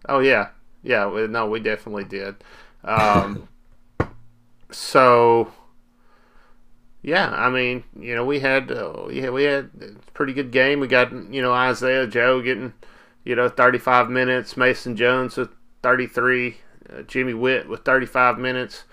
[0.09, 0.49] Oh yeah,
[0.83, 1.27] yeah.
[1.31, 2.35] No, we definitely did.
[2.83, 3.49] Um,
[4.73, 5.53] so
[7.07, 10.81] yeah, I mean, you know, we had uh, yeah, we had a pretty good game.
[10.81, 12.73] We got you know Isaiah Joe getting
[13.25, 15.51] you know 35 minutes, Mason Jones with
[15.85, 16.57] 33,
[16.91, 18.85] uh, Jimmy Whitt with 35 minutes.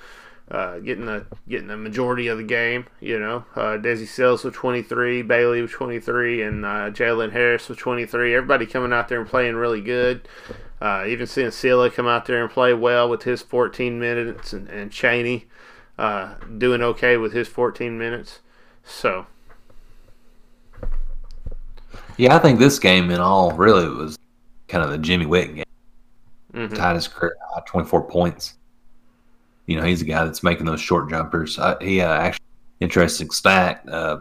[0.51, 3.45] Uh, getting the getting the majority of the game, you know.
[3.55, 8.35] Uh, Desi Sills with 23, Bailey with 23, and uh, Jalen Harris with 23.
[8.35, 10.27] Everybody coming out there and playing really good.
[10.79, 14.69] Uh, even seeing Cylla come out there and play well with his 14 minutes, and,
[14.69, 15.47] and Chaney
[15.97, 18.39] uh, doing okay with his 14 minutes.
[18.83, 19.27] So,
[22.17, 24.17] Yeah, I think this game in all really was
[24.67, 25.65] kind of the Jimmy Whitt game.
[26.53, 26.75] mhm.
[26.75, 28.55] Tied his career high, 24 points.
[29.65, 31.57] You know, he's a guy that's making those short jumpers.
[31.57, 32.45] Uh, he uh, actually,
[32.81, 33.87] interesting stat.
[33.89, 34.19] Uh,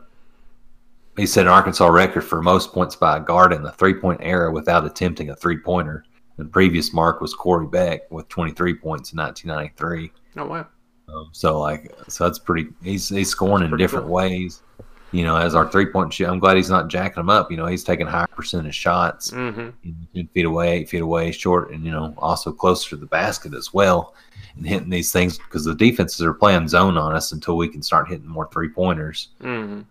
[1.16, 4.20] he set an Arkansas record for most points by a guard in the three point
[4.22, 6.04] era without attempting a three pointer.
[6.38, 10.12] The previous mark was Corey Beck with 23 points in 1993.
[10.38, 10.66] oh wow,
[11.08, 12.70] Um, so like, so that's pretty.
[12.82, 14.14] He's he's scoring in different cool.
[14.14, 14.62] ways.
[15.10, 17.50] You know, as our three point shoot, I'm glad he's not jacking them up.
[17.50, 21.02] You know, he's taking higher percentage shots, hmm you know, ten feet away, eight feet
[21.02, 24.14] away, short, and you know, also closer to the basket as well,
[24.56, 27.82] and hitting these things because the defenses are playing zone on us until we can
[27.82, 29.28] start hitting more three pointers.
[29.42, 29.82] hmm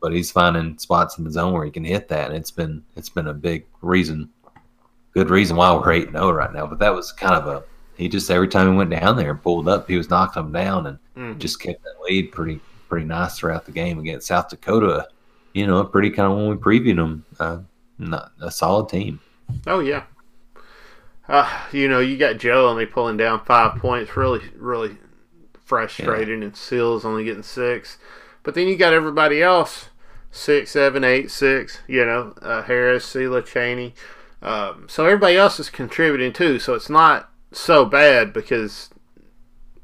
[0.00, 2.84] But he's finding spots in the zone where he can hit that, and it's been
[2.94, 4.30] it's been a big reason,
[5.14, 6.68] good reason why we're eight zero right now.
[6.68, 7.64] But that was kind of a
[8.00, 10.52] he just every time he went down there and pulled up, he was knocking them
[10.52, 14.48] down and hmm just kept that lead pretty pretty nice throughout the game against South
[14.48, 15.06] Dakota.
[15.52, 17.58] You know, pretty kind of when we previewed them, uh,
[17.98, 19.20] not a solid team.
[19.66, 20.04] Oh yeah.
[21.28, 24.96] Uh, you know, you got Joe only pulling down five points, really, really
[25.64, 27.98] frustrating, and Sills only getting six.
[28.42, 29.90] But then you got everybody else
[30.30, 31.80] six, seven, eight, six.
[31.86, 33.94] You know, uh, Harris, Cylla, Chaney.
[34.42, 36.58] Um, so everybody else is contributing too.
[36.58, 38.90] So it's not so bad because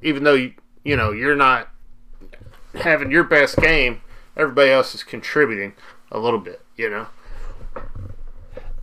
[0.02, 1.68] even though you, you know you're not
[2.74, 4.00] having your best game,
[4.36, 5.72] everybody else is contributing
[6.12, 6.60] a little bit.
[6.76, 7.06] You know.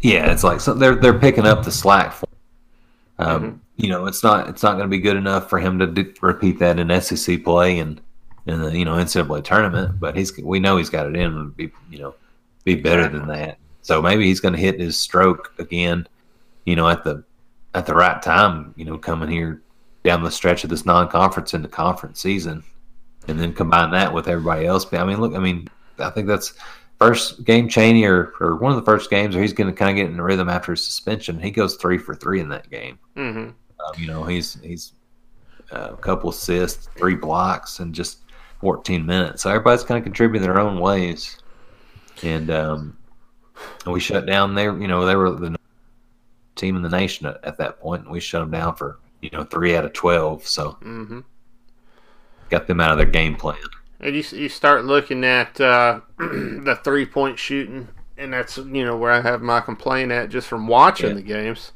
[0.02, 2.14] Yeah, it's like so they're they're picking up the slack.
[2.14, 2.28] For,
[3.20, 3.60] um, Mhm.
[3.76, 6.14] You know, it's not it's not going to be good enough for him to do,
[6.22, 8.00] repeat that in SEC play and
[8.46, 10.00] in the you know NCAA tournament.
[10.00, 12.14] But he's we know he's got it in to be you know
[12.66, 13.58] be better than that.
[13.82, 16.08] So maybe he's going to hit his stroke again.
[16.66, 17.24] You know, at the
[17.74, 18.74] at the right time.
[18.78, 19.62] You know, coming here
[20.04, 22.64] down the stretch of this non-conference into conference season,
[23.28, 24.92] and then combine that with everybody else.
[24.94, 25.68] I mean, look, I mean,
[26.00, 26.54] I think that's
[27.00, 29.92] first game Chaney or, or one of the first games where he's going to kind
[29.92, 31.40] of get in the rhythm after his suspension.
[31.40, 33.00] He goes three for three in that game.
[33.16, 33.50] Mm-hmm.
[33.50, 34.94] Um, you know, he's he's
[35.72, 38.20] uh, a couple assists, three blocks, and just
[38.62, 39.44] 14 minutes.
[39.44, 41.38] So everybody's kind of contributing their own ways.
[42.22, 42.98] And um,
[43.86, 44.78] we shut down there.
[44.80, 45.56] You know, they were the
[46.56, 49.30] team in the nation at, at that point, and we shut them down for you
[49.32, 50.48] know three out of 12.
[50.48, 51.20] So Mm-hmm.
[52.50, 53.58] got them out of their game plan.
[54.00, 58.98] And you, you start looking at uh, the three point shooting, and that's you know
[58.98, 61.16] where I have my complaint at just from watching Yeah.
[61.16, 61.72] the games.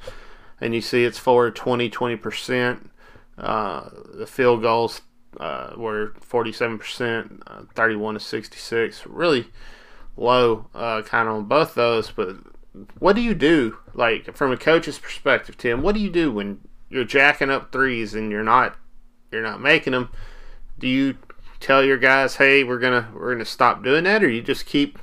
[0.59, 2.89] And you see it's forward 20 20%.
[3.37, 5.01] Uh, the field goals
[5.39, 9.05] uh, were 47%, uh, 31 to 66.
[9.05, 9.47] Really
[10.17, 12.09] low uh, kind of on both those.
[12.09, 12.37] But
[12.99, 15.81] what do you do, like from a coach's perspective, Tim?
[15.81, 16.59] What do you do when
[16.89, 18.75] you're jacking up threes and you're not
[19.31, 20.09] you're not making them.
[20.79, 21.17] Do you
[21.59, 24.99] tell your guys, "Hey, we're gonna we're gonna stop doing that," or you just keep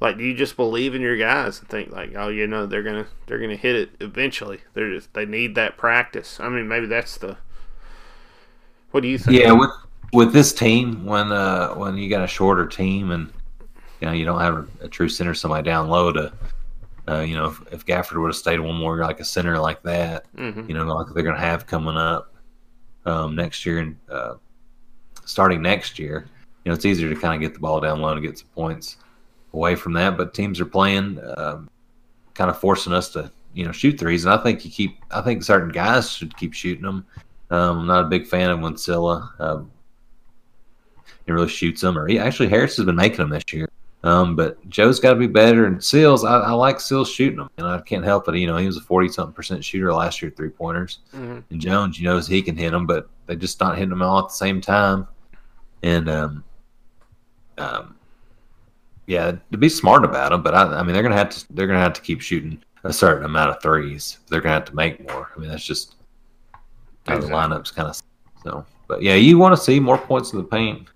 [0.00, 2.82] like do you just believe in your guys and think like, "Oh, you know, they're
[2.82, 4.60] gonna they're gonna hit it eventually.
[4.74, 7.36] They're just they need that practice." I mean, maybe that's the.
[8.90, 9.38] What do you think?
[9.38, 9.70] Yeah, with
[10.12, 13.32] with this team, when uh when you got a shorter team and
[14.00, 16.32] you know you don't have a, a true center, somebody down low to.
[17.08, 19.82] Uh, you know, if, if Gafford would have stayed one more like a center like
[19.82, 20.68] that, Mhm.
[20.68, 22.34] you know, like they're going to have coming up
[23.06, 24.34] um, next year and uh,
[25.24, 26.26] starting next year,
[26.64, 28.48] you know, it's easier to kind of get the ball down low and get some
[28.54, 28.98] points
[29.54, 30.16] away from that.
[30.18, 31.70] But teams are playing, um,
[32.34, 34.24] kind of forcing us to, you know, shoot threes.
[34.26, 37.06] And I think you keep, I think certain guys should keep shooting them.
[37.50, 39.30] Um, I'm not a big fan of Winsilla.
[39.40, 39.70] Um,
[41.24, 43.68] he really shoots them, or he actually Harris has been making them this year.
[44.04, 45.66] Um, but Joe's got to be better.
[45.66, 48.36] And Sills, I, I like Sills shooting them, and I can't help it.
[48.36, 51.00] You know, he was a forty something percent shooter last year, three pointers.
[51.14, 51.42] Mhm.
[51.50, 54.20] And Jones, you know, he can hit them, but they just not hitting them all
[54.20, 55.06] at the same time.
[55.82, 56.44] And um,
[57.58, 57.96] um,
[59.06, 60.42] yeah, to be smart about them.
[60.42, 62.92] But I, I mean, they're gonna have to they're gonna have to keep shooting a
[62.92, 64.18] certain amount of threes.
[64.28, 65.28] They're gonna have to make more.
[65.36, 65.96] I mean, that's just
[67.06, 67.28] how Exactly.
[67.30, 68.00] the lineups kind of
[68.44, 68.64] so.
[68.86, 70.88] But yeah, you want to see more points in the paint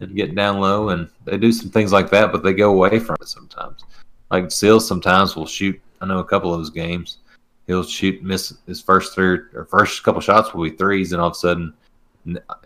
[0.00, 2.98] and get down low, and they do some things like that, but they go away
[2.98, 3.84] from it sometimes.
[4.30, 5.80] Like Sills sometimes will shoot.
[6.00, 7.18] I know a couple of those games.
[7.66, 11.28] He'll shoot, miss his first three or first couple shots will be threes, and all
[11.28, 11.74] of a sudden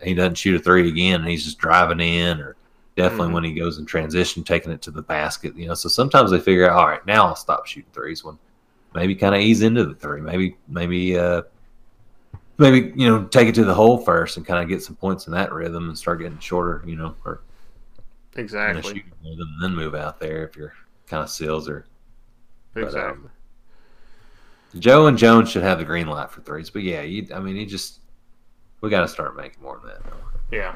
[0.03, 2.55] he doesn't shoot a three again, and he's just driving in, or
[2.95, 3.33] definitely Mhm.
[3.33, 5.55] when he goes in transition, taking it to the basket.
[5.55, 8.23] You know, so sometimes they figure out, all right, now I'll stop shooting threes.
[8.23, 8.37] When
[8.93, 11.43] maybe kind of ease into the three, maybe maybe uh,
[12.57, 15.27] maybe you know take it to the hole first and kind of get some points
[15.27, 16.83] in that rhythm and start getting shorter.
[16.85, 17.41] You know, or
[18.35, 19.03] Exactly.
[19.23, 20.73] rhythm, and then move out there if you're
[21.07, 21.85] kind of seals or
[22.75, 23.29] um, Exactly.
[24.79, 26.69] Joe and Jones should have the green light for threes.
[26.69, 27.99] But yeah, you, I mean, he just
[28.81, 30.01] we got to start making more of that.
[30.51, 30.75] Yeah.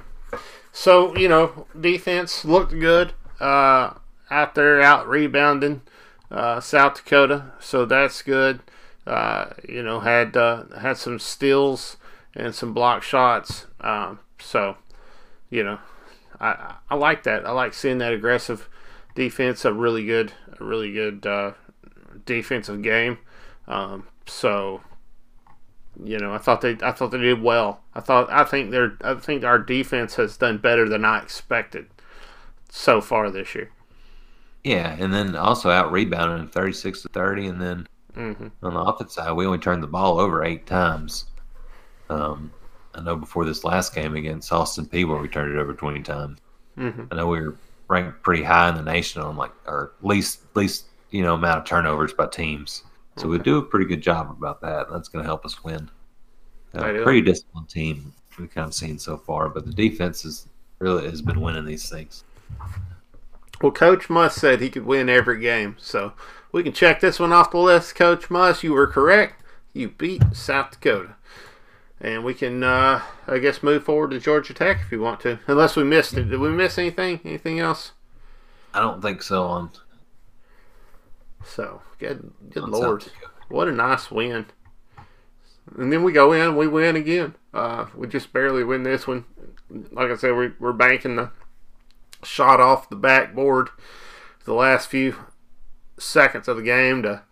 [0.72, 3.94] So, you know, defense looked good uh,
[4.32, 5.82] out there, out rebounding
[6.32, 7.52] uh, South Dakota.
[7.60, 8.62] So that's good.
[9.10, 11.98] Uh, you know, had uh, had some steals
[12.36, 13.66] and some block shots.
[13.82, 14.78] Um, so,
[15.50, 15.80] you know,
[16.40, 17.46] I I like that.
[17.46, 18.70] I like seeing that aggressive
[19.16, 19.66] defense.
[19.66, 21.54] A really good, a really good uh,
[22.24, 23.18] defensive game.
[23.68, 24.82] Um, so,
[26.04, 27.82] you know, I thought they I thought they did well.
[27.96, 31.88] I thought I think they're I think our defense has done better than I expected
[32.70, 33.72] so far this year.
[34.64, 38.80] Yeah, and then also out rebounding thirty six to thirty, and then hmm on the
[38.80, 41.26] offense side, we only turned the ball over eight times.
[42.10, 42.52] Um,
[42.96, 46.02] I know before this last game against Austin Peay, where we turned it over twenty
[46.02, 46.40] times.
[46.76, 47.56] hmm I know we were
[47.88, 51.66] ranked pretty high in the nation on like our least least you know amount of
[51.66, 52.84] turnovers by teams.
[53.18, 54.88] So we do a pretty good job about that.
[54.90, 55.90] That's going to help us win.
[56.74, 60.48] Uh, pretty disciplined team we've kind of seen so far, but the defense is
[60.80, 62.24] really has been winning these things.
[63.62, 66.14] Well, Coach Muss said he could win every game, so
[66.52, 67.96] we can check this one off the list.
[67.96, 69.44] Coach Muss, you were correct.
[69.74, 71.16] You beat South Dakota,
[72.02, 75.40] and we can, uh, I guess, move forward to Georgia Tech if you want to.
[75.48, 76.30] Unless we missed it.
[76.30, 77.20] Did we miss anything?
[77.24, 77.92] Anything else?
[78.74, 79.72] I don't think so on.
[81.44, 83.06] So good, good on lord.
[83.48, 84.46] What a nice win.
[85.78, 87.36] And then we go in, we win again.
[87.54, 89.26] Uh, we just barely win this one.
[89.70, 91.32] Like I said, we, we're banking the
[92.24, 93.70] shot off the backboard
[94.46, 95.16] the last few
[96.00, 97.24] seconds of the game to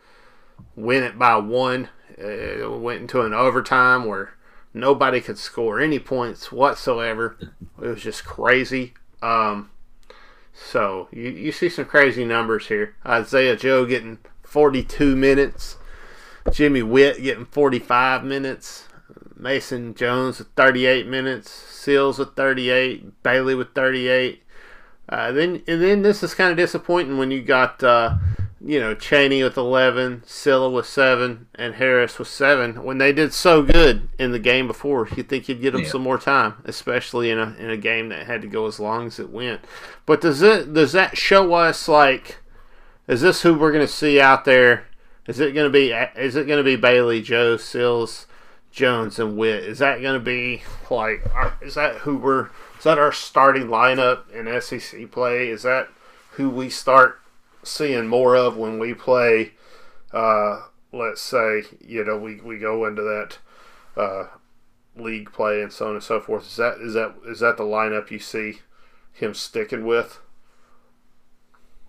[0.75, 1.89] win it by one.
[2.17, 4.33] It went into an overtime where
[4.73, 7.37] nobody could score any points whatsoever.
[7.81, 8.93] It was just crazy.
[9.21, 9.71] Um,
[10.53, 12.95] so you, you see some crazy numbers here.
[13.05, 15.77] Isaiah Joe getting 42 minutes.
[16.51, 18.85] Jimmy Whitt getting 45 minutes.
[19.35, 21.51] Mason Jones with 38 minutes.
[21.51, 23.21] Sills with 38.
[23.23, 24.43] Bailey with 38.
[25.09, 28.15] Uh, then and then this is kind of disappointing when you got uh,
[28.67, 32.83] you know Chaney with 11, Cylla with seven, and Harris with seven.
[32.83, 35.87] When they did so good in the game before, you'd think you'd get them Yeah.
[35.87, 39.07] some more time, especially in a in a game that had to go as long
[39.07, 39.61] as it went.
[40.05, 42.39] But does it does that show us like
[43.07, 44.87] is this who we're going to see out there?
[45.27, 48.27] Is it going to be is it going to be Bailey, Joe, Sills,
[48.69, 49.63] Jones, and Whitt?
[49.63, 53.67] Is that going to be like our, is that who we're is that our starting
[53.67, 55.47] lineup in SEC play?
[55.47, 55.87] Is that
[56.31, 57.21] who we start
[57.63, 59.53] seeing more of when we play?
[60.13, 60.61] Uh,
[60.93, 63.37] let's say you know we, we go into that
[64.01, 64.27] uh,
[64.95, 66.45] league play and so on and so forth.
[66.47, 68.59] Is that is that is that the lineup you see
[69.11, 70.19] him sticking with?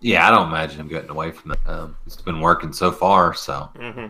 [0.01, 1.59] Yeah, I don't imagine him getting away from it.
[1.67, 4.07] Um, it's been working so far, so Mm-hmm.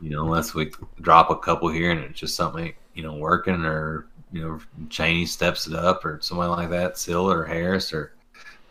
[0.00, 0.70] you know, unless we
[1.00, 5.26] drop a couple here and it's just something you know working or you know Chaney
[5.26, 8.12] steps it up or somebody like that, Sill or Harris or.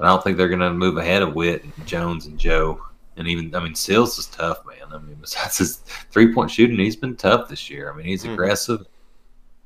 [0.02, 2.82] But I don't think they're going to move ahead of Whitt and Jones and Joe.
[3.18, 4.92] And even I mean, Sills is tough, man.
[4.92, 5.76] I mean, besides his
[6.10, 7.94] three point shooting, he's been tough this year.
[7.94, 8.34] I mean, he's Mhm.
[8.34, 8.88] aggressive.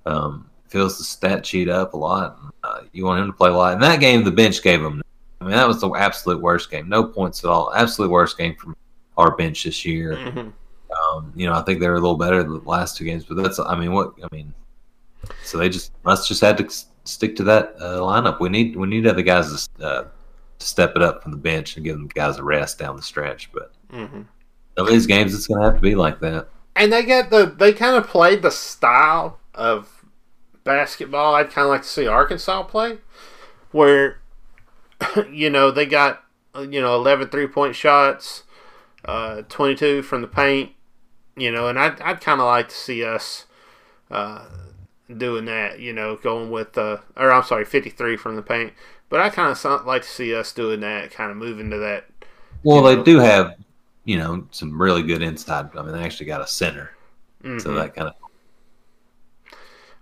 [0.05, 2.37] Um, fills the stat sheet up a lot.
[2.65, 3.75] Uh, you want him to play a lot.
[3.75, 5.01] In that game, the bench gave him.
[5.39, 6.89] I mean, that was the absolute worst game.
[6.89, 7.71] No points at all.
[7.73, 8.75] Absolute worst game from
[9.17, 10.17] our bench this year.
[10.17, 10.51] Mhm.
[11.13, 13.37] Um, you know, I think they were a little better the last two games, but
[13.41, 13.57] that's.
[13.57, 14.53] I mean, what I mean.
[15.45, 16.67] So they just must just had to
[17.05, 18.41] stick to that uh, lineup.
[18.41, 20.05] We need we need other guys to, uh,
[20.59, 23.51] step it up from the bench and give them guys a rest down the stretch.
[23.51, 24.25] But Mhm.
[24.77, 26.47] some of these games, it's going to have to be like that.
[26.75, 30.03] And they get the they kind of played the style of
[30.65, 32.97] basketball I'd kind of like to see Arkansas play,
[33.71, 34.19] where
[35.31, 36.23] you know they got
[36.55, 38.43] you know 11 three point shots,
[39.05, 40.71] uh, 22 from the paint,
[41.37, 43.45] you know, and I'd I'd kind of like to see us
[44.11, 44.45] uh,
[45.15, 48.73] doing that, you know, going with uh, or I'm sorry, 53 from the paint,
[49.15, 52.03] but I kind of like to see us doing that, kind of moving to that.
[52.63, 53.03] Well, they know.
[53.05, 53.55] do have,
[54.03, 55.69] you know, some really good inside.
[55.73, 56.91] I mean, they actually got a center,
[57.41, 57.75] so Mhm.
[57.75, 58.15] that kind of.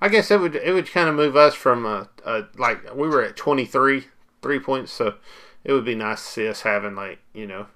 [0.02, 3.08] I guess it would it would kind of move us from a, a like we
[3.08, 4.08] were at 23
[4.42, 5.14] three points, so
[5.64, 7.68] it would be nice to see us having like you know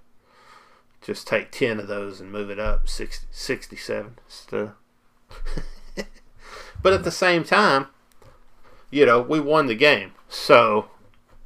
[1.03, 4.73] just take 10 of those and move it up 60, 67 still.
[6.81, 7.89] but at the same time,
[8.89, 10.89] you know we won the game, so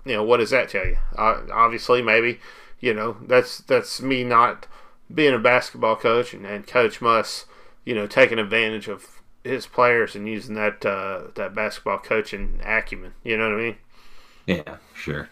[0.06, 0.98] you know what does that tell you?
[1.18, 2.40] Uh, obviously, maybe
[2.80, 4.68] you know that's that's me not
[5.14, 7.46] being a basketball coach and, and coach Muss
[7.86, 13.14] you know taking advantage of his players and using that uh, that basketball coaching acumen.
[13.24, 13.76] You know what I mean?
[14.46, 15.30] Yeah, sure.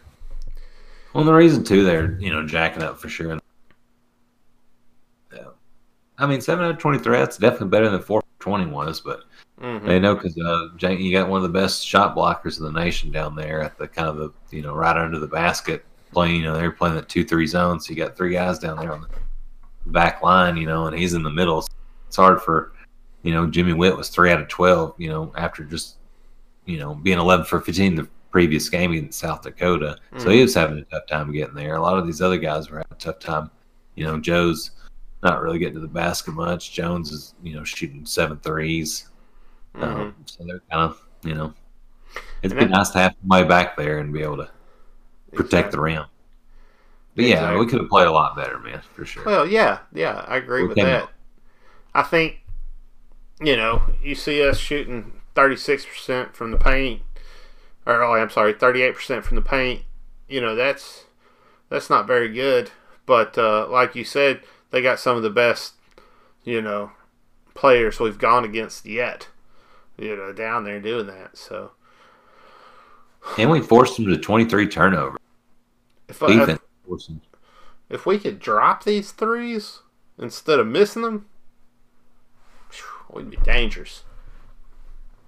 [1.14, 3.40] Well, the reason too, they're you know jacking up for sure.
[5.34, 5.46] Yeah.
[6.18, 7.18] I mean, seven out of twenty-three.
[7.18, 9.24] That's definitely better than four twenty was, but
[9.61, 9.88] Mm-hmm.
[9.88, 13.11] they know because uh, you got one of the best shot blockers in the nation
[13.11, 15.84] down there at the kind of the you know right under the basket
[16.14, 16.38] playing.
[16.38, 19.02] You know, they're playing the two-three zone, so you got three guys down there on
[19.02, 20.56] the back line.
[20.56, 21.68] You know, and he's in the middle.
[22.07, 22.72] It's hard for
[23.23, 24.95] you know Jimmy Whitt was three out of twelve.
[24.98, 25.98] You know, after just
[26.65, 30.53] you know being eleven for fifteen the previous game in South Dakota, so he was
[30.53, 31.76] having a tough time getting there.
[31.76, 33.49] A lot of these other guys were having a tough time.
[33.95, 34.72] You know, Joe's
[35.23, 36.72] not really getting to the basket much.
[36.72, 39.10] Jones is you know shooting seven threes.
[39.76, 39.84] Mm-hmm.
[39.84, 41.54] Um, so they're kind of, you know,
[42.41, 44.50] it's And been that- nice to have somebody back there and be able to
[45.34, 46.06] protect the rim.
[47.16, 47.60] But yeah, Exactly.
[47.60, 49.24] we could have played a lot better, man, for sure.
[49.26, 51.04] Well, yeah, yeah, I agree We with that.
[51.04, 51.12] out.
[51.94, 52.40] I think
[53.41, 57.02] you know you see us shooting thirty six percent from the paint,
[57.86, 59.84] or oh, I'm sorry, thirty eight percent from the paint.
[60.30, 61.06] You know that's
[61.70, 62.72] that's not very good.
[63.06, 64.41] But uh, like you said,
[64.72, 65.74] they got some of the best,
[66.44, 66.91] you know,
[67.56, 69.28] players we've gone against yet.
[70.00, 71.38] You know, down there doing that.
[71.38, 71.72] So
[73.38, 75.20] and we forced them to 23 turnovers.
[76.08, 77.22] if, if Defense forced them.
[77.90, 79.80] if we could drop these threes
[80.18, 81.26] instead of missing them,
[83.12, 84.04] we'd be dangerous.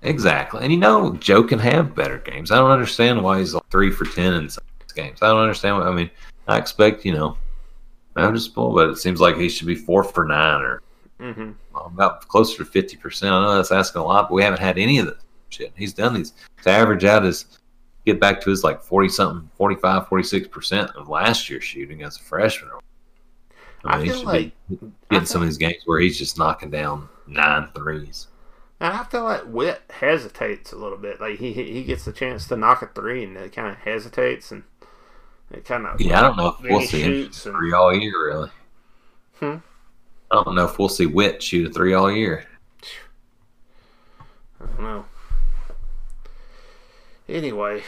[0.02, 0.64] Exactly.
[0.64, 2.52] And you know, Joe can have better games.
[2.52, 5.20] I don't understand why he's like three for 10 in some of these games.
[5.22, 6.10] I don't understand what, I mean,
[6.48, 7.38] I expect, you know,
[8.16, 10.82] bull, but it seems like he should be four for nine or
[11.20, 11.52] mm-hmm.
[11.74, 13.24] About closer to 50%.
[13.24, 15.72] I know that's asking a lot, but we haven't had any of this shit.
[15.76, 16.34] He's done these
[16.64, 17.46] to average out his
[18.06, 22.22] get back to his like 40 something, 45, 46% of last year's shooting as a
[22.22, 22.72] freshman.
[23.84, 26.18] I mean, he feel should like be I getting some of these games where he's
[26.18, 28.28] just knocking down nine threes.
[28.80, 31.22] And I feel like Whitt hesitates a little bit.
[31.22, 34.52] Like he he gets the chance to knock a three, and it kind of hesitates,
[34.52, 34.64] and
[35.52, 37.58] it kind of Yeah, I don't know if we'll see him shoot shoots a and-
[37.58, 38.50] three all year, really.
[39.40, 39.56] Hmm?
[40.32, 42.46] I don't know if we'll see Whitt shoot a three all year.
[44.60, 45.06] I don't know.
[47.28, 47.84] Anyway,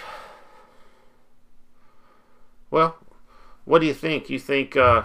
[2.70, 2.98] well,
[3.66, 4.30] what do you think?
[4.30, 5.04] You think uh,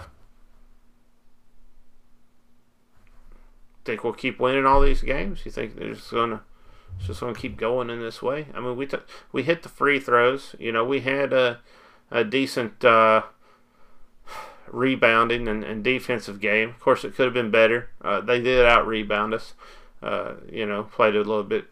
[3.89, 5.41] think we'll keep winning all these games?
[5.45, 6.41] You think they're just gonna
[6.99, 8.47] just gonna keep going in this way?
[8.53, 10.55] I mean, we took we hit the free throws.
[10.59, 11.59] You know, we had a
[12.11, 13.23] a decent uh,
[14.71, 16.69] rebounding and, and defensive game.
[16.69, 17.89] Of course, it could have been better.
[18.01, 19.53] Uh, they did out rebound us.
[20.01, 21.65] Uh, you know, played a little bit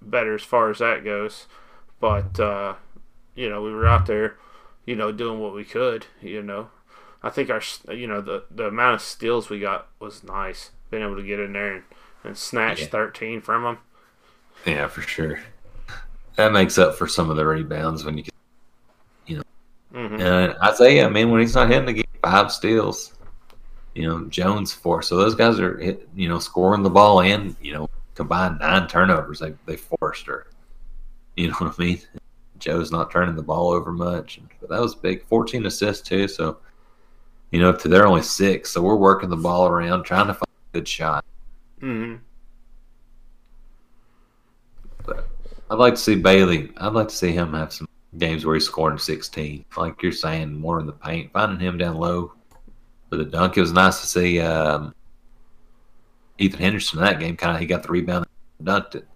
[0.00, 1.46] better as far as that goes.
[2.00, 2.74] But uh,
[3.34, 4.36] you know, we were out there,
[4.86, 6.06] you know, doing what we could.
[6.22, 6.68] You know,
[7.22, 7.62] I think our,
[7.92, 10.70] you know, the the amount of steals we got was nice.
[10.90, 11.82] Being able to get in there and,
[12.22, 12.86] and snatch Yeah.
[12.86, 13.78] 13 from them.
[14.66, 15.40] Yeah, for sure.
[16.36, 18.32] That makes up for some of the rebounds when you get.
[19.92, 23.12] hmm And Isaiah, I mean, when he's not hitting the game, five steals.
[23.94, 25.02] You know, Jones four.
[25.02, 28.88] So those guys are, hit, you know, scoring the ball and you know, combined nine
[28.88, 30.46] turnovers they they forced her.
[31.36, 32.00] You know what I mean?
[32.58, 35.24] Joe's not turning the ball over much, but that was big.
[35.26, 36.26] 14 assists too.
[36.28, 36.58] So,
[37.50, 40.48] you know, to they're only six, so we're working the ball around, trying to find
[40.48, 41.24] a good shot.
[41.80, 42.16] Mm-hmm.
[45.04, 45.28] But
[45.70, 46.72] I'd like to see Bailey.
[46.78, 47.88] I'd like to see him have some
[48.18, 51.96] games where he's scoring 16, like you're saying, more in the paint, finding him down
[51.96, 52.32] low
[53.10, 53.56] for the dunk.
[53.56, 54.94] It was nice to see um,
[56.38, 57.36] Ethan Henderson in that game.
[57.36, 58.26] Kind of, he got the rebound,
[58.58, 59.08] and dunked it.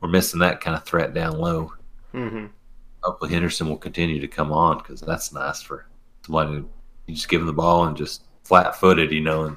[0.00, 1.72] We're missing that kind of threat down low.
[2.14, 2.46] Mm-hmm.
[3.02, 5.86] Hopefully, Henderson will continue to come on because that's nice for
[6.22, 6.68] somebody to
[7.06, 9.56] you just give him the ball and just flat footed, you know, and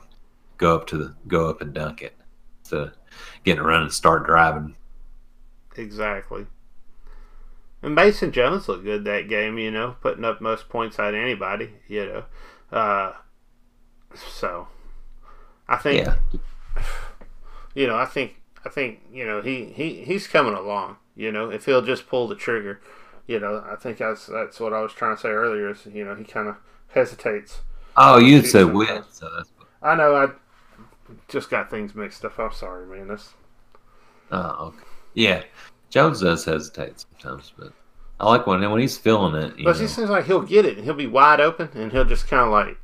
[0.58, 2.16] go up to the go up and dunk it.
[2.64, 2.92] So
[3.44, 4.76] getting a run and start driving.
[5.76, 6.46] Exactly.
[7.82, 11.20] And Mason Jones looked good that game, you know, putting up most points out of
[11.20, 12.78] anybody, you know.
[12.78, 13.14] Uh,
[14.16, 14.68] so
[15.68, 16.16] I think Yeah,
[17.76, 18.36] you know, I think
[18.66, 22.28] I think, you know, he, he, he's coming along, you know, if he'll just pull
[22.28, 22.82] the trigger.
[23.26, 26.04] You know, I think that's that's what I was trying to say earlier is, you
[26.04, 26.58] know, he kinda
[26.90, 27.62] hesitates.
[27.96, 29.52] Oh, you said win, so that's.
[29.82, 30.28] I know I
[31.28, 32.38] just got things mixed up.
[32.40, 33.08] I'm sorry, man.
[33.08, 33.34] That's
[34.32, 34.86] Oh, okay.
[35.14, 35.44] Yeah,
[35.90, 37.74] Jones does hesitate sometimes, but
[38.20, 39.58] I like when when he's feeling it.
[39.58, 39.82] You But know.
[39.82, 42.44] he seems like he'll get it and he'll be wide open and he'll just kind
[42.44, 42.78] of like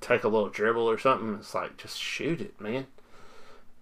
[0.00, 1.34] take a little dribble or something.
[1.34, 2.86] It's like just shoot it, man.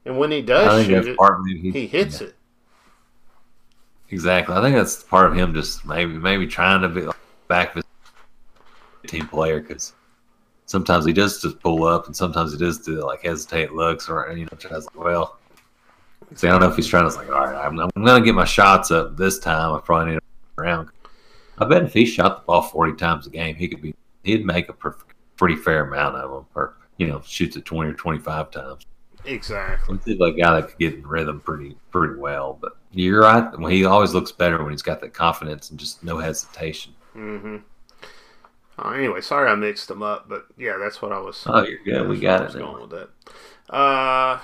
[0.05, 2.37] And when he does shoot it, he, he hits yeah, it.
[4.11, 4.55] Exactly.
[4.55, 7.17] I think that's part of him just maybe maybe trying to be like
[7.47, 7.85] back of
[9.03, 9.93] his team player because
[10.67, 14.33] sometimes he does just pull up and sometimes he does do like hesitate looks or
[14.33, 15.40] you know tries like well.
[16.35, 18.25] See, I don't know if he's trying to like all right, I'm, I'm going to
[18.25, 19.75] get my shots up this time.
[19.75, 20.91] I probably need to around.
[21.59, 24.47] I bet if he shot the ball 40 times a game, he could be he'd
[24.47, 24.97] make a per-
[25.37, 28.87] pretty fair amount of them, or you know, shoots it 20 or 25 times.
[29.25, 29.99] Exactly.
[30.05, 32.59] He's like a guy that could get in rhythm pretty pretty well.
[32.61, 33.59] But you're right.
[33.59, 36.95] Well, he always looks better when he's got that confidence and just no hesitation.
[37.15, 37.57] Mm-hmm.
[38.79, 41.43] Uh, anyway, sorry I mixed them up, but yeah, that's what I was.
[41.47, 42.09] Oh, you're good.
[42.09, 42.59] We got it.
[42.59, 43.75] going with that.
[43.75, 44.41] Uh,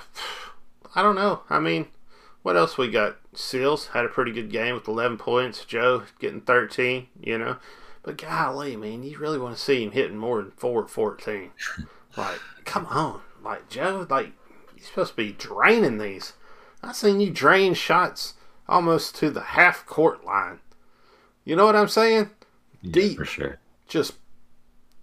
[0.95, 1.41] I don't know.
[1.49, 1.87] I mean,
[2.41, 3.17] what else we got?
[3.33, 5.65] Sills had a pretty good game with 11 points.
[5.65, 7.07] Joe getting 13.
[7.21, 7.57] You know,
[8.03, 11.51] but golly, man, you really want to see him hitting more than four or 14.
[12.17, 14.31] like, come on, like Joe, like
[14.75, 16.33] you're supposed to be draining these.
[16.83, 18.35] I've seen you drain shots
[18.67, 20.59] almost to the half court line.
[21.43, 22.29] You know what I'm saying?
[22.81, 23.17] Yeah, Deep.
[23.17, 23.59] for sure.
[23.87, 24.13] Just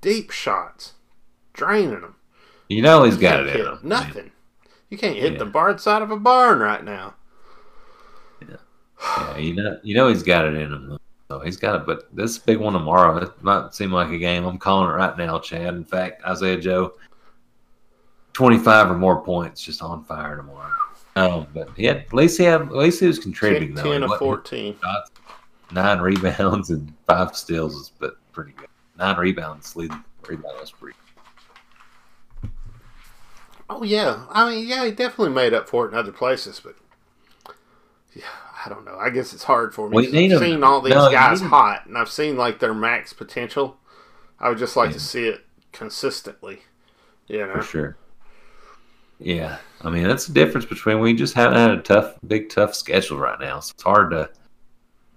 [0.01, 0.93] deep shots,
[1.52, 2.16] draining them.
[2.69, 3.78] You know he's got it in him.
[3.82, 4.31] Nothing.
[4.95, 5.39] You can't hit Yeah.
[5.41, 7.15] the barn side of a barn right now.
[8.41, 10.99] Yeah, you know, you know he's got it in him.
[11.29, 11.85] So he's got it.
[11.87, 14.45] But this big one tomorrow, it might seem like a game.
[14.45, 15.75] I'm calling it right now, Chad.
[15.75, 16.93] In fact, Isaiah Joe,
[18.35, 20.71] 25 or more points, just on fire tomorrow.
[21.16, 23.83] Um, but he had at least he had at least he was 10, contributing though.
[23.83, 24.77] 10 He of wasn't- 14.
[24.81, 25.11] shots,
[25.73, 28.69] nine rebounds and five steals is but pretty good.
[28.97, 30.97] Nine rebounds, leading rebound was pretty.
[33.70, 34.24] Oh, yeah.
[34.31, 36.74] I mean, yeah, he definitely made up for it in other places, but
[38.15, 38.24] yeah,
[38.65, 38.97] I don't know.
[38.99, 39.97] I guess it's hard for me.
[39.97, 40.49] We 'cause need I've him.
[40.49, 43.78] seen all these No, guys hot, and I've seen like their max potential.
[44.39, 44.95] I would just like Yeah.
[44.95, 46.62] to see it consistently.
[47.27, 47.97] You for sure.
[49.19, 52.74] Yeah, I mean that's the difference between we just haven't had a tough, big, tough
[52.74, 53.61] schedule right now.
[53.61, 54.28] So it's hard to,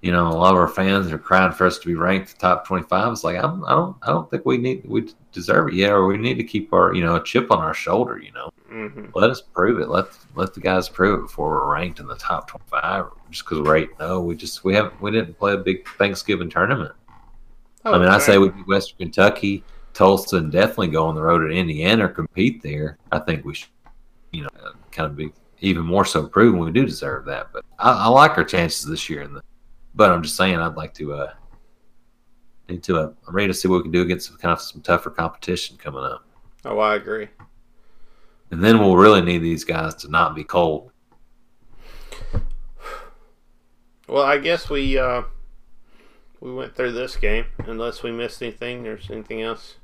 [0.02, 2.38] you know, a lot of our fans are crying for us to be ranked the
[2.40, 3.12] top twenty-five.
[3.12, 6.06] It's like I'm, I don't, I don't think we need, we deserve it yet, or
[6.06, 8.18] we need to keep our, you know, a chip on our shoulder.
[8.18, 9.90] You know, hmm let us prove it.
[9.90, 13.06] Let let the guys prove it before we're ranked in the top twenty-five.
[13.30, 16.50] Just because we're eight, no, we just we haven't, we didn't play a big Thanksgiving
[16.50, 16.94] tournament.
[17.86, 21.22] Oh, I mean, I say we beat Western Kentucky, Tulsa, and definitely go on the
[21.22, 22.98] road to Indiana or compete there.
[23.12, 23.70] I think we should,
[24.32, 24.50] you know,
[24.92, 27.48] kind of be even more so proven we do deserve that.
[27.54, 29.22] But I, I like our chances this year.
[29.22, 29.42] In the,
[29.96, 31.34] but I'm just saying, I'd like to uh,
[32.70, 32.98] need to.
[32.98, 35.10] Uh, I'm ready to see what we can do against some kind of some tougher
[35.10, 36.26] competition coming up,
[36.66, 37.28] Oh, I agree.
[38.52, 40.92] and then we'll really need these guys to not be cold.
[44.08, 45.24] Well, I guess we uh,
[46.40, 47.46] we went through this game.
[47.66, 49.76] Unless we missed anything, there's anything else.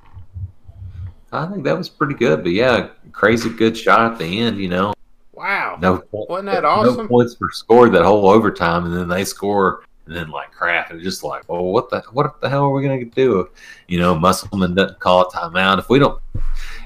[1.32, 4.58] I think that was pretty good, but yeah, crazy good shot at the end.
[4.60, 4.94] You know,
[5.34, 5.78] Wow.
[5.82, 7.08] no Wasn't that no awesome?
[7.08, 11.02] points were scored that whole overtime, and then they score, and then like crap, and
[11.02, 13.50] just like, well, what the what the hell are we gonna do?
[13.88, 15.80] You know, Musselman doesn't call a timeout.
[15.80, 16.22] If we don't,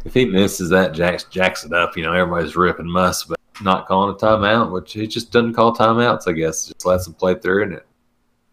[0.05, 1.97] if he misses that, jacks jacks it up.
[1.97, 5.75] You know, everybody's ripping Muss, but not calling a timeout, which he just doesn't call
[5.75, 6.27] timeouts.
[6.27, 7.87] I guess just lets them play through, and it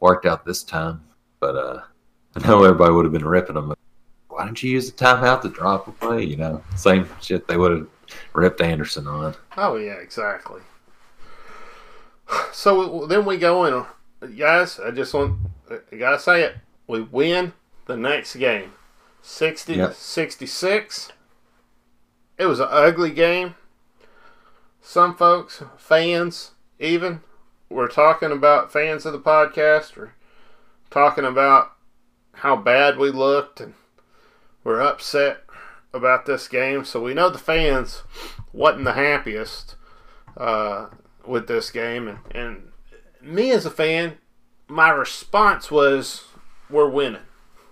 [0.01, 1.03] worked out this time.
[1.41, 1.83] But uh,
[2.37, 3.75] I know everybody would have been ripping him.
[4.29, 6.25] Why didn't you use the timeout to drop a play?
[6.25, 7.87] You know, same shit they would have
[8.33, 9.35] ripped Anderson on.
[9.57, 10.63] Oh yeah, exactly.
[12.53, 13.85] So then we go and
[14.37, 15.39] guys, I just want
[15.71, 16.57] I gotta say it.
[16.87, 17.53] We win
[17.87, 18.73] the next game,
[19.23, 19.95] sixty Yep.
[19.95, 21.11] sixty six.
[22.39, 23.55] It was an ugly game.
[24.83, 27.21] Some folks, fans, even,
[27.71, 30.13] were talking about fans of the podcast, were
[30.91, 31.73] talking about
[32.35, 33.75] how bad we looked and
[34.63, 35.45] we're upset
[35.93, 36.85] about this game.
[36.85, 38.03] So we know the fans
[38.53, 39.77] wasn't the happiest
[40.37, 40.89] uh,
[41.25, 42.69] with this game, and, and
[43.25, 44.19] me as a fan,
[44.69, 46.25] my response was,
[46.71, 47.23] "We're winning,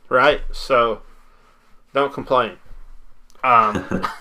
[0.09, 1.03] right?" So
[1.93, 2.59] don't complain.
[3.45, 3.85] Um,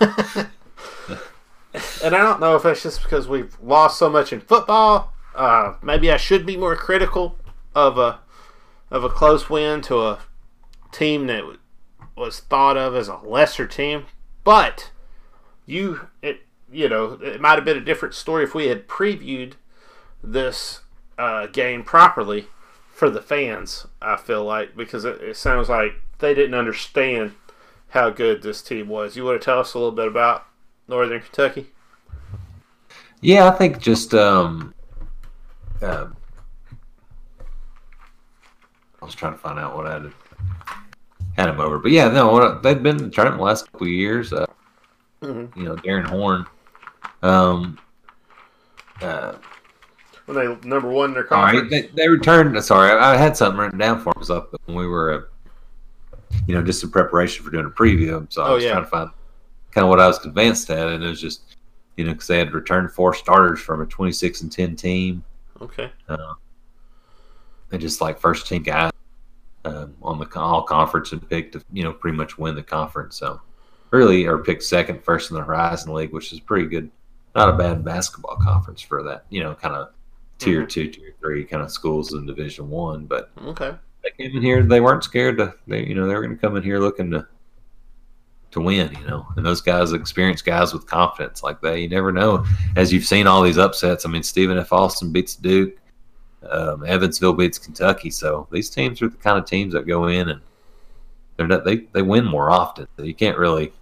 [2.02, 5.12] and I don't know if it's just because we've lost so much in football.
[5.34, 7.38] Uh, maybe I should be more critical
[7.74, 8.20] of a
[8.90, 10.18] of a close win to a
[10.90, 11.44] team that
[12.16, 14.04] was thought of as a lesser team.
[14.44, 14.90] But
[15.64, 19.54] you, it you know, it might have been a different story if we had previewed
[20.22, 20.81] this
[21.22, 22.46] uh, game properly
[22.92, 23.86] for the fans.
[24.00, 27.34] I feel like because it, it sounds like they didn't understand
[27.90, 29.16] how good this team was.
[29.16, 30.46] You want to tell us a little bit about
[30.88, 31.68] Northern Kentucky?
[33.20, 34.74] Yeah, I think just um,
[35.80, 36.06] uh,
[39.00, 40.12] I was trying to find out what I had
[41.36, 44.32] had him over, but yeah, no, they've been in the tournament the last couple years.
[44.32, 44.46] Uh,
[45.22, 45.56] Mhm.
[45.56, 46.46] You know, Darrin Horn.
[47.22, 47.78] Um,
[49.00, 49.34] uh,
[50.26, 51.70] When they number one in their all right, conference.
[51.94, 52.62] they, they returned.
[52.64, 56.54] Sorry, I, I had something written down for us up when we were, uh, you
[56.54, 58.30] know, just in preparation for doing a preview.
[58.32, 58.70] So I Oh, was yeah.
[58.72, 59.10] trying to find
[59.72, 61.56] kind of what I was convinced at, and it was just,
[61.96, 65.24] you know, because they had returned four starters from a twenty-six and ten team.
[65.60, 65.90] okay.
[66.08, 68.90] and just like first team guys
[69.64, 73.16] um, on the all conference and picked to you know pretty much win the conference.
[73.16, 73.40] So
[73.90, 76.90] really, or picked second, first in the Horizon League, which is pretty good.
[77.34, 79.24] Not a bad basketball conference for that.
[79.30, 79.88] You know, kind of
[80.44, 80.68] tier Mhm.
[80.68, 83.06] two, tier three kind of schools in Division One.
[83.06, 83.74] But Okay.
[84.02, 85.54] they came in here; they weren't scared to.
[85.66, 87.26] They you know they were going to come in here looking to
[88.52, 88.90] to win.
[89.00, 91.78] You know, and those guys, experienced guys with confidence like that.
[91.80, 92.44] You never know.
[92.76, 94.04] As you've seen all these upsets.
[94.04, 94.72] I mean, Stephen F.
[94.72, 95.74] Austin beats Duke.
[96.50, 98.10] Um, Evansville beats Kentucky.
[98.10, 100.40] So these teams are the kind of teams that go in and
[101.36, 102.86] they're not, they they win more often.
[102.96, 103.72] So you can't really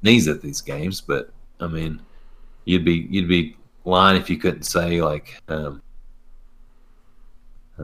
[0.00, 1.00] sneeze at these games.
[1.00, 2.00] But I mean,
[2.64, 5.82] you'd be you'd be lying if you couldn't say like um,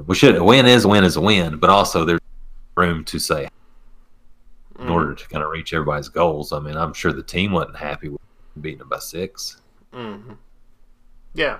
[0.07, 2.21] we should a win is a win is a win, but also there's
[2.77, 3.49] room to say
[4.79, 6.53] in order to kind of reach everybody's goals.
[6.53, 8.21] I mean, I'm sure the team wasn't happy with
[8.61, 9.61] beating them by six.
[9.93, 10.35] mm-hmm.
[11.35, 11.59] Yeah.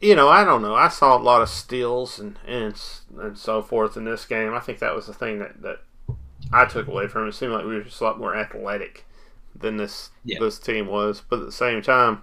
[0.00, 0.74] You know, I don't know.
[0.74, 2.80] I saw a lot of steals and, and
[3.18, 4.54] and so forth in this game.
[4.54, 5.80] I think that was the thing that, that
[6.52, 7.30] I took away from it.
[7.30, 9.04] It seemed like we were just a lot more athletic
[9.58, 10.38] than this Yeah.
[10.40, 11.22] this team was.
[11.28, 12.22] But at the same time,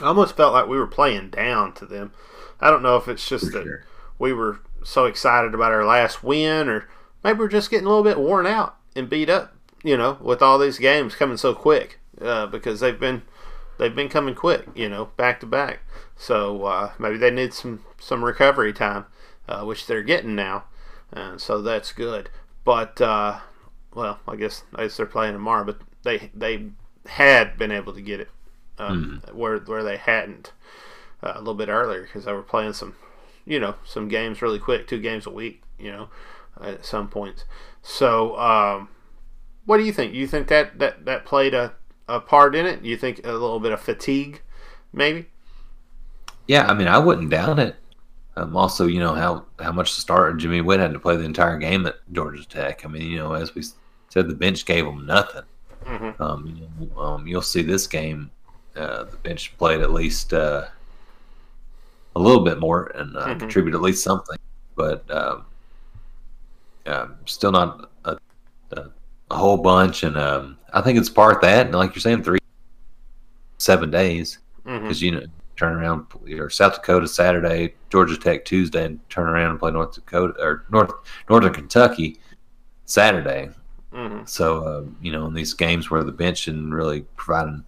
[0.00, 2.12] I almost felt like we were playing down to them.
[2.60, 3.84] I don't know if it's just that sure.
[4.18, 6.88] we were so excited about our last win, or
[7.24, 9.54] maybe we're just getting a little bit worn out and beat up.
[9.84, 13.22] You know, with all these games coming so quick, uh, because they've been
[13.78, 14.66] they've been coming quick.
[14.74, 15.80] You know, back to back.
[16.16, 19.06] So uh, maybe they need some some recovery time,
[19.48, 20.64] uh, which they're getting now,
[21.12, 22.28] and so that's good.
[22.64, 23.38] But uh,
[23.94, 26.70] well, I guess I guess they're playing tomorrow, but they they
[27.06, 28.28] had been able to get it
[28.78, 30.52] um, where where they hadn't
[31.22, 32.94] uh, a little bit earlier because they were playing some
[33.46, 36.08] you know some games really quick, two games a week, you know,
[36.60, 37.44] at some points.
[37.82, 38.88] So, um,
[39.64, 40.14] what do you think?
[40.14, 41.74] You think that that that played a,
[42.06, 42.82] a part in it?
[42.84, 44.42] You think a little bit of fatigue,
[44.92, 45.26] maybe?
[46.46, 47.76] Yeah, I mean, I wouldn't doubt it.
[48.36, 51.24] Um, also, you know how how much the starter Jimmy Whitt had to play the
[51.24, 52.84] entire game at Georgia Tech.
[52.84, 53.62] I mean, you know, as we
[54.08, 55.42] said, the bench gave them nothing.
[55.84, 56.22] Mm-hmm.
[56.22, 58.30] Um, you know, um, you'll see this game.
[58.78, 60.66] Uh, the bench played at least uh,
[62.14, 63.40] a little bit more and uh, Mhm.
[63.40, 64.38] contributed at least something,
[64.76, 65.44] but um,
[66.86, 68.16] um, still not a,
[68.72, 68.84] a,
[69.30, 70.02] a whole bunch.
[70.04, 72.38] And um, I think it's part that, and like you're saying, three
[73.58, 74.82] seven days Mm-hmm.
[74.84, 75.22] because you know
[75.56, 76.06] turn around
[76.38, 80.64] or South Dakota Saturday, Georgia Tech Tuesday, and turn around and play North Dakota or
[80.70, 80.92] North
[81.30, 82.18] Northern Kentucky
[82.84, 83.48] Saturday.
[83.92, 84.26] Mm-hmm.
[84.26, 87.64] So uh, you know, in these games where the bench isn't really providing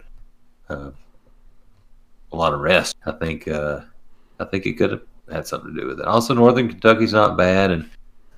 [0.69, 0.91] uh,
[2.31, 3.81] a lot of rest, I think uh,
[4.39, 5.01] I think it could have
[5.31, 6.05] had something to do with it.
[6.05, 7.89] Also, Northern Kentucky's not bad, and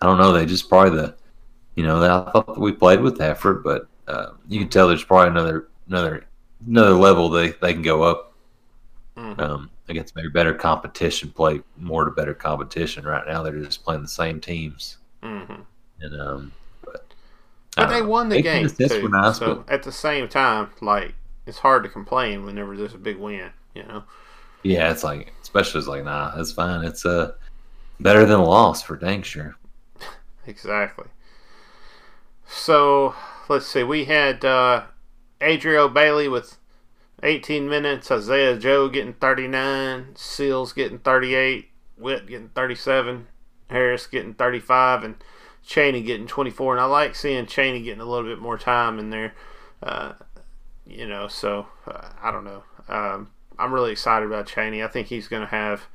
[0.01, 1.15] I don't know, they just probably the
[1.75, 5.03] you know I thought that we played with effort, but uh, you can tell there's
[5.03, 6.25] probably another another
[6.67, 8.29] another level they they can go up
[9.17, 9.39] Mhm.
[9.39, 13.05] um, against maybe better competition, play more to better competition.
[13.05, 15.61] Right now, they're just playing the same teams, Mm-hmm.
[16.01, 16.51] and um,
[16.83, 17.05] but,
[17.75, 18.07] But they know.
[18.07, 19.07] won the 18 game too.
[19.09, 21.13] nice, so but at the same time, like
[21.45, 23.51] it's hard to complain whenever there's a big win.
[23.73, 24.03] You know.
[24.63, 26.85] Yeah, it's like especially it's like nah, it's fine.
[26.85, 27.33] It's uh
[27.99, 29.55] better than a loss for dang sure.
[30.45, 31.05] Exactly.
[32.45, 33.15] So
[33.49, 33.83] let's see.
[33.83, 34.83] We had uh,
[35.41, 36.57] Adrio Bailey with
[37.21, 38.11] 18 minutes.
[38.11, 40.15] Isaiah Joe getting 39.
[40.15, 41.69] Seals getting 38.
[41.97, 43.27] Whitt getting 37.
[43.69, 45.03] Harris getting 35.
[45.03, 45.15] And
[45.65, 46.73] Chaney getting 24.
[46.73, 49.33] And I like seeing Chaney getting a little bit more time in there.
[49.81, 50.13] Uh,
[50.85, 52.63] you know, so uh, I don't know.
[52.87, 54.83] Um, I'm really excited about Chaney.
[54.83, 55.87] I think he's going to have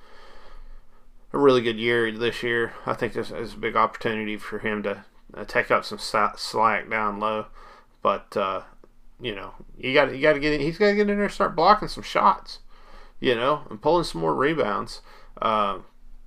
[1.32, 2.72] a really good year this year.
[2.86, 5.04] I think this is a big opportunity for him to
[5.34, 7.46] uh, take up some slack down low.
[8.02, 8.62] But uh,
[9.20, 11.32] you know, you got you got to get he's got to get in there and
[11.32, 12.60] start blocking some shots,
[13.20, 15.00] you know, and pulling some more rebounds.
[15.40, 15.78] Uh,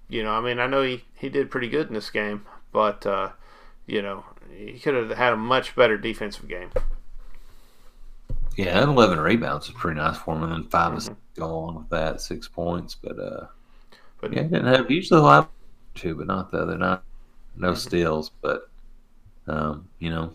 [0.09, 3.05] you know, I mean, I know he, he did pretty good in this game, but
[3.05, 3.29] uh,
[3.87, 6.71] you know, he could have had a much better defensive game.
[8.57, 11.13] Yeah, and 11 rebounds is pretty nice for him, and then 5 mm-hmm.
[11.35, 12.95] go along with that, six points.
[12.95, 13.45] But uh,
[14.19, 15.51] but yeah, didn't have usually a lot
[15.95, 16.99] two, but not the other night.
[17.55, 17.77] No mm-hmm.
[17.77, 18.69] steals, but
[19.47, 20.33] um, you know,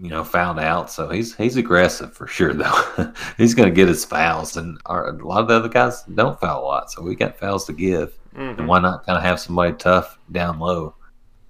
[0.00, 0.90] you know, found out.
[0.90, 3.12] So he's he's aggressive for sure, though.
[3.36, 6.38] he's going to get his fouls, and our, a lot of the other guys don't
[6.40, 8.18] foul a lot, so we got fouls to give.
[8.34, 8.60] Mm-hmm.
[8.60, 10.94] And why not kind of have somebody tough down low?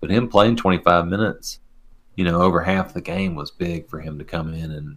[0.01, 1.60] But him playing 25 minutes,
[2.16, 4.97] you know, over half the game was big for him to come in and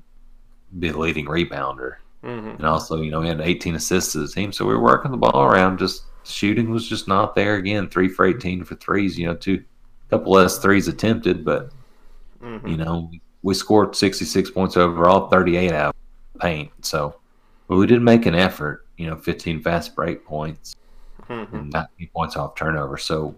[0.79, 1.95] be the leading rebounder.
[2.23, 2.49] Mm-hmm.
[2.49, 5.11] And also, you know, he had 18 assists to the team, so we were working
[5.11, 5.79] the ball around.
[5.79, 7.87] Just shooting was just not there again.
[7.87, 9.17] Three for 18 for threes.
[9.17, 9.63] You know, two,
[10.09, 11.71] couple less threes attempted, but
[12.45, 12.67] Mm-hmm.
[12.67, 13.11] You know,
[13.41, 15.95] we scored 66 points overall, 38 out
[16.35, 16.71] of paint.
[16.81, 17.15] So,
[17.67, 18.85] but we did make an effort.
[18.97, 20.75] You know, 15 fast break points,
[21.27, 21.55] mm-hmm.
[21.55, 22.97] and 19 points off turnover.
[22.97, 23.35] So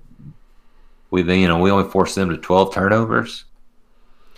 [1.09, 3.45] we, then, you know, we only forced them to 12 turnovers,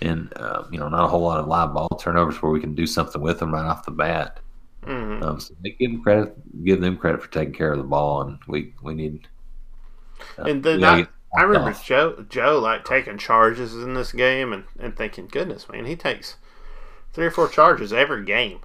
[0.01, 2.76] and uh, you know, not a whole lot of live ball turnovers where we can
[2.76, 4.39] do something with them right off the bat.
[4.84, 5.23] Mm-hmm.
[5.23, 8.21] Um, so they give them credit, give them credit for taking care of the ball,
[8.21, 9.27] and we we need.
[10.38, 14.63] Uh, and the not, I remember Joe Joe like taking charges in this game and,
[14.80, 16.38] and thinking, goodness, man, he takes
[17.13, 18.61] three or four charges every game.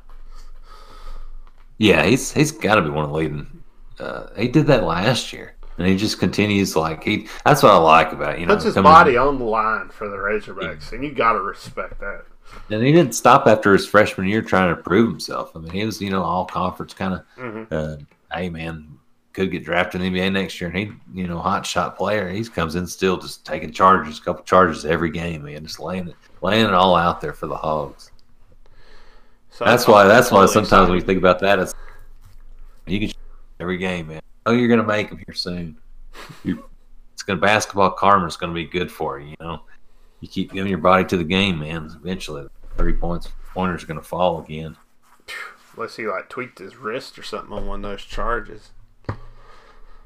[1.79, 3.63] Yeah, he's he's got to be one of the leading.
[3.99, 7.29] Uh, he did that last year, and he just continues like he.
[7.45, 8.55] That's what I like about you know.
[8.55, 10.97] Puts his body on the line for the Razorbacks, yeah.
[10.97, 12.25] and you got to respect that.
[12.71, 15.53] And he didn't stop after his freshman year trying to prove himself.
[15.57, 17.25] I mean, he was you know all conference kind of.
[17.37, 17.75] Mm-hmm.
[17.75, 17.97] Uh,
[18.33, 18.99] hey man,
[19.35, 22.31] could get drafted in the NBA next year, and he, you know, hot shot player.
[22.31, 26.09] He comes in still just taking charges, a couple charges every game, man, just laying
[26.09, 28.13] it, laying it all out there for the Hogs.
[29.51, 30.05] So that's why.
[30.05, 31.75] That's why sometimes when you think about that, it's
[32.87, 33.11] you can
[33.61, 34.21] every game, man.
[34.47, 35.77] Oh, you're gonna make them here soon.
[36.45, 39.29] It's gonna basketball karma is gonna be good for you.
[39.31, 39.63] You know,
[40.21, 41.91] you keep giving your body to the game, man.
[42.03, 42.47] Eventually,
[42.77, 44.77] three points pointers gonna fall again.
[45.77, 48.71] Unless he like tweaked his wrist or something on one of those charges.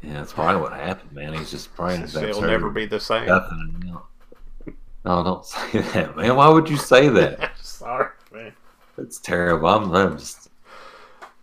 [0.02, 1.34] Yeah, that's probably what happened, man.
[1.34, 3.26] He's just praying it'll never be the same.
[3.26, 3.98] Nothing.
[5.04, 6.36] No, don't say that, man.
[6.36, 7.58] Why would you say that?
[7.62, 8.52] Sorry, man.
[8.96, 9.68] It's terrible.
[9.68, 10.47] I'm, I'm just.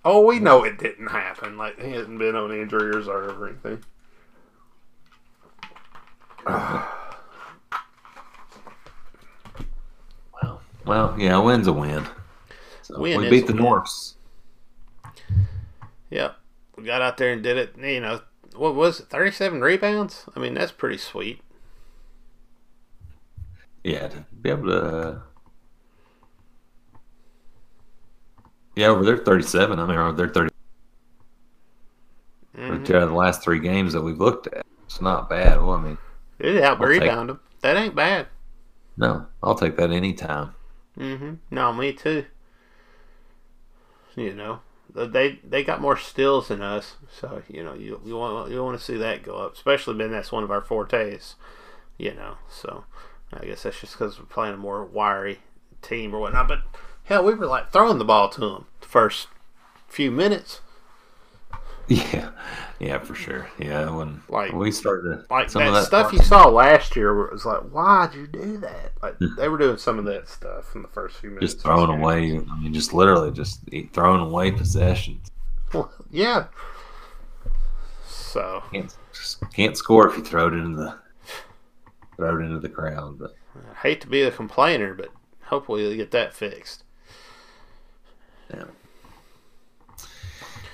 [0.07, 1.57] Oh, we know it didn't happen.
[1.57, 3.83] Like he hasn't been on injury reserve or anything.
[6.45, 6.87] well,
[10.85, 12.05] well, yeah, a win's a win.
[12.83, 14.13] So win we beat the Norse.
[16.11, 16.35] Yep,
[16.77, 17.75] we got out there and did it.
[17.75, 18.21] You know,
[18.55, 20.25] what was it, 37 rebounds?
[20.35, 21.41] I mean, that's pretty sweet.
[23.83, 24.79] Yeah, to be able to.
[24.79, 25.19] Uh,
[28.75, 29.79] yeah, over there 37.
[29.79, 30.49] I mean, over there 30.
[32.57, 32.95] Mm-hmm.
[32.95, 35.59] Out of the last three games that we've looked at, it's not bad.
[35.59, 35.97] Well, I mean,
[36.39, 37.39] it out rebound them.
[37.61, 38.27] That ain't bad.
[38.97, 40.55] No, I'll take that anytime.
[40.97, 41.33] Mm-hmm.
[41.51, 42.25] No, me too.
[44.15, 44.61] You know,
[44.93, 48.79] they they got more stills than us, so you know you you want you want
[48.79, 51.35] to see that go up, especially when that's one of our fortes,
[51.97, 52.37] you know.
[52.49, 52.85] So
[53.33, 55.39] I guess that's just because we're playing a more wiry
[55.81, 56.47] team or whatnot.
[56.47, 56.59] But
[57.05, 59.27] hell, we were like throwing the ball to them the first
[59.87, 60.61] few minutes.
[61.87, 62.31] Yeah,
[62.79, 63.47] yeah, for sure.
[63.59, 67.61] Yeah, when like we started like that, that, stuff you saw last year was like,
[67.69, 68.93] why'd you do that?
[69.03, 69.35] Like hmm.
[69.37, 71.53] they were doing some of that stuff in the first few minutes.
[71.53, 72.37] Just throwing away.
[72.37, 73.59] I mean, just literally just
[73.93, 75.29] throwing away possessions.
[75.73, 76.45] Well, yeah.
[78.07, 78.97] So can't,
[79.53, 80.95] can't score if you throw it into the
[82.15, 83.19] throw it into the crowd.
[83.19, 85.09] But I hate to be a complainer, but
[85.43, 86.83] hopefully you'll get that fixed.
[88.53, 88.65] Yeah.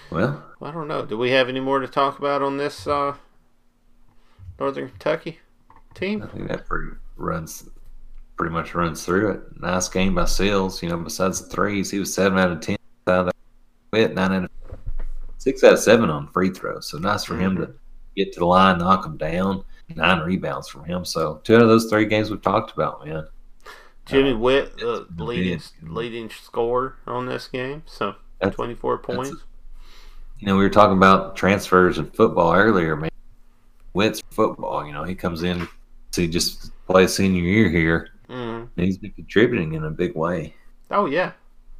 [0.09, 1.05] Well, I don't know.
[1.05, 3.15] Do we have any more to talk about on this uh,
[4.59, 5.39] Northern Kentucky
[5.93, 6.21] team?
[6.21, 7.69] I think that pretty runs
[8.35, 9.61] pretty much runs through it.
[9.61, 10.83] Nice game by Sills.
[10.83, 12.77] You know, besides the threes, he was seven out of ten.
[13.07, 13.33] Out of
[13.91, 14.49] Whitt nine out of
[15.37, 16.89] six out of seven on free throws.
[16.89, 17.73] So nice for him to
[18.15, 19.63] get to the line, knock them down.
[19.95, 21.03] Nine rebounds from him.
[21.03, 23.27] So two out of those three games we've talked about, man.
[24.11, 25.91] Jimmy Uh, Whitt, uh, leading big.
[25.91, 29.43] leading scorer on this game, so That's- twenty four that's- points.
[30.39, 33.11] You know, we were talking about transfers in football earlier, man.
[33.93, 35.67] Whitt's football, you know, he comes in
[36.11, 38.69] to just play a senior year here, Mm.
[38.75, 40.55] and he's been contributing in a big way.
[40.89, 41.31] Oh yeah,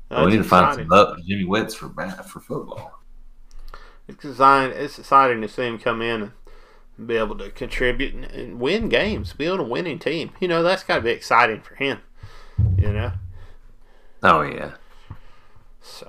[0.09, 2.99] we need to find some up Jimmy Whitt's for ba- for football.
[4.07, 4.77] It's exciting.
[4.77, 6.31] It's exciting to see him come in
[6.97, 10.31] and be able to contribute and, and win games, build a winning team.
[10.39, 11.99] You know, that's got to be exciting for him.
[12.77, 13.11] You know,
[14.23, 14.73] Oh yeah,
[15.81, 16.07] so.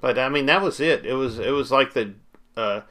[0.00, 1.04] But I mean, that was it.
[1.06, 2.14] It was it was like the
[2.56, 2.82] uh,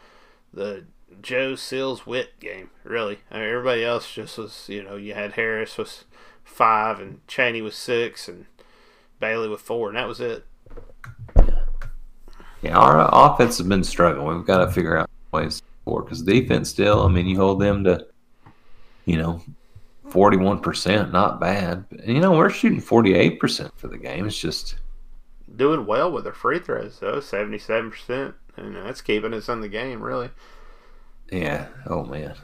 [0.54, 0.86] the
[1.22, 2.72] Joe Sills Whitt game.
[2.84, 4.66] Really, I mean, everybody else just was.
[4.68, 6.06] You know, you had Harris was
[6.44, 8.46] five and Chaney was six and
[9.20, 10.46] Bailey with four, and that was it.
[12.62, 12.78] yeah.
[12.78, 14.38] Our offense has been struggling.
[14.38, 17.04] We've got to figure out ways for because defense still.
[17.04, 18.08] I mean, you hold them to,
[19.06, 19.42] you know,
[20.10, 21.86] forty-one percent, not bad.
[21.90, 24.26] But, you know, we're shooting forty-eight percent for the game.
[24.26, 24.76] It's just
[25.56, 29.62] Doing well with their free throws though, seventy seven percent, and that's keeping us in
[29.62, 30.30] the game really.
[31.32, 31.68] Yeah.
[31.88, 32.36] Oh man.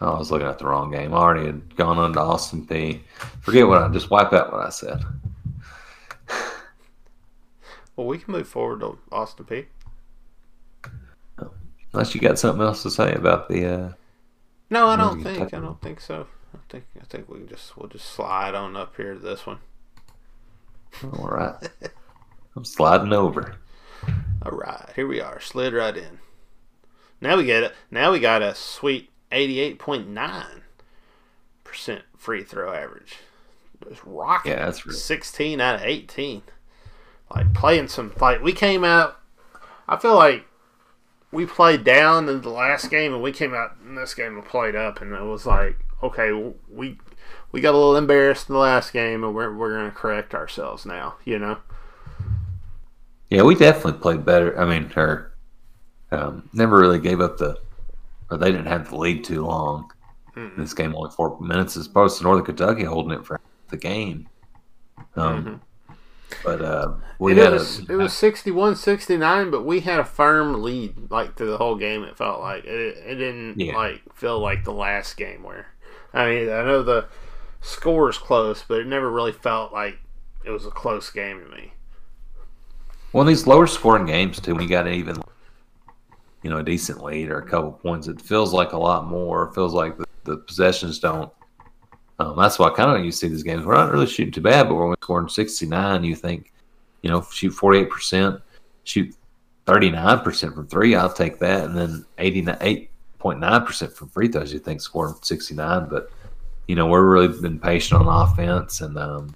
[0.00, 1.14] Oh, I was looking at the wrong game.
[1.14, 3.00] I already had gone on to Austin Peay.
[3.40, 5.02] Forget what I just wipe out what I said.
[7.96, 9.66] Well, we can move forward to Austin Peay.
[11.92, 13.66] Unless you got something else to say about the.
[13.66, 13.92] uh
[14.74, 15.54] No, I don't think.
[15.54, 16.26] I don't think so.
[16.52, 16.84] I think.
[17.00, 19.58] I think we can just we'll just slide on up here to this one.
[21.04, 21.54] All right.
[22.56, 23.54] I'm sliding over.
[24.44, 25.40] All right, here we are.
[25.40, 26.18] Slid right in.
[27.20, 27.72] Now we get it.
[27.90, 30.62] Now we got a sweet eighty-eight point nine
[31.62, 33.18] percent free throw average.
[33.88, 34.52] Just rocking.
[34.52, 36.42] Yeah, that's really- sixteen out of eighteen.
[37.34, 39.20] Like playing some like we came out.
[39.88, 40.46] I feel like
[41.34, 44.44] we played down in the last game, and we came out in this game and
[44.44, 46.32] played up, and it was like okay,
[46.68, 46.98] we
[47.50, 50.86] we got a little embarrassed in the last game, and we're we're gonna correct ourselves
[50.86, 51.16] now.
[51.24, 51.58] You know.
[53.30, 54.58] Yeah, we definitely played better.
[54.58, 55.32] I mean, her
[56.12, 57.58] um, never really gave up the,
[58.30, 59.90] or they didn't have the lead too long.
[60.36, 60.56] Mm-mm.
[60.56, 63.40] This game only four minutes as opposed to Northern Kentucky holding it for
[63.70, 64.28] the game.
[65.16, 65.60] Um,
[66.42, 70.62] But uh, we it had was a, it was 61-69, but we had a firm
[70.62, 72.02] lead like through the whole game.
[72.02, 73.76] It felt like it, it didn't Yeah.
[73.76, 75.66] like feel like the last game where
[76.12, 77.06] I mean I know the
[77.60, 79.98] score is close, but it never really felt like
[80.44, 81.72] it was a close game to me.
[83.12, 85.16] Well, these lower scoring games too, when you got an even,
[86.42, 89.44] you know, a decent lead or a couple points, it feels like a lot more.
[89.48, 91.32] It feels like the, the possessions don't.
[92.18, 93.64] Um, that's why kind of you see these games.
[93.64, 96.52] We're not really shooting too bad, but we're scoring sixty nine, you think,
[97.02, 98.40] you know, shoot forty eight percent,
[98.84, 99.14] shoot
[99.66, 100.94] thirty nine percent from three.
[100.94, 104.52] I'll take that, and then eighty eight point nine percent from free throws.
[104.52, 106.10] You think scoring sixty nine, but
[106.68, 109.34] you know, we're really been patient on offense, and um,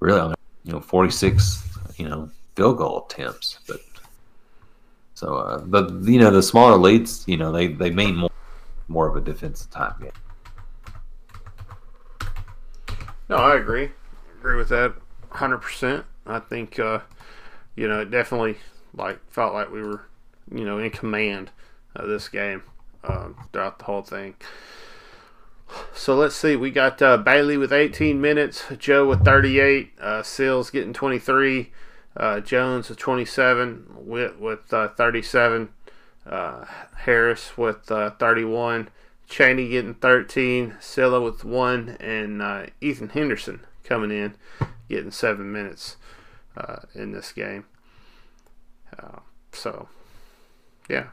[0.00, 0.34] really, mean,
[0.64, 1.64] you know, forty six
[1.96, 3.80] you know field goal attempts but
[5.14, 8.30] so uh the you know the smaller leads you know they they mean more
[8.88, 10.10] more of a defensive type game
[13.28, 13.90] No, I agree.
[14.38, 14.94] Agree with that
[15.30, 16.04] 100%.
[16.26, 17.00] I think uh
[17.76, 18.56] you know, it definitely
[18.96, 20.02] like felt like we were,
[20.52, 21.50] you know, in command
[21.96, 22.62] of this game
[23.02, 24.34] um, throughout the whole thing.
[25.92, 26.56] So let's see.
[26.56, 31.72] We got uh, Bailey with 18 minutes, Joe with 38, uh, Sills getting 23,
[32.16, 35.70] uh, Jones with 27, Whitt with uh, 37,
[36.26, 36.64] uh,
[36.98, 38.88] Harris with uh, 31,
[39.28, 44.34] Chaney getting 13, Cylla with 1, and uh, Ethan Henderson coming in
[44.88, 45.96] getting 7 minutes
[46.56, 47.64] uh, in this game.
[48.98, 49.20] Uh,
[49.52, 49.88] so,
[50.88, 51.08] yeah.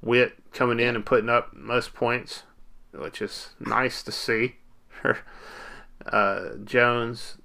[0.00, 2.44] Whitt coming in and putting up most points,
[2.92, 4.56] which is nice to see.
[6.06, 7.36] uh, Jones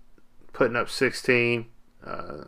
[0.54, 1.66] putting up 16.
[2.06, 2.44] Uh,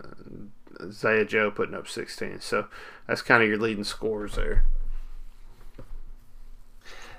[0.91, 2.39] Zaya Joe putting up 16.
[2.41, 2.67] So
[3.07, 4.65] that's kind of your leading scores there.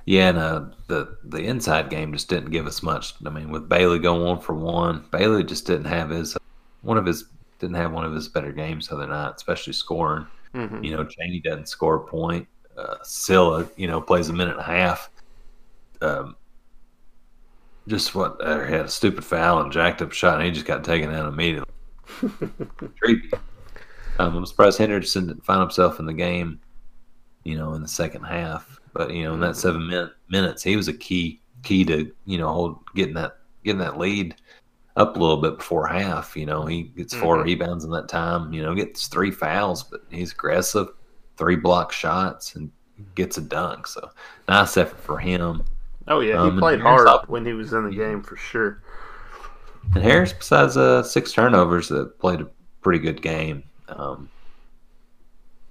[0.08, 3.68] Yeah and uh the the inside game just didn't give us much i mean with
[3.68, 6.36] bailey going one for one bailey just didn't have his
[6.82, 7.24] one of his
[7.58, 11.04] didn't have one of his better games the other night especially scoring hmm You know,
[11.04, 12.46] Chaney doesn't score a point.
[12.76, 15.10] Uh, Cylla, you know, plays a minute and a half.
[16.00, 16.36] Um,
[17.88, 20.84] just what uh, had a stupid foul and jacked up shot, and he just got
[20.84, 21.72] taken out immediately.
[23.00, 23.30] Creepy.
[24.18, 26.60] Um, I'm surprised Henderson didn't find himself in the game,
[27.44, 28.77] you know, in the second half.
[28.92, 32.38] But you know, in that seven min- minutes, he was a key key to you
[32.38, 34.34] know hold getting that getting that lead.
[34.96, 36.36] up a little bit before half.
[36.36, 37.44] You know, he gets 4 Mhm.
[37.44, 38.52] rebounds in that time.
[38.52, 40.88] You know, gets three fouls, but he's aggressive,
[41.36, 42.68] three block shots, and
[43.14, 43.86] gets a dunk.
[43.86, 44.10] So
[44.48, 45.62] nice effort for him.
[46.08, 48.82] Oh yeah, Um, he played hard up- when he was in the game for sure.
[49.94, 52.48] And Harris, besides uh, six turnovers, that played a
[52.82, 53.62] pretty good game.
[53.88, 54.28] Um,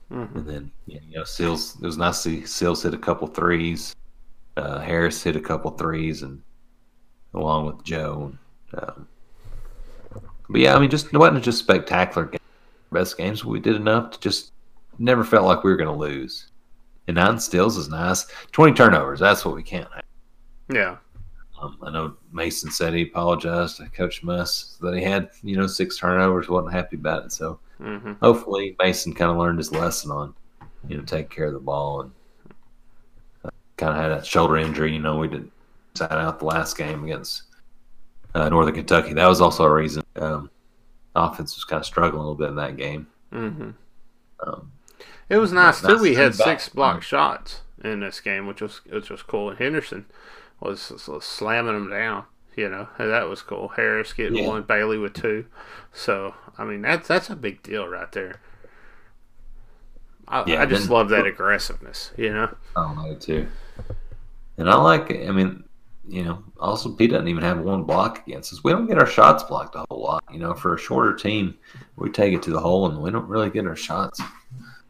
[0.09, 1.75] hmm and then you know, Sills.
[1.81, 3.95] It was nice to see Sills hit a couple threes.
[4.55, 6.41] Uh, Harris hit a couple threes, and
[7.33, 8.33] along with Joe.
[8.73, 9.07] Um,
[10.49, 12.39] but yeah, I mean, just it wasn't just spectacular game.
[12.91, 13.43] best games.
[13.43, 14.53] We did enough to just
[14.97, 16.51] never felt like we were going to lose.
[17.07, 18.25] And nine steals is nice.
[18.51, 19.19] Twenty turnovers.
[19.19, 20.03] That's what we can't have.
[20.69, 20.97] Yeah,
[21.61, 25.65] Um, I know Mason said he apologized to Coach Muss that he had, you know,
[25.67, 27.31] six turnovers, wasn't happy about it.
[27.31, 30.33] So hmm hopefully Mason kind of learned his lesson on,
[30.87, 32.11] you know, take care of the ball and
[33.43, 34.93] uh, kind of had a shoulder injury.
[34.93, 35.49] You know, we did
[35.95, 37.43] sat out the last game against
[38.35, 39.13] uh, Northern Kentucky.
[39.13, 40.49] That was also a reason um,
[41.15, 43.07] offense was kind of struggling a little bit in that game.
[43.31, 43.71] hmm
[44.45, 44.71] Um,
[45.29, 45.99] It was nice Nice too.
[45.99, 49.49] We had six block shots in this game, which was which was cool.
[49.49, 50.05] And Henderson
[50.59, 52.25] was, was slamming them down.
[52.57, 53.69] You know, that was cool.
[53.69, 54.47] Harris getting Yeah.
[54.47, 55.45] one, Bailey with two.
[55.93, 58.41] So I mean, that's that's a big deal right there.
[60.27, 62.11] I, Yeah, I just then- love that aggressiveness.
[62.17, 62.49] You know.
[62.75, 63.47] I don't too.
[64.57, 65.11] And I like.
[65.11, 65.63] I mean,
[66.07, 68.63] you know, also Pete doesn't even have one block against us.
[68.63, 70.23] We don't get our shots blocked a whole lot.
[70.33, 71.55] You know, for a shorter team,
[71.95, 74.19] we take it to the hole and we don't really get our shots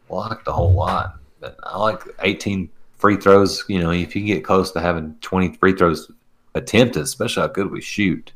[0.08, 1.16] blocked a whole lot.
[1.42, 3.66] But I like 18 free throws.
[3.68, 6.10] You know, if you can get close to having 20 free throws
[6.58, 8.32] attempted, especially how good we shoot,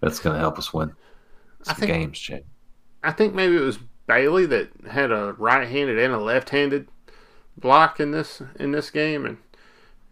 [0.00, 0.92] that's going to help us win
[1.62, 2.42] I some think- games, Jay.
[3.02, 6.88] I think maybe it was Bailey that had a right-handed and a left-handed
[7.56, 9.36] block in this in this game, and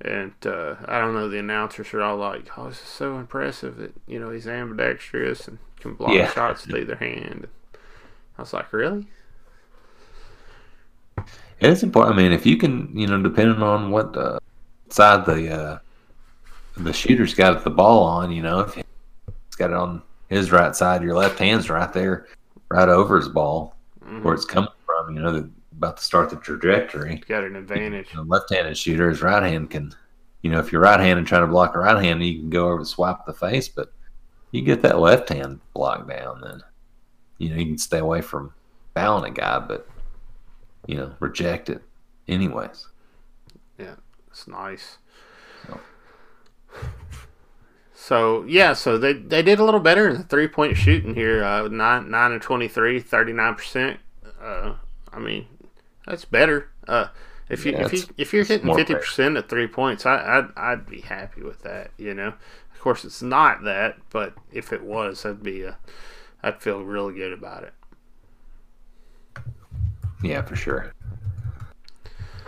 [0.00, 1.28] and uh, I don't know.
[1.28, 5.48] The announcers are all like, "Oh, this is so impressive that you know he's ambidextrous
[5.48, 6.30] and can block Yeah.
[6.30, 7.48] shots with either hand."
[8.38, 9.08] I was like, "Really?"
[11.60, 12.18] It is important.
[12.18, 14.38] I mean, if you can, you know, depending on what uh,
[14.88, 15.78] side the uh,
[16.76, 18.84] the shooter's got the ball on, you know, if he's
[19.56, 22.26] got it on his right side, your left hand's right there,
[22.68, 24.22] right over his ball, Mhm.
[24.22, 25.14] where it's coming from.
[25.14, 27.16] You know, the, about to start the trajectory.
[27.28, 28.12] Got an advantage.
[28.12, 29.92] The left-handed shooter, his right hand can,
[30.42, 32.78] you know, if you're right-handed trying to block a right hand, you can go over
[32.78, 33.92] and swipe the face, but
[34.50, 36.62] you get that left hand block down, then
[37.38, 38.54] you know you can stay away from
[38.94, 39.88] fouling a guy, but
[40.86, 41.82] you know reject it
[42.28, 42.86] anyways.
[43.78, 43.96] Yeah,
[44.28, 44.98] it's nice.
[45.66, 45.80] So.
[48.06, 51.42] So yeah, so they they did a little better in the three point shooting here.
[51.42, 54.00] Uh, nine nine and 23, 39 percent.
[54.42, 54.74] Uh,
[55.10, 55.46] I mean,
[56.06, 56.68] that's better.
[56.86, 57.06] Uh,
[57.48, 60.48] if you yeah, if you if you're hitting fifty percent at three points, I I'd,
[60.54, 61.92] I'd be happy with that.
[61.96, 62.28] You know,
[62.74, 65.78] of course it's not that, but if it was, that'd be a
[66.42, 67.72] I'd feel really good about it.
[70.22, 70.92] Yeah, for sure.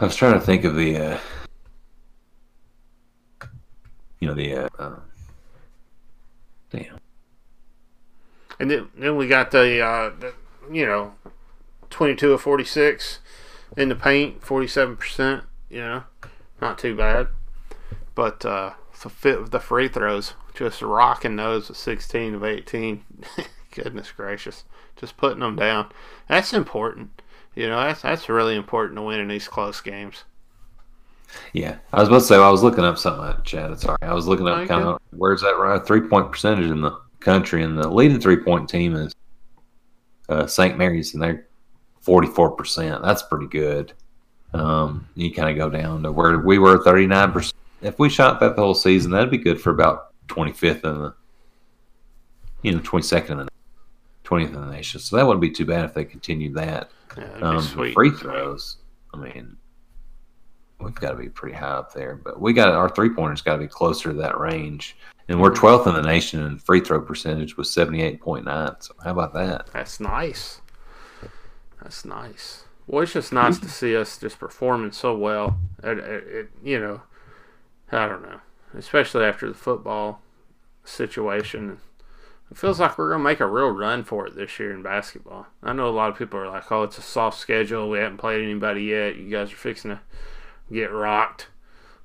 [0.00, 1.18] I was trying to think of the, uh,
[4.20, 4.96] you know, the, uh, uh,
[8.59, 10.35] And then, then we got the, uh, the
[10.70, 11.15] you know,
[11.90, 13.20] 22 of 46
[13.77, 16.05] in the paint, 47%, you know,
[16.61, 17.28] not too bad.
[18.15, 18.73] But uh,
[19.03, 23.05] the fit the free throws, just rocking those with 16 of 18.
[23.70, 24.65] Goodness gracious.
[24.97, 25.90] Just putting them down.
[26.28, 27.23] That's important.
[27.55, 30.24] You know, that's, that's really important to win in these close games.
[31.53, 33.78] Yeah, I was about to say I was looking up something Chad.
[33.81, 34.69] Sorry, I was looking up Okay.
[34.69, 38.36] kind of where's that right three point percentage in the country, and the leading three
[38.39, 39.12] point team is
[40.28, 40.77] uh, St.
[40.78, 41.47] Mary's, and they're
[42.01, 43.03] forty four percent.
[43.03, 43.93] That's pretty good.
[44.55, 47.55] Um, you kind of go down to where we were thirty nine percent.
[47.82, 50.98] If we shot that the whole season, that'd be good for about twenty fifth in
[50.98, 51.15] the,
[52.62, 53.53] you know, twenty second in the
[54.24, 55.01] twentieth in the nation.
[55.01, 56.90] So that wouldn't be too bad if they continued that.
[57.16, 58.77] Yeah, Um, free throws,
[59.15, 59.57] I mean,
[60.81, 62.16] we've got to be pretty high up there.
[62.16, 64.97] But we got our three pointers got to be closer to that range,
[65.28, 68.74] and we're twelfth in the nation in free throw percentage with seventy eight point nine.
[68.81, 69.69] So how about that?
[69.73, 70.61] That's nice.
[71.82, 72.65] That's nice.
[72.86, 75.59] Well, it's just nice to see us just performing so well.
[75.82, 77.03] It, it, it, you know,
[77.90, 78.40] I don't know,
[78.77, 80.23] especially after the football
[80.85, 81.78] situation.
[82.48, 85.48] It feels like we're gonna make a real run for it this year in basketball.
[85.65, 87.90] I know a lot of people are like, "Oh, it's a soft schedule.
[87.90, 89.16] We haven't played anybody yet.
[89.16, 90.01] You guys are fixing to
[90.72, 91.48] get rocked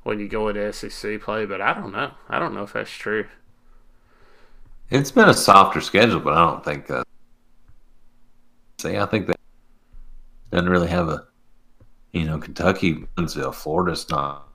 [0.03, 2.11] when you go into SEC play." But I don't know.
[2.29, 3.27] I don't know if that's true.
[4.89, 7.07] It's been a softer schedule, but I don't think that.
[8.79, 9.39] See, I think that
[10.51, 11.27] doesn't really have a,
[12.11, 14.47] you know, Kentucky, Evansville, Florida's not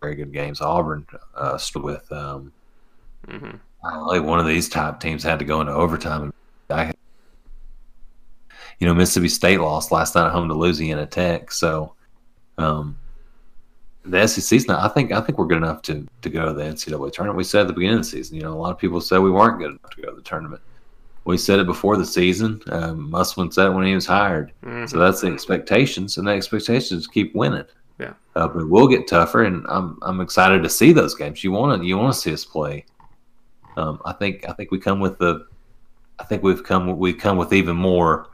[0.00, 0.60] very good games.
[0.60, 1.06] Auburn
[1.36, 2.50] uh, with um,
[3.26, 4.06] Mm-hmm.
[4.06, 6.22] Like one of these top teams had to go into overtime.
[6.22, 6.32] And
[6.70, 6.92] I,
[8.78, 11.52] you know, Mississippi State lost last night at home to Louisiana Tech.
[11.52, 11.94] So,
[12.58, 12.98] um,
[14.04, 14.82] the SEC's not.
[14.82, 17.36] I think I think we're good enough to to go to the NCAA tournament.
[17.36, 18.36] We said at the beginning of the season.
[18.36, 20.22] You know, a lot of people said we weren't good enough to go to the
[20.22, 20.62] tournament.
[21.24, 22.60] We said it before the season.
[22.66, 24.52] Um, Musselman said it when he was hired.
[24.64, 24.86] Mm-hmm.
[24.86, 27.64] So that's the expectations, and the expectations keep winning.
[28.00, 28.14] Yeah.
[28.34, 31.44] Uh, but it will get tougher, and I'm I'm excited to see those games.
[31.44, 32.84] You want to you want to see us play.
[33.76, 35.46] Um, I think I think we come with the,
[36.18, 38.28] I think we've come we come with even more,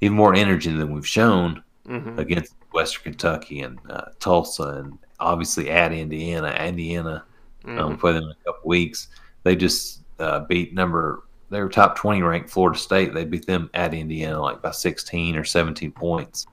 [0.00, 2.18] even more energy than we've shown Mm-hmm.
[2.18, 6.50] against Western Kentucky and uh, Tulsa, and obviously at Indiana.
[6.52, 7.24] Indiana,
[7.64, 7.78] Mm-hmm.
[7.78, 9.08] um, we play them in a couple weeks.
[9.42, 13.14] They just uh, beat number they were top twenty ranked Florida State.
[13.14, 16.46] They beat them at Indiana like by sixteen or seventeen points.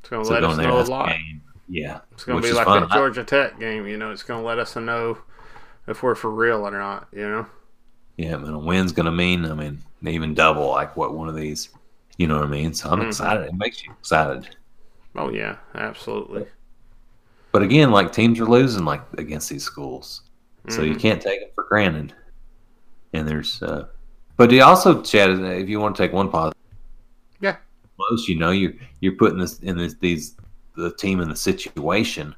[0.00, 1.08] It's going to So let us know a lot.
[1.10, 1.42] game.
[1.68, 2.82] Yeah, It's to be like fun.
[2.82, 3.86] that Georgia Tech game.
[3.86, 5.18] You know, it's going to let us know
[5.86, 7.08] if we're for real or not.
[7.12, 7.46] You know.
[8.16, 11.68] Yeah, man, a win's gonna mean, I mean, even double like what one of these,
[12.18, 12.74] you know what I mean?
[12.74, 13.06] So I'm Mhm.
[13.08, 13.46] excited.
[13.46, 14.56] It makes you excited.
[15.14, 16.40] Oh yeah, absolutely.
[16.40, 16.50] But
[17.54, 20.22] again, like teams are losing like against these schools,
[20.68, 21.00] so you Mhm.
[21.00, 22.14] can't take it for granted.
[23.12, 23.86] And there's, uh
[24.36, 26.52] but you also, Chad, if you want to take one pause,
[27.40, 27.56] Yeah.
[27.98, 30.36] most you know you're you're putting this in this these
[30.76, 32.34] the team in the situation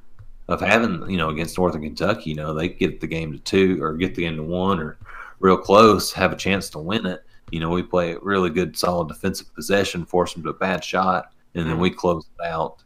[0.48, 3.82] of having you know against Northern Kentucky, you know they get the game to two
[3.82, 4.98] or get the game to one or
[5.40, 7.22] real close, have a chance to win it.
[7.50, 10.82] You know we play a really good, solid defensive possession, force them to a bad
[10.82, 12.82] shot, and then we close it out.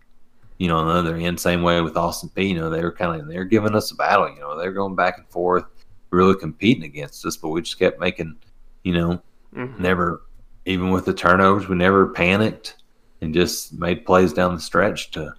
[0.58, 2.48] You know, on the other end, same way with Austin Peay.
[2.48, 4.28] You know they were kind of they're giving us a battle.
[4.32, 5.64] You know they're going back and forth,
[6.10, 8.36] really competing against us, but we just kept making,
[8.82, 9.22] you know,
[9.54, 9.78] Mhm.
[9.78, 10.22] never
[10.64, 12.76] even with the turnovers we never panicked
[13.22, 15.32] and just made plays down the stretch to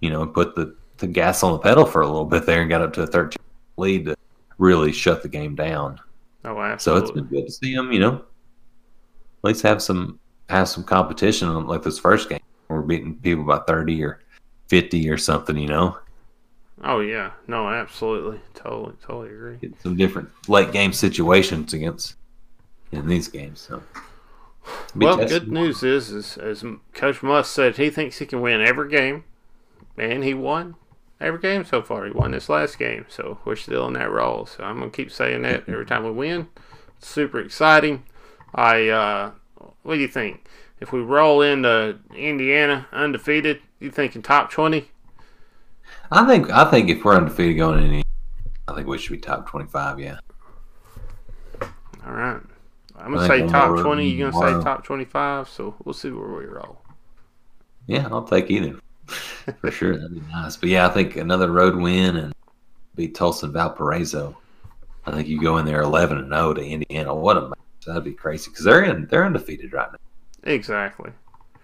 [0.00, 2.68] you know put the, the gas on the pedal for a little bit there and
[2.68, 3.36] got up to a 13
[3.76, 4.16] lead to
[4.58, 5.98] really shut the game down
[6.44, 6.76] Oh, wow.
[6.76, 10.18] so it's been good to see them you know at least have some
[10.50, 14.20] have some competition like this first game we're beating people by 30 or
[14.68, 15.98] 50 or something you know
[16.82, 19.60] Oh yeah, no, absolutely, totally, totally agree.
[19.60, 22.16] get some different late game situations against
[22.92, 23.82] in these games so
[24.94, 25.42] Well, tested.
[25.42, 29.24] good news is, is, as Coach Muss said, he thinks he can win every game,
[29.98, 30.76] and he won
[31.20, 32.06] every game so far.
[32.06, 34.46] He won this last game, so we're still in that role.
[34.46, 36.48] So I'm gonna keep saying that every time we win.
[36.98, 38.04] It's super exciting.
[38.54, 39.32] I, uh,
[39.82, 40.46] what do you think?
[40.80, 44.90] If we roll into Indiana undefeated, you thinking top twenty?
[46.10, 48.02] I think I think if we're undefeated going in,
[48.68, 49.98] I think we should be top twenty five.
[49.98, 50.18] Yeah,
[52.06, 52.40] All right.
[52.98, 54.08] I'm gonna say top twenty.
[54.08, 54.60] You're gonna tomorrow.
[54.60, 55.48] say top twenty-five.
[55.48, 56.78] So we'll see where we roll.
[57.86, 59.96] yeah, I'll take either for sure.
[59.96, 60.56] That'd be nice.
[60.56, 62.34] But yeah, I think another road win and
[62.94, 64.36] beat Tulsa and Valparaiso.
[65.04, 67.14] I think you go in there eleven and zero to Indiana.
[67.14, 67.58] What a match!
[67.86, 69.98] That'd be crazy because they're in they're undefeated right now.
[70.50, 71.10] Exactly.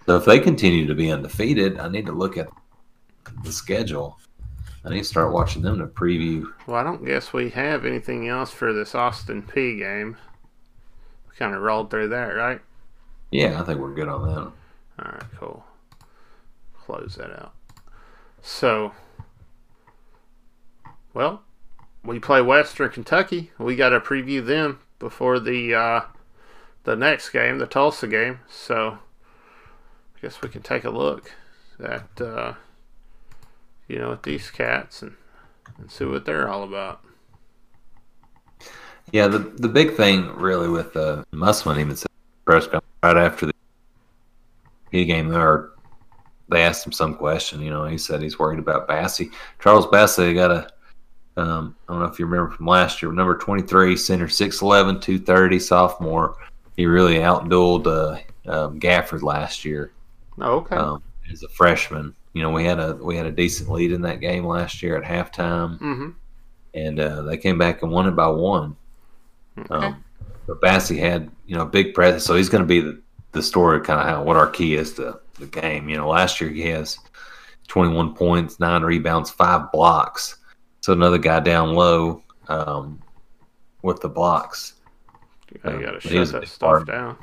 [0.05, 2.49] So if they continue to be undefeated, I need to look at
[3.43, 4.19] the schedule.
[4.85, 6.51] I need to start watching them to preview.
[6.67, 10.17] Well, I don't guess we have anything else for this Austin Peay game.
[11.29, 12.59] We kind of rolled through that, right?
[13.31, 14.37] Yeah, I think we're good on that.
[14.99, 15.63] All right, cool.
[16.85, 17.53] Close that out.
[18.41, 18.91] So,
[21.13, 21.43] well,
[22.03, 23.51] we play Western Kentucky.
[23.57, 26.01] We got to preview them before the uh,
[26.83, 28.41] the next game, the Tulsa game.
[28.49, 28.99] So,
[30.23, 31.29] guess we can take a look
[31.83, 32.53] at uh,
[33.89, 35.15] you know at these cats and
[35.77, 37.03] and see what they're all about.
[39.11, 42.07] Yeah, the the big thing really with uh, Musselman even said
[42.45, 42.69] press
[43.03, 45.71] right after the game there,
[46.47, 47.61] they asked him some question.
[47.61, 49.29] You know, he said he's worried about Bassey.
[49.59, 50.69] Charles Bassey got a
[51.35, 55.59] um, I don't know if you remember from last year, number 23, center 6'11", 230,
[55.59, 56.37] sophomore.
[56.77, 58.19] He really outdueled uh,
[58.49, 59.91] um, Gafford last year
[60.39, 60.75] Oh, okay.
[60.75, 62.15] um, as a freshman.
[62.33, 64.97] You know, we had a we had a decent lead in that game last year
[64.97, 66.09] at halftime, mm-hmm.
[66.73, 68.75] and uh, they came back and won it by one.
[69.57, 69.73] Okay.
[69.73, 70.03] Um,
[70.47, 73.01] but Bassey had, you know, a big presence, so he's going to be the,
[73.31, 75.89] the story kind of how what our key is to the game.
[75.89, 76.97] You know, last year he has
[77.67, 80.37] 21 points, nine rebounds, five blocks.
[80.81, 83.01] So another guy down low um,
[83.83, 84.73] with the blocks.
[85.51, 86.87] you um, got to was shut that stuff part.
[86.87, 87.17] down.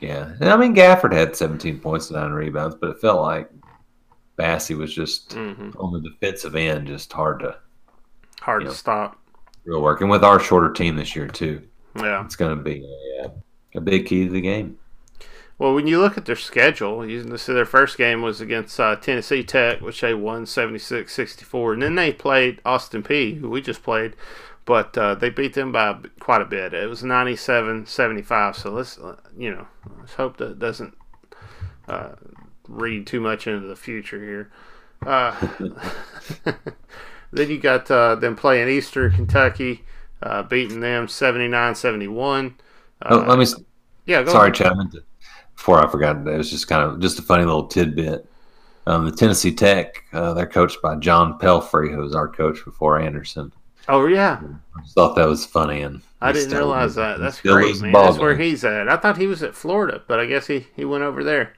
[0.00, 3.50] Yeah, and I mean Gafford had 17 points and nine rebounds, but it felt like
[4.38, 7.58] Bassey was just hmm on the defensive end, just hard to
[8.40, 9.18] Hard to stop.
[9.64, 10.00] real work.
[10.00, 11.62] And with our shorter team this year too,
[11.96, 12.24] Yeah.
[12.24, 12.82] it's going to be
[13.22, 13.30] a, uh,
[13.74, 14.78] a big key to the game.
[15.58, 18.96] Well, when you look at their schedule, can see their first game was against uh,
[18.96, 21.74] Tennessee Tech, which they won 76-64.
[21.74, 24.16] And then they played Austin Peay, who we just played.
[24.70, 26.72] But uh, they beat them by quite a bit.
[26.74, 28.54] It was 97-75.
[28.54, 29.66] So let's uh, you know
[29.98, 30.96] let's hope that doesn't
[31.88, 32.10] uh,
[32.68, 34.52] read too much into the future here.
[35.04, 35.34] Uh,
[37.32, 39.82] then you got uh, them playing Eastern Kentucky,
[40.22, 42.54] uh, beating them 79-71.
[43.06, 43.46] oh, let me.
[44.06, 44.52] Yeah, go sorry.
[44.52, 44.68] Chad.
[44.68, 45.02] I meant to-
[45.56, 48.24] Before I forgot, it was just kind of just a funny little tidbit.
[48.86, 53.00] Um, the Tennessee Tech, uh, they're coached by John Pelphrey, who was our coach before
[53.00, 53.52] Anderson.
[53.88, 54.40] Oh yeah,
[54.76, 57.18] I just thought that was funny, and I didn't realize that.
[57.18, 57.92] That's great, man.
[57.92, 58.88] That's where he's at.
[58.88, 61.54] I thought he was at Florida, but I guess he, he went over there.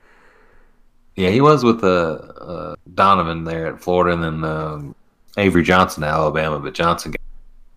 [1.16, 4.94] Yeah, he was with uh, uh, Donovan there at Florida, and then um,
[5.36, 6.58] Avery Johnson at Alabama.
[6.58, 7.20] But Johnson, got,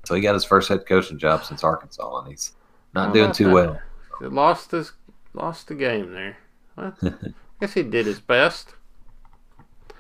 [0.05, 2.53] so he got his first head coaching job since Arkansas, and he's
[2.93, 3.53] not doing too that?
[3.53, 3.79] well.
[4.19, 4.93] He lost his
[5.33, 6.37] lost the game there.
[6.77, 8.75] Well, I guess he did his best.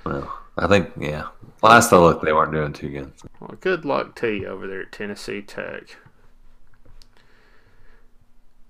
[0.05, 1.27] Well, I think yeah.
[1.61, 3.11] Last I looked, they weren't doing too good.
[3.39, 5.97] Well, good luck to you over there at Tennessee Tech.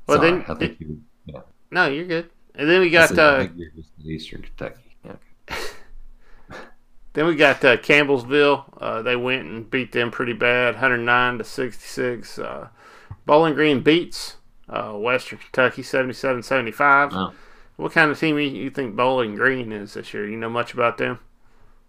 [0.07, 1.01] Well, Sorry, then I think you.
[1.25, 1.41] Yeah,
[1.71, 2.29] no, you're good.
[2.53, 4.95] And then we got said, I uh, think you're just in Eastern Kentucky.
[5.03, 5.55] Yeah.
[7.13, 8.65] then we got uh, Campbellsville.
[8.77, 12.39] Uh, they went and beat them pretty bad, 109 to 66.
[12.39, 12.69] Uh,
[13.25, 14.37] Bowling Green beats
[14.69, 17.11] uh, Western Kentucky 77-75.
[17.11, 17.33] Wow.
[17.75, 20.27] What kind of team you, you think Bowling Green is this year?
[20.27, 21.19] You know much about them?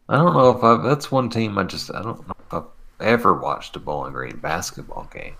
[0.08, 0.82] I don't know if I've.
[0.84, 1.90] That's one team I just.
[1.94, 2.64] I don't know if I've
[3.00, 5.36] ever watched a Bowling Green basketball game.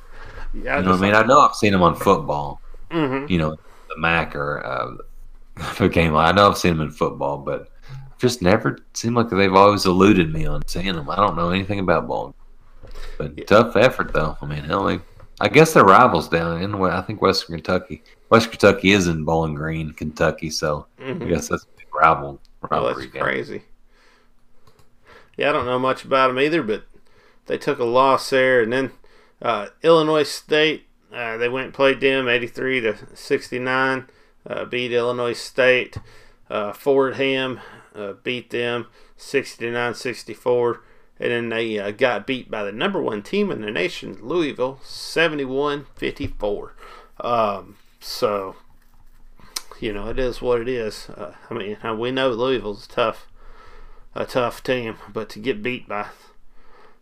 [0.52, 1.14] Yeah, You know what I mean?
[1.14, 2.62] I know I've seen them on football.
[2.90, 3.51] hmm you know,
[3.88, 4.97] the MAC or uh,
[5.78, 6.16] the game.
[6.16, 7.68] I know I've seen them in football, but
[8.20, 11.10] just never seemed like they've always eluded me on seeing them.
[11.10, 12.34] I don't know anything about ball,
[13.18, 13.44] but Yeah.
[13.47, 14.36] tough effort though.
[14.43, 15.01] I mean, hell, they,
[15.40, 16.74] I guess they're rivals down in.
[16.76, 18.05] I think Western Kentucky.
[18.30, 20.88] West Kentucky is in Bowling Green, Kentucky, so
[21.20, 22.40] I hmm guess that's a big rival
[22.70, 23.16] Oh, that's game.
[23.18, 23.64] crazy.
[25.37, 26.85] Yeah, I don't know much about them either, but
[27.47, 28.93] they took a loss there, and then
[29.43, 34.09] uh, Illinois State uh, they went and played them eighty three to sixty nine,
[34.47, 35.99] uh, beat Illinois State.
[36.49, 37.61] Uh, Fordham
[37.95, 38.87] uh, beat them
[39.19, 40.79] 69-64,
[41.19, 44.79] and then they uh, got beat by the number one team in the nation, Louisville,
[44.85, 46.71] 71-54.
[47.19, 48.55] Um, so
[49.81, 51.11] you know, it is what it is.
[51.51, 53.27] I mean, we know Louisville's tough,
[54.16, 56.06] a tough team, but to get beat by,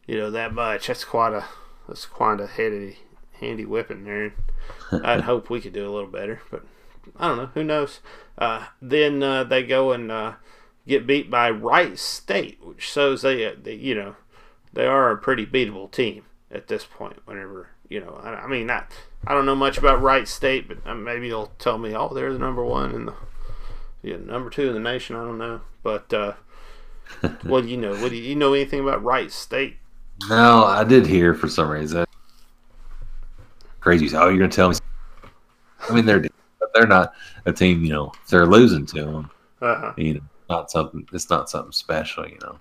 [0.07, 1.45] you know, that much, that's quite a,
[1.89, 2.99] that's quite a handy,
[3.41, 4.35] handy whipping there.
[4.93, 6.65] I'd hope we could do a little better, but
[7.17, 7.51] I don't know.
[7.55, 8.01] Who knows?
[8.37, 10.33] Uh, then uh, they go and uh,
[10.87, 14.17] get beat by Wright State, which shows they, uh, they, you know,
[14.73, 17.21] they are a pretty beatable team at this point.
[17.27, 18.93] Whenever you know, I, I mean, not,
[19.27, 22.33] I don't know much about Wright State, but uh, maybe you'll tell me, oh, they're
[22.33, 23.15] the number one and the,
[24.03, 25.17] yeah, number two in the nation.
[25.17, 26.33] I don't know, but uh,
[27.43, 27.93] what do you know?
[27.97, 29.77] What do you, you know anything about Wright State?
[30.29, 32.05] No, I did hear for some reason.
[33.81, 34.15] Crazy.
[34.17, 34.77] Oh, you're gonna tell me?
[35.89, 37.13] I mean, they're but they're not
[37.45, 37.85] a team.
[37.85, 39.31] You know, they're losing to them.
[39.61, 39.93] Uh-huh.
[39.97, 40.21] you know,
[40.51, 41.07] not something.
[41.13, 42.59] It's not something special, you know.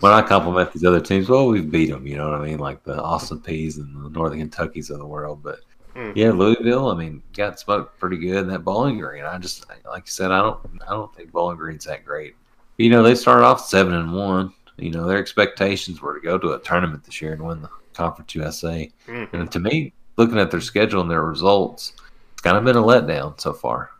[0.00, 2.06] When I compliment these other teams, well, we've beat them.
[2.06, 2.58] You know what I mean?
[2.58, 5.42] Like the Austin Peays and the Northern Kentuckys of the world.
[5.42, 5.60] But
[5.94, 6.12] Mhm.
[6.14, 6.90] yeah, Louisville.
[6.90, 9.24] I mean, got smoked pretty good in that Bowling Green.
[9.24, 12.34] I just, like you said, I don't, I don't think Bowling Green's that great.
[12.78, 14.52] You know, they started off seven and one.
[14.76, 17.70] You know, their expectations were to go to a tournament this year and win the
[17.94, 18.90] Conference USA.
[19.06, 19.32] Mhm.
[19.32, 21.94] And to me, looking at their schedule and their results,
[22.32, 23.90] it's kind of been a letdown so far.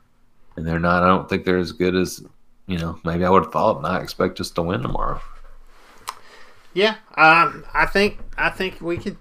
[0.56, 1.02] And they're not.
[1.02, 2.22] I don't think they're as good as
[2.66, 2.98] you know.
[3.04, 3.78] Maybe I would have thought.
[3.78, 5.20] And I expect us to win tomorrow.
[6.74, 9.16] Yeah, um, I think I think we could,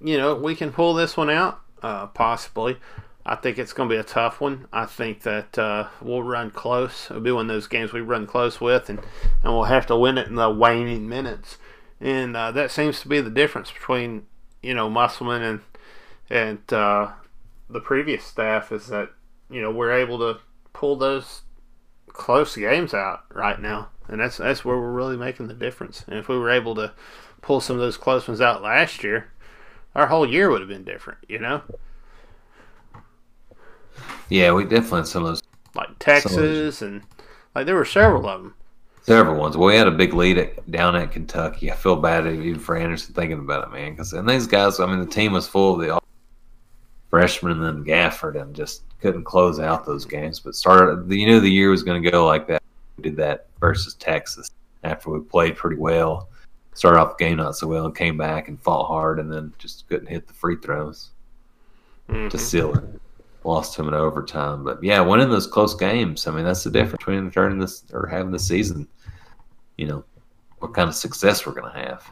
[0.00, 2.76] you know, we can pull this one out, uh, possibly.
[3.24, 4.66] I think it's going to be a tough one.
[4.72, 7.08] I think that uh, we'll run close.
[7.08, 8.98] It'll be one of those games we run close with, and,
[9.42, 11.58] and we'll have to win it in the waning minutes.
[12.00, 14.26] And uh, that seems to be the difference between,
[14.60, 15.60] you know, Musselman and
[16.32, 17.12] and uh,
[17.68, 19.10] the previous staff is that
[19.50, 20.40] you know we're able to
[20.72, 21.42] pull those
[22.08, 26.04] close games out right now, and that's that's where we're really making the difference.
[26.08, 26.92] And if we were able to
[27.42, 29.30] pull some of those close ones out last year,
[29.94, 31.18] our whole year would have been different.
[31.28, 31.62] You know,
[34.28, 35.42] Yeah, we definitely had some of those
[35.74, 37.02] like Texas and
[37.54, 38.54] like there were several of them.
[39.02, 39.56] several ones.
[39.56, 41.70] Well, we had a big lead at, down at Kentucky.
[41.70, 43.92] I feel bad even for Anderson thinking about it, man.
[43.92, 46.00] Because and these guys, I mean, the team was full of the
[47.10, 50.40] freshmen and then Gafford, and just couldn't close out those games.
[50.40, 52.62] But started, you knew the year was going to go like that.
[52.96, 54.50] We did that versus Texas
[54.84, 56.28] after we played pretty well.
[56.74, 59.52] Started off the game not so well and came back and fought hard, and then
[59.58, 61.10] just couldn't hit the free throws
[62.08, 62.30] Mhm.
[62.30, 62.84] to seal it.
[63.44, 66.26] Lost him in overtime, but yeah, winning those close games.
[66.26, 68.86] I mean, that's the difference between turning this or having the season.
[69.76, 70.04] You know,
[70.58, 72.08] what kind of success we're going to have.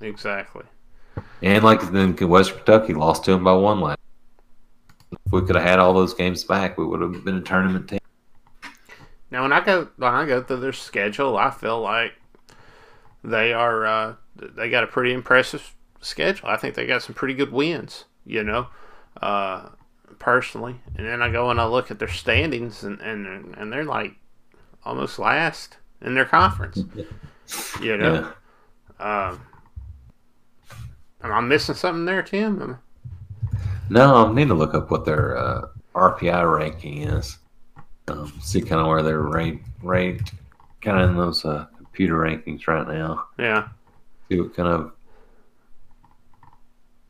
[0.00, 0.62] Exactly.
[1.42, 3.98] And like then West Kentucky lost to him by one last.
[5.12, 7.88] If we could have had all those games back, we would have been a tournament
[7.88, 7.98] team.
[9.30, 12.12] Now, when I go when I go through their schedule, I feel like
[13.24, 16.48] they are uh, they got a pretty impressive schedule.
[16.48, 18.04] I think they got some pretty good wins.
[18.24, 18.68] You know,
[19.20, 19.70] uh,
[20.18, 23.84] personally, and then I go and I look at their standings, and and and they're
[23.84, 24.14] like
[24.84, 26.82] almost last in their conference.
[27.80, 28.32] You know,
[28.98, 29.28] yeah.
[29.28, 29.40] um,
[31.22, 32.76] am I missing something there, Tim?
[33.88, 37.38] No, I need to look up what their uh, RPI ranking is.
[38.08, 40.32] Um, see kind of where they're ranked, ranked
[40.80, 43.26] kind of in those uh, computer rankings right now.
[43.38, 43.68] Yeah.
[44.28, 44.92] See what kind of.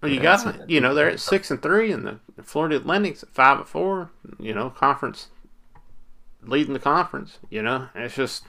[0.07, 0.71] Well, you got it.
[0.71, 4.11] You know they're at six and three, and the Florida Atlantic's at five and four.
[4.39, 5.29] You know, conference
[6.43, 7.39] leading the conference.
[7.51, 8.45] You know, it's just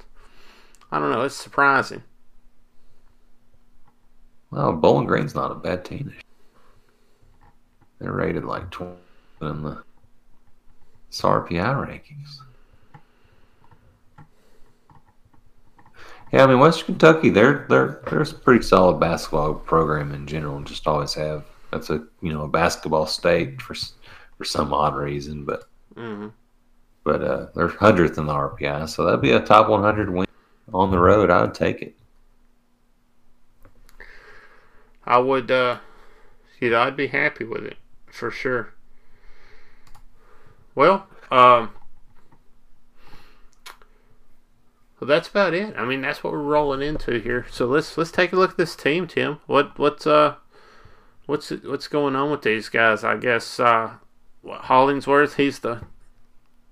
[0.91, 1.23] I don't know.
[1.23, 2.03] It's surprising.
[4.51, 6.13] Well, Bowling Green's not a bad team.
[7.99, 8.93] They're rated like 20
[9.41, 9.83] in the
[11.11, 12.37] SARPI rankings.
[16.31, 20.57] Yeah, I mean Western Kentucky, they're they're they're a pretty solid basketball program in general,
[20.57, 21.45] and just always have.
[21.71, 23.75] That's a you know a basketball state for
[24.37, 25.63] for some odd reason, but
[25.95, 26.27] mm-hmm.
[27.03, 30.27] but uh, they're hundredth in the RPI, so that'd be a top 100 win
[30.73, 31.29] on the road.
[31.29, 31.95] I would take it.
[35.05, 35.77] I would, uh,
[36.59, 37.77] you know, I'd be happy with it
[38.07, 38.73] for sure.
[40.75, 41.71] Well, um,
[44.99, 45.75] well, that's about it.
[45.77, 47.45] I mean, that's what we're rolling into here.
[47.51, 49.39] So let's let's take a look at this team, Tim.
[49.45, 50.35] What what's uh
[51.27, 53.03] what's what's going on with these guys?
[53.03, 53.91] I guess uh,
[54.41, 55.35] what, Hollingsworth.
[55.35, 55.81] He's the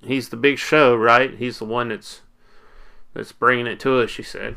[0.03, 1.35] he's the big show, right?
[1.35, 2.21] He's the one that's
[3.13, 4.09] that's bringing it to us.
[4.09, 4.55] She said.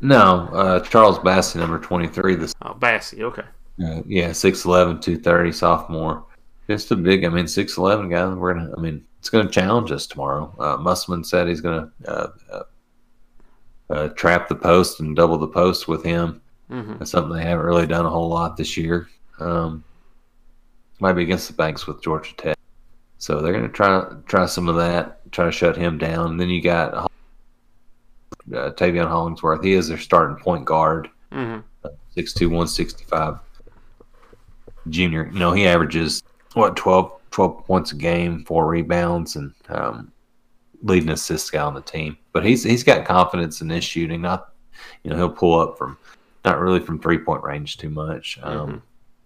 [0.00, 2.34] No, uh, Charles Bassey, number twenty-three.
[2.34, 2.54] This.
[2.60, 3.22] Oh, Bassey.
[3.22, 3.44] Okay.
[3.82, 6.24] Uh, yeah, 6'11", 230, sophomore.
[6.68, 7.24] Just a big.
[7.24, 8.26] I mean, six eleven guy.
[8.34, 8.72] We're gonna.
[8.76, 10.54] I mean, it's gonna challenge us tomorrow.
[10.58, 12.62] Uh, Musselman said he's gonna uh, uh,
[13.88, 16.42] uh, trap the post and double the post with him.
[16.70, 16.98] Mm-hmm.
[16.98, 19.08] That's something they haven't really done a whole lot this year.
[19.38, 19.82] Um,
[21.00, 22.58] might be against the Banks with Georgia Tech.
[23.16, 26.32] So they're going to try try some of that, try to shut him down.
[26.32, 27.06] And then you got uh,
[28.52, 29.64] Taveion Hollingsworth.
[29.64, 31.60] He is their starting point guard, mm-hmm.
[32.14, 33.38] 6'2", 165
[34.90, 35.30] junior.
[35.32, 36.22] You know, he averages
[36.52, 40.12] what 12, 12 points a game, four rebounds, and um,
[40.84, 42.16] leading assist guy on the team.
[42.32, 44.22] But he's he's got confidence in his shooting.
[44.22, 44.52] Not
[45.02, 45.98] you know he'll pull up from
[46.44, 48.38] not really from three point range too much.
[48.42, 48.78] Um, mm-hmm.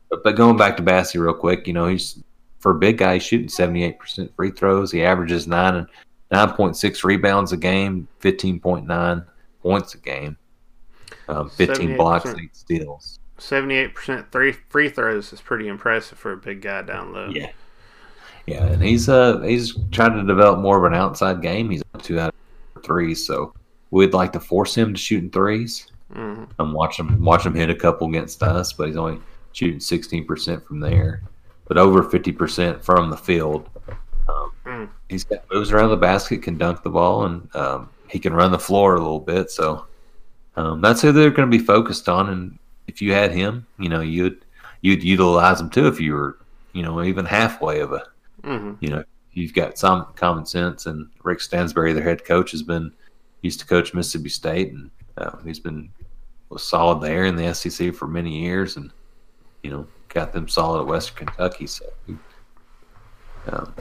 [0.09, 2.23] but, but going back to Bassey real quick, you know he's
[2.61, 4.91] for a big guy he's shooting seventy eight percent free throws.
[4.91, 5.87] He averages nine and
[6.31, 9.23] nine point six rebounds a game, fifteen point nine
[9.61, 10.39] points a game,
[11.29, 13.19] um, fifteen blocks, eight steals.
[13.37, 17.29] Seventy-eight percent three free throws is pretty impressive for a big guy down low.
[17.29, 17.51] Yeah,
[18.49, 21.71] yeah, and he's uh he's trying to develop more of an outside game.
[21.71, 22.35] He's two out
[22.77, 23.53] of three, so
[23.91, 26.45] we'd like to force him to shoot in 3s mm-hmm.
[26.59, 29.21] and watch him watch him hit a couple against us, but he's only
[29.53, 31.23] shooting sixteen percent from there,
[31.67, 33.69] but over fifty percent from the field.
[34.29, 34.89] Um, mm.
[35.11, 38.51] He's got moves around the basket, can dunk the ball, and um, he can run
[38.51, 39.51] the floor a little bit.
[39.51, 39.87] So
[40.57, 42.31] um, that's who they're going to be focused on.
[42.31, 44.43] And if you had him, you know, you'd
[44.81, 46.39] you'd utilize him too if you were,
[46.73, 48.05] you know, even halfway of a,
[48.43, 48.73] mm-hmm.
[48.81, 50.87] you know, you've got some common sense.
[50.87, 52.93] And Rick Stansbury, their head coach, has been
[53.43, 55.91] used to coach Mississippi State, and uh, he's been
[56.49, 58.91] was solid there in the SEC for many years, and
[59.63, 61.67] you know, got them solid at Western Kentucky.
[61.67, 61.85] So
[63.49, 63.75] um,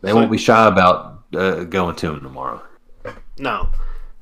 [0.00, 2.62] they so, won't be shy about uh, going to him tomorrow.
[3.38, 3.68] No,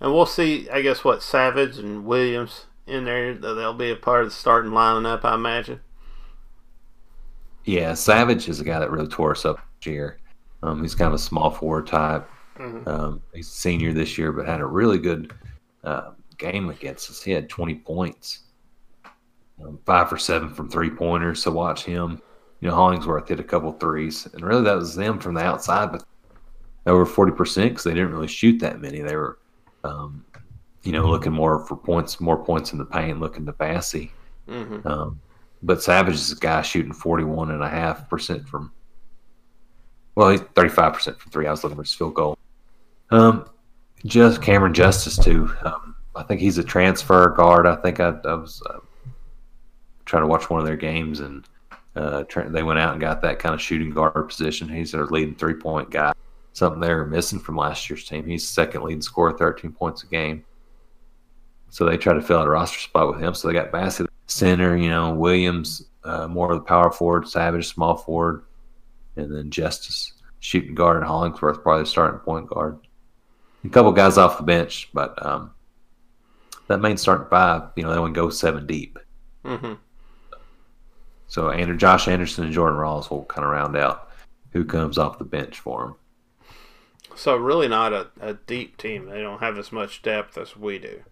[0.01, 0.69] and we'll see.
[0.71, 3.35] I guess what Savage and Williams in there.
[3.35, 5.81] They'll be a part of the starting lineup, I imagine.
[7.65, 10.19] Yeah, Savage is a guy that really tore us up this year.
[10.63, 12.29] Um, he's kind of a small forward type.
[12.59, 12.89] Mm-hmm.
[12.89, 15.33] Um, he's a senior this year, but had a really good
[15.85, 17.23] uh, game against us.
[17.23, 18.41] He had 20 points,
[19.63, 21.43] um, five for seven from three pointers.
[21.43, 22.21] So watch him.
[22.61, 25.93] You know, Hollingsworth hit a couple threes, and really that was them from the outside,
[25.93, 26.05] but
[26.87, 29.01] over 40% because they didn't really shoot that many.
[29.01, 29.39] They were
[29.85, 30.25] um,
[30.83, 34.11] you know, looking more for points, more points in the paint, looking to Bassey.
[34.49, 34.87] Mm-hmm.
[34.87, 35.21] Um,
[35.63, 38.73] but Savage is a guy shooting 41.5% from,
[40.15, 41.47] well, he's 35% from three.
[41.47, 42.39] I was looking for his field goal.
[43.11, 43.47] Um,
[44.07, 45.53] just Camron Justice, too.
[45.65, 47.67] Um, I think he's a transfer guard.
[47.67, 48.79] I think I, I was uh,
[50.07, 51.47] trying to watch one of their games, and
[51.95, 54.69] uh, they went out and got that kind of shooting guard position.
[54.69, 56.13] He's their leading three point guy.
[56.53, 58.27] Something they're missing from last year's team.
[58.27, 60.45] He's second leading scorer, 13 points a game.
[61.69, 63.35] So they tried to fill out a roster spot with him.
[63.35, 67.69] So they got Bassey center, you know, Williams uh, more of the power forward, Savage
[67.69, 68.45] small forward,
[69.17, 72.79] and then Justice shooting guard and Hollingsworth probably starting point guard.
[73.65, 75.51] A couple guys off the bench, but um,
[76.69, 78.99] that main starting five, you know, they would go seven deep.
[79.45, 79.75] Mm-hmm.
[81.29, 84.09] So Andrew, Josh Anderson and Jordan Rawls will kind of round out
[84.53, 85.97] who comes off the bench for them.
[87.15, 89.07] So really not a, a deep team.
[89.07, 91.03] They don't have as much depth as we do.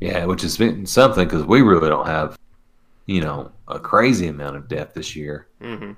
[0.00, 2.38] Yeah, which been something because we really don't have,
[3.06, 5.48] you know, a crazy amount of depth this year.
[5.60, 5.92] Mm-hmm.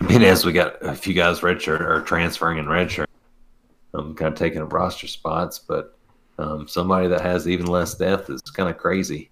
[0.00, 3.06] I mean, as we got a few guys redshirt or transferring in redshirt,
[3.94, 5.96] um, kind of taking up roster spots, but
[6.38, 9.30] um, somebody that has even less depth is kind of crazy.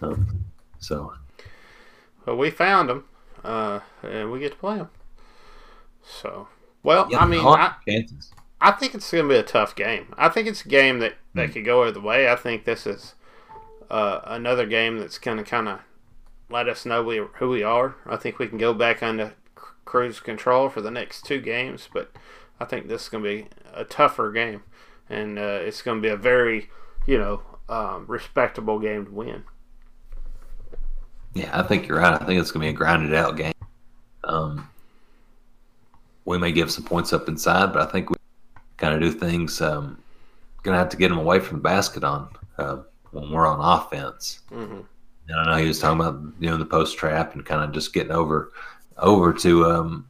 [0.00, 0.44] Um,
[0.78, 1.12] so,
[2.24, 3.04] Well, we found them,
[3.44, 4.88] uh, and we get to play them.
[6.02, 6.48] So,
[6.82, 8.32] well, yeah, I mean, I, chances.
[8.64, 10.14] I think it's going to be a tough game.
[10.16, 12.30] I think it's a game that, that could go either way.
[12.30, 13.14] I think this is
[13.90, 15.80] uh, another game that's going to kind of
[16.48, 17.96] let us know we, who we are.
[18.06, 19.34] I think we can go back under
[19.84, 22.10] cruise control for the next two games, but
[22.58, 24.62] I think this is going to be a tougher game,
[25.10, 26.70] and uh, it's going to be a very,
[27.06, 29.44] you know, um, respectable game to win.
[31.34, 32.14] Yeah, I think you're right.
[32.14, 33.52] I think it's going to be a grounded out game.
[34.22, 34.70] Um,
[36.24, 38.16] we may give some points up inside, but I think we
[38.76, 39.60] kind of do things.
[39.60, 39.98] Um,
[40.62, 42.28] going to have to get him away from the basket on
[42.58, 42.78] uh,
[43.10, 44.40] when we're on offense.
[44.50, 44.80] Mm-hmm.
[45.28, 47.72] And I know he was talking about you know the post trap and kind of
[47.72, 48.52] just getting over
[48.98, 50.06] over to um,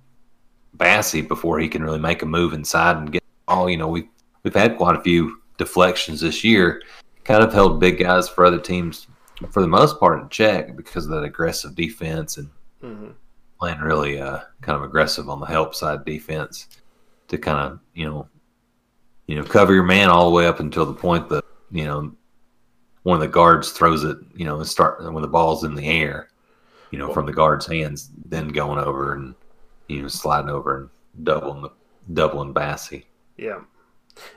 [0.76, 3.68] Bassey before he can really make a move inside and get all.
[3.68, 4.08] You know we
[4.42, 6.82] we've had quite a few deflections this year,
[7.24, 9.06] kind of held big guys for other teams
[9.50, 12.48] for the most part in check because of that aggressive defense and
[12.84, 13.12] Mm-hmm.
[13.58, 16.68] playing really uh, kind of aggressive on the help side defense
[17.28, 18.28] to kind of you know
[19.26, 22.12] you know cover your man all the way up until the point that you know
[23.02, 25.86] one of the guards throws it you know and start when the ball's in the
[25.86, 26.28] air
[26.90, 29.34] you know from the guard's hands then going over and
[29.88, 31.70] you know sliding over and doubling the
[32.12, 33.04] doubling Bassey.
[33.36, 33.60] Yeah,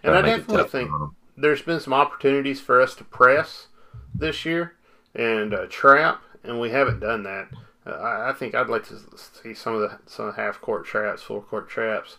[0.04, 0.92] and I definitely think
[1.36, 3.68] there's been some opportunities for us to press
[4.14, 4.76] this year
[5.16, 7.50] and uh, trap, and we haven't done that.
[7.86, 9.00] Uh, I, I think I'd like to
[9.44, 12.18] see some of the some half court traps, full court traps,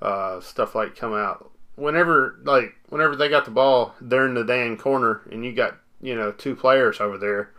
[0.00, 4.44] uh, stuff like come out whenever like whenever they got the ball, they're in the
[4.44, 7.50] damn corner, and you got you know two players over there.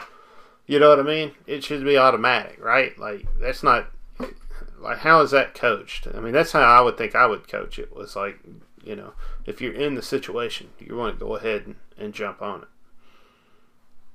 [0.67, 1.31] You know what I mean?
[1.45, 2.97] It should be automatic, right?
[2.97, 3.87] Like that's not
[4.79, 6.07] like how is that coached?
[6.13, 7.95] I mean, that's how I would think I would coach it.
[7.95, 8.39] Was like
[8.83, 9.13] you know,
[9.45, 12.67] if you're in the situation, you want to go ahead and, and jump on it.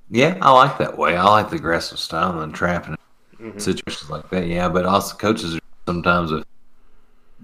[0.09, 1.15] Yeah, I like that way.
[1.15, 2.97] I like the aggressive style and trapping
[3.39, 3.59] Mhm.
[3.59, 4.45] situations like that.
[4.47, 6.43] Yeah, but also coaches are sometimes uh,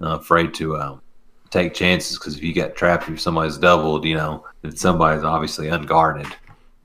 [0.00, 1.00] afraid to um,
[1.50, 5.68] take chances because if you get trapped, if somebody's doubled, you know, then somebody's obviously
[5.68, 6.26] unguarded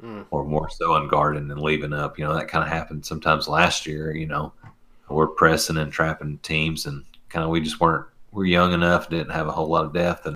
[0.03, 0.25] Mm.
[0.31, 2.19] or more so unguarded and leaving up.
[2.19, 4.13] You know, that kind of happened sometimes last year.
[4.13, 4.51] You know,
[5.07, 9.31] we're pressing and trapping teams, and kind of we just weren't we're young enough, didn't
[9.31, 10.35] have a whole lot of depth and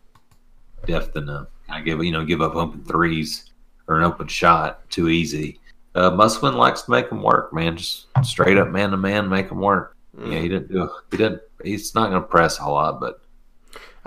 [0.85, 3.51] depth and uh, kind of give you know give up open threes
[3.89, 5.59] or an open shot too easy.
[5.95, 7.75] Uh, Muswin likes to make them work, man.
[7.75, 9.97] Just straight up man to man, make them work.
[10.17, 10.31] Mm.
[10.31, 10.89] Yeah, he didn't do.
[11.11, 11.41] He didn't.
[11.61, 13.19] He's not going to press a whole lot, but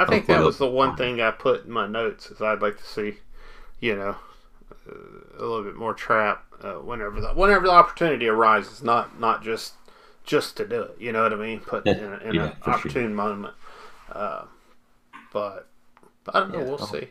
[0.02, 2.78] I think that was the one thing I put in my notes is I'd like
[2.78, 3.16] to see,
[3.80, 4.16] you know,
[4.88, 9.74] a little bit more trap uh, whenever the whenever the opportunity arises, not not just
[10.24, 10.96] just to do it.
[10.98, 11.60] You know what I mean?
[11.60, 12.74] Put in, a, in Yeah, an for sure.
[12.74, 13.54] opportune moment.
[14.12, 14.44] Uh,
[15.32, 15.68] but,
[16.24, 16.58] but I don't know.
[16.58, 17.08] Yeah, we'll I'll- see.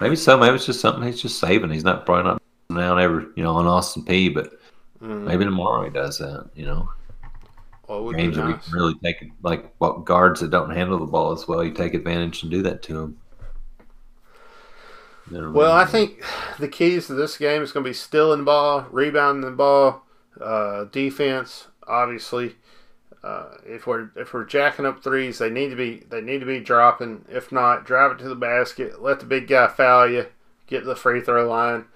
[0.00, 0.36] maybe so.
[0.38, 1.70] Maybe it's just something he's just saving.
[1.70, 2.42] He's not probably not
[2.74, 4.52] down ever, you know, on Austin Peay But
[5.02, 6.48] Mm, maybe tomorrow he does that.
[6.54, 6.88] You know,
[7.88, 8.64] well, would be games that we nice.
[8.64, 11.64] can really take it, like what guards that don't handle the ball as well.
[11.64, 13.18] You take advantage and do that to them.
[15.28, 16.22] Well, I think
[16.60, 20.04] the keys to this game is going to be stealing the ball, rebounding the ball,
[20.40, 21.66] uh, defense.
[21.88, 22.54] Obviously,
[23.24, 26.46] uh, if we're if we're jacking up threes, they need to be they need to
[26.46, 27.24] be dropping.
[27.28, 29.02] If not, drive it to the basket.
[29.02, 30.26] Let the big guy foul you.
[30.68, 31.86] Get to the free throw line.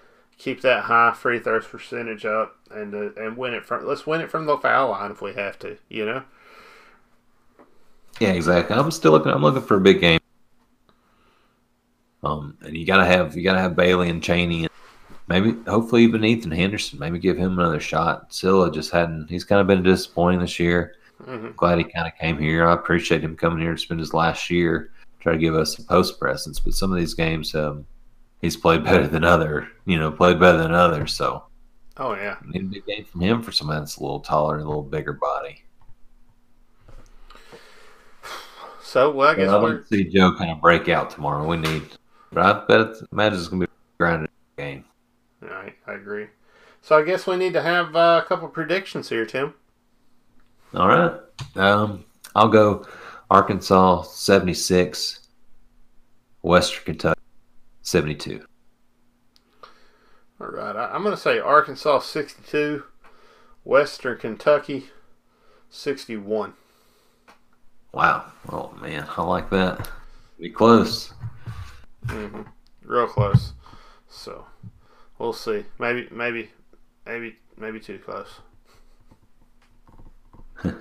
[0.41, 3.87] Keep that high free throws percentage up, and uh, and win it from.
[3.87, 5.77] Let's win it from the foul line if we have to.
[5.91, 6.23] You know.
[8.21, 8.75] Yeah, exactly.
[8.75, 9.33] I'm still looking.
[9.33, 10.19] I'm looking for a big game.
[12.23, 14.71] Um, and you gotta have you gotta have Bailey and Chaney, and
[15.29, 16.99] maybe hopefully even Ethan Henderson.
[16.99, 18.33] Maybe give him another shot.
[18.33, 19.29] Cylla just hadn't.
[19.29, 20.95] He's kind of been disappointing this year.
[21.23, 22.67] hmm Glad he kind of came here.
[22.67, 24.91] I appreciate him coming here to spend his last year,
[25.21, 26.59] try to give us some post presence.
[26.61, 27.85] But some of these games, um,
[28.43, 29.69] he's played better than other.
[29.85, 31.13] You know, played better than others.
[31.13, 31.45] So
[31.97, 32.37] Oh yeah.
[32.47, 35.13] need a big game from him for somebody that's a little taller a little bigger
[35.13, 35.63] body.
[38.83, 41.47] So well, I guess I we're don't see Joe kind of break out tomorrow.
[41.47, 41.83] We need,
[42.33, 44.85] but I bet it's, imagine it's gonna be a grounded game.
[45.43, 46.27] I, I agree.
[46.83, 49.55] So I guess we need to have uh, a couple predictions here, Tim.
[50.75, 51.13] All right.
[51.55, 52.05] Um,
[52.35, 52.87] I'll go
[53.31, 55.29] Arkansas 76,
[56.43, 57.20] Western Kentucky
[57.91, 58.45] 72.
[60.41, 60.77] All right.
[60.77, 62.85] I, I'm going to say Arkansas 62,
[63.65, 64.91] Western Kentucky
[65.71, 66.55] 61.
[67.93, 68.27] Wow.
[68.49, 69.09] Oh, man.
[69.17, 69.91] I like that.
[70.39, 71.13] Be close.
[72.07, 72.43] hmm
[72.85, 73.55] Real close.
[74.09, 74.47] So
[75.19, 75.65] we'll see.
[75.81, 76.51] Maybe, maybe,
[77.05, 78.39] maybe, maybe too close.
[80.65, 80.73] no,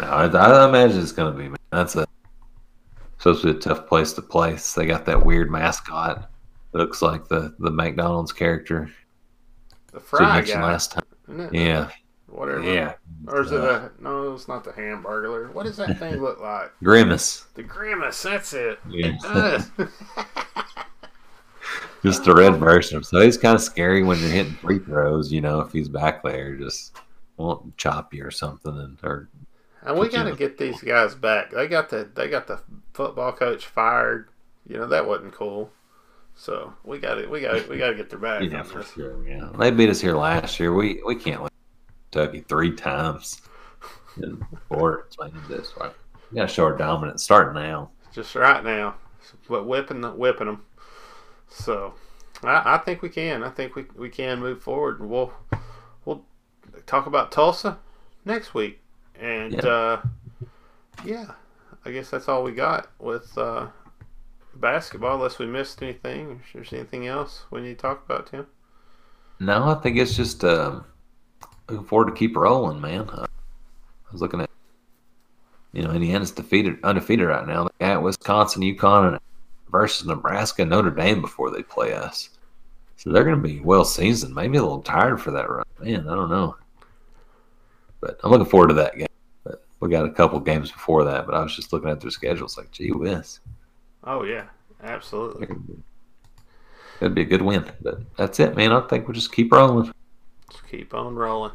[0.00, 1.48] I, I imagine it's going to be.
[1.48, 1.56] man.
[1.72, 2.05] That's a
[3.18, 4.74] supposed to be a tough place to place.
[4.74, 6.30] They got that weird mascot.
[6.72, 8.90] Looks like the the McDonald's character.
[9.92, 10.62] The fry guy.
[10.62, 11.04] last time.
[11.28, 11.54] It?
[11.54, 11.88] Yeah,
[12.28, 12.62] Whatever.
[12.62, 12.94] yeah.
[13.28, 14.34] Or is it Uh, a no?
[14.34, 15.50] It's not the hamburger.
[15.52, 16.70] What does that thing look like?
[16.84, 17.46] Grimace?
[17.54, 18.22] The grimace.
[18.22, 18.78] That's it.
[18.88, 19.16] Yeah.
[19.78, 19.88] It
[22.04, 23.02] just the red version.
[23.02, 25.32] So he's kind of scary when you're hitting free throws.
[25.32, 26.96] You know, if he's back there, just
[27.36, 29.28] won't chop you or something, and or
[29.86, 31.50] and we got to get these guys back.
[31.52, 32.60] They got the they got the
[32.92, 34.28] football coach fired.
[34.66, 35.70] You know that wasn't cool.
[36.34, 38.42] So we got to we got we got to get their back.
[38.42, 38.92] yeah, for this.
[38.92, 39.26] sure.
[39.26, 40.74] Yeah, they beat us here last year.
[40.74, 41.52] We we can't let
[42.10, 43.40] Kentucky three times
[44.22, 45.08] in four.
[45.18, 45.32] man.
[45.48, 45.92] This right.
[46.30, 47.22] We got to show our dominance.
[47.22, 47.90] Start now.
[48.12, 48.96] just right now,
[49.48, 50.62] but whipping whipping them.
[51.48, 51.94] So
[52.42, 53.42] I, I think we can.
[53.42, 55.00] I think we, we can move forward.
[55.00, 55.32] We'll
[56.04, 56.24] we'll
[56.86, 57.78] talk about Tulsa
[58.24, 58.80] next week,
[59.20, 59.60] and Yeah.
[59.60, 60.02] uh,
[61.04, 61.32] yeah,
[61.84, 63.66] I guess that's all we got with uh,
[64.54, 65.16] basketball.
[65.16, 68.46] Unless we missed anything, if there's anything else we need to talk about, Tim.
[69.38, 70.84] No, I think it's just um,
[71.68, 73.08] looking forward to keep rolling, man.
[73.10, 74.50] Uh, I was looking at,
[75.72, 77.64] you know, Indiana's defeated, undefeated right now.
[77.78, 79.20] They got Wisconsin, UConn, and
[79.70, 82.30] versus Nebraska, and Notre Dame before they play us.
[82.96, 84.34] So they're going to be well seasoned.
[84.34, 86.08] Maybe a little tired for that run, man.
[86.08, 86.56] I don't know,
[88.00, 89.06] but I'm looking forward to that game.
[89.44, 91.26] But we got a couple games before that.
[91.26, 93.40] But I was just looking at their schedules, like, gee whiz,
[94.04, 94.44] Oh yeah,
[94.82, 95.48] absolutely.
[97.00, 97.64] it'd be a good win.
[97.82, 98.72] But that's it, man.
[98.72, 99.92] I think we'll just keep rolling.
[100.50, 101.52] Just keep on rolling.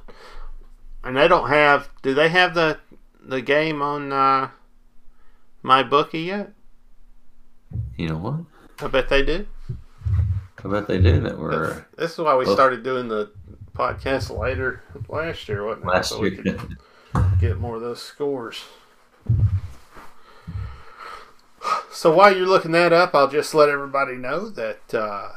[1.04, 1.90] And they don't have.
[2.04, 2.80] Do they have the
[3.24, 4.50] the game on uh,
[5.64, 6.52] MyBookie yet?
[7.98, 8.86] You know what?
[8.86, 9.46] I bet they do.
[10.64, 11.38] I bet they do that.
[11.40, 13.32] We're This is why we Well- started doing the
[13.76, 15.88] podcast later last year, wasn't it?
[15.88, 16.44] last So we year.
[16.44, 16.78] could
[17.40, 18.64] get more of those scores.
[21.92, 25.30] So while you're looking that up, I'll just let everybody know that uh,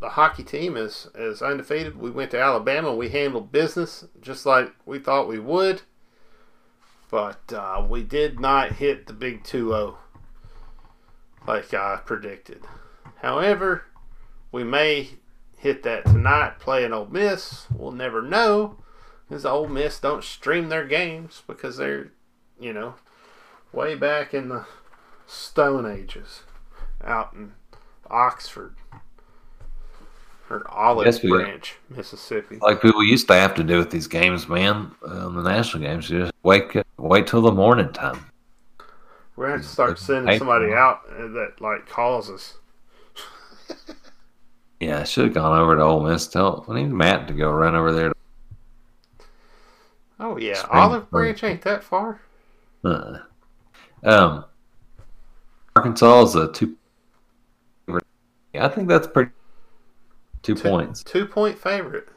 [0.00, 1.98] the hockey team is, is undefeated.
[1.98, 2.94] We went to Alabama.
[2.94, 5.82] We handled business just like we thought we would.
[7.10, 9.98] But uh, we did not hit the big 2 0
[11.46, 12.62] like I predicted.
[13.22, 13.84] However,
[14.52, 15.10] we may
[15.64, 17.66] hit that tonight playing Ole Miss.
[17.74, 18.76] We'll never know
[19.26, 22.12] because Ole Miss don't stream their games because they're,
[22.60, 22.96] you know,
[23.72, 24.66] way back in the
[25.26, 26.42] Stone Ages
[27.02, 27.52] out in
[28.10, 28.76] Oxford
[30.50, 32.58] or Olive Yes, Branch, Mississippi.
[32.60, 34.90] like people used to have to do with these games, man.
[35.06, 38.26] Um, the national games, you just wake wait till the morning time.
[39.34, 42.58] We're going to start sending somebody out uh, that like calls us.
[44.84, 46.26] Yeah, I should have gone over to Ole Miss.
[46.26, 48.12] Tell I need Matt to go run over there.
[50.20, 51.10] Oh yeah, Spring Olive.
[51.10, 52.20] Branch ain't that far.
[52.84, 53.20] Uh,
[54.02, 54.44] um,
[55.74, 56.76] Arkansas is a two.
[58.52, 59.30] Yeah, I think that's pretty.
[60.42, 61.02] Two Two- points.
[61.02, 62.08] Two point favorite.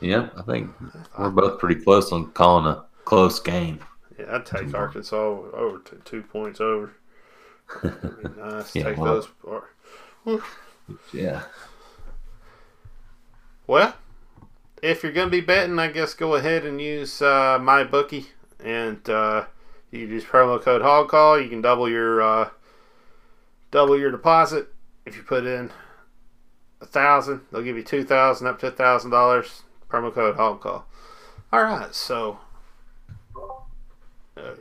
[0.00, 0.70] Yeah, I think
[1.16, 3.78] we're both pretty close on calling a close game.
[4.18, 6.92] Yeah, I'd take Arkansas over to two points over.
[8.36, 8.74] Nice.
[8.74, 9.22] Yeah, take well-
[10.24, 10.40] those.
[11.12, 11.42] Yeah.
[13.70, 13.94] Well,
[14.82, 18.26] if you're gonna be betting, I guess go ahead and use uh, MyBookie,
[18.58, 19.44] and uh,
[19.92, 21.40] you use promo code Hog Call.
[21.40, 22.50] You can double your uh,
[23.70, 24.74] double your deposit
[25.06, 25.70] if you put in
[26.80, 27.42] a thousand.
[27.52, 29.62] They'll give you two thousand up to thousand dollars.
[29.88, 30.84] Promo code Hog Call.
[31.52, 32.40] All right, so
[34.36, 34.54] uh,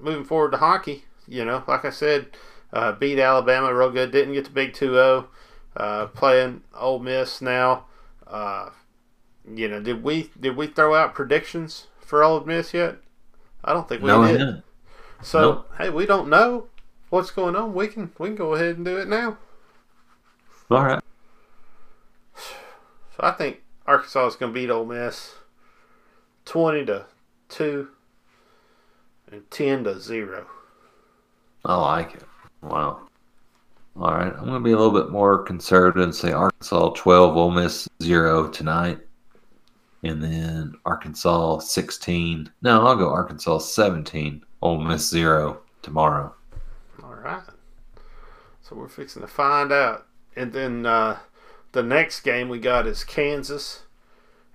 [0.00, 2.28] moving forward to hockey, you know, like I said,
[2.72, 4.12] uh, beat Alabama real good.
[4.12, 5.26] Didn't get the big 2-0.
[5.76, 7.84] Uh, playing Ole Miss now.
[8.26, 8.70] Uh,
[9.48, 12.96] you know, did we did we throw out predictions for Ole Miss yet?
[13.64, 14.62] I don't think we No, did.
[15.22, 15.72] So Nope.
[15.78, 16.66] hey, we don't know
[17.10, 17.74] what's going on.
[17.74, 19.38] We can we can go ahead and do it now.
[20.70, 21.02] All right.
[22.34, 25.34] So I think Arkansas is going to beat Ole Miss
[26.44, 27.06] twenty to
[27.48, 27.88] two
[29.30, 30.46] and ten to zero.
[31.64, 32.22] I like it.
[32.62, 33.05] Wow.
[33.98, 37.34] All right, I'm going to be a little bit more conservative and say Arkansas 12,
[37.34, 38.98] Ole Miss 0 tonight.
[40.02, 42.50] And then Arkansas 16.
[42.60, 46.34] No, I'll go Arkansas 17, Ole Miss 0 tomorrow.
[47.02, 47.42] All right.
[48.60, 50.06] So we're fixing to find out.
[50.36, 51.18] And then uh,
[51.72, 53.84] the next game we got is Kansas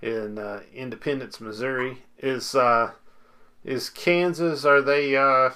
[0.00, 2.04] in uh, Independence, Missouri.
[2.18, 2.92] Is uh,
[3.64, 4.64] is Kansas?
[4.64, 5.50] Are they uh,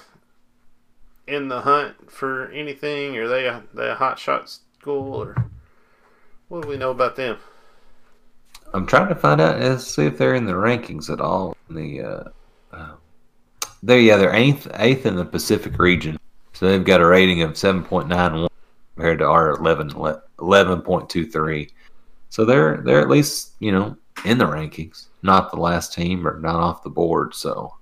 [1.27, 3.17] in the hunt for anything?
[3.17, 5.35] Are they a, they a hot shot school or
[6.47, 7.37] what do we know about them?
[8.73, 11.55] I'm trying to find out and see if they're in the rankings at all.
[11.69, 12.23] In the uh,
[12.71, 12.95] uh,
[13.83, 16.19] they yeah they're eighth eighth in the Pacific region,
[16.53, 18.49] so they've got a rating of seven point nine one
[18.95, 21.69] compared to our 11 11.23.
[22.29, 26.39] So they're they're at least you know in the rankings, not the last team or
[26.39, 27.35] not off the board.
[27.35, 27.73] So,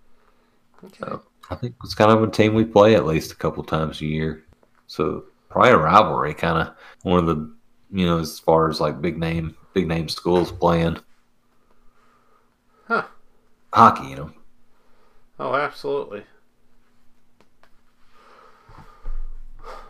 [0.84, 0.98] okay.
[1.00, 4.02] so I think it's kind of a team we play at least a couple times
[4.02, 4.44] a year.
[4.88, 7.54] So probably a rivalry, kind of one of the
[7.92, 10.98] you know as far as like big name big name schools playing.
[12.88, 13.06] Huh.
[13.74, 14.32] Hockey, you know.
[15.40, 16.24] Oh, absolutely.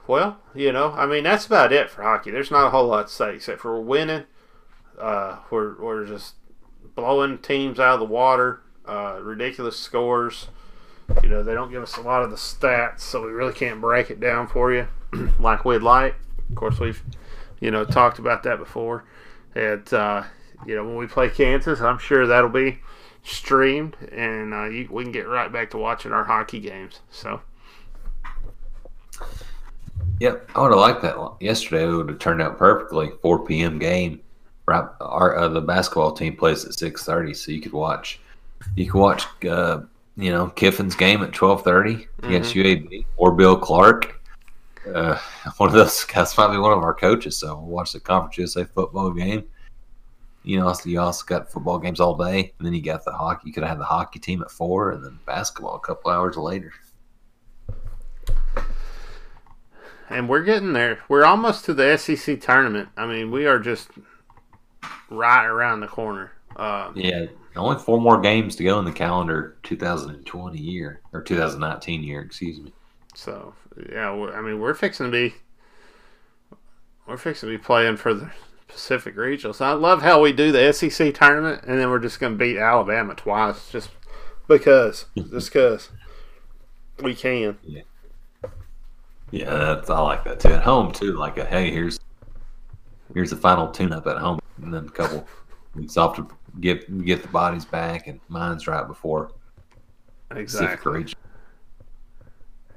[0.08, 2.32] Well, you know, I mean, that's about it for hockey.
[2.32, 4.24] There's not a whole lot to say except for we're winning.
[5.00, 6.35] Uh, we're, we're just
[6.95, 8.61] blowing teams out of the water.
[8.85, 10.48] Uh, ridiculous scores.
[11.22, 13.82] You know, they don't give us a lot of the stats, so we really can't
[13.82, 14.88] break it down for you
[15.40, 16.16] like we'd like.
[16.50, 17.01] Of course, we've,
[17.59, 19.06] you know, talked about that before.
[19.56, 20.24] And, uh,
[20.66, 22.80] you know, when we play Kansas, I'm sure that'll be
[23.24, 27.01] streamed, and uh, you, we can get right back to watching our hockey games.
[27.09, 27.42] So.
[30.19, 31.84] Yep, I would have liked that yesterday.
[31.84, 33.11] It would have turned out perfectly.
[33.22, 33.80] 4 p.m.
[33.80, 34.22] game.
[34.67, 38.19] Right, our uh, the basketball team plays at 6:30, so you could watch.
[38.75, 39.82] You could watch, uh,
[40.18, 42.27] you know, Kiffin's game at 12:30 mm-hmm.
[42.27, 44.22] against UAB or Bill Clark.
[44.94, 45.18] Uh,
[45.58, 48.38] one of those guys might be one of our coaches, so we'll watch the Conference
[48.38, 49.44] USA football game.
[50.44, 53.48] You know, you also got football games all day, and then you got the hockey.
[53.48, 56.72] You could have the hockey team at four, and then basketball a couple hours later
[60.10, 61.00] and we're getting there.
[61.10, 62.90] We're almost to the SEC tournament.
[62.95, 63.90] I mean, we are just
[65.10, 66.32] right around the corner.
[66.56, 67.25] Uh, yeah,
[67.56, 72.59] only four more games to go in the calendar 2020 year or 2019 year, excuse
[72.59, 72.74] me.
[73.14, 73.53] So
[73.92, 75.35] yeah, I mean, we're fixing to be
[77.08, 78.32] we're fixing to be playing for the
[78.67, 79.61] Pacific Regionals.
[79.61, 82.58] I love how we do the SEC tournament, and then we're just going to beat
[82.58, 83.90] Alabama twice, just
[84.48, 85.90] because, just because
[87.01, 87.58] we can.
[87.64, 87.82] Yeah.
[89.32, 90.50] Yeah, that's, I like that too.
[90.50, 92.00] At home too, like a hey, here's
[93.14, 95.27] here's the final tune-up at home, and then a couple
[95.75, 96.27] weeks off to
[96.61, 99.32] get get the bodies back, and mine's right before
[100.32, 101.06] exactly.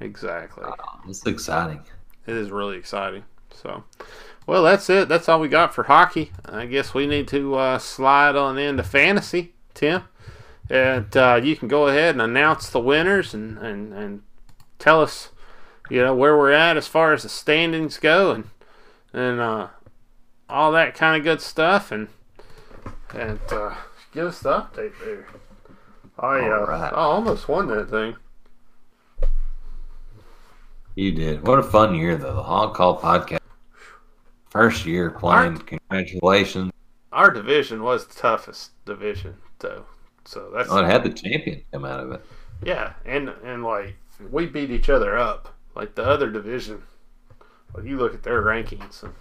[0.00, 0.64] Exactly.
[0.64, 0.72] Uh,
[1.08, 1.80] it's exciting.
[2.26, 3.24] It is really exciting.
[3.52, 3.82] So,
[4.46, 5.08] well, that's it.
[5.08, 6.30] That's all we got for hockey.
[6.44, 10.02] I guess we need to uh, slide on into fantasy, Tim.
[10.70, 14.22] And uh, you can go ahead and announce the winners and, and, and
[14.78, 15.30] tell us
[15.90, 18.44] you know where we're at as far as the standings go and
[19.12, 19.68] and uh,
[20.48, 22.08] all that kind of good stuff and
[23.14, 23.74] and uh,
[24.12, 25.26] give us the update there.
[26.18, 26.92] I uh, right.
[26.92, 28.16] I almost won that thing.
[30.94, 31.46] You did.
[31.46, 32.34] What a fun year though.
[32.34, 33.38] The Hog Call podcast.
[34.50, 35.56] First year playing.
[35.56, 36.72] Our, Congratulations.
[37.12, 39.84] Our division was the toughest division though.
[40.24, 40.68] So that's.
[40.70, 42.24] Oh, it had the champion come out of it.
[42.64, 43.96] Yeah, and and like
[44.30, 46.82] we beat each other up like the other division.
[47.72, 49.02] Like you look at their rankings.
[49.02, 49.14] And...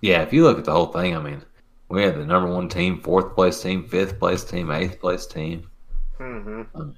[0.00, 1.42] Yeah, if you look at the whole thing, I mean,
[1.88, 5.68] we had the number one team, fourth place team, fifth place team, eighth place team.
[6.18, 6.62] Mm-hmm.
[6.74, 6.96] Um,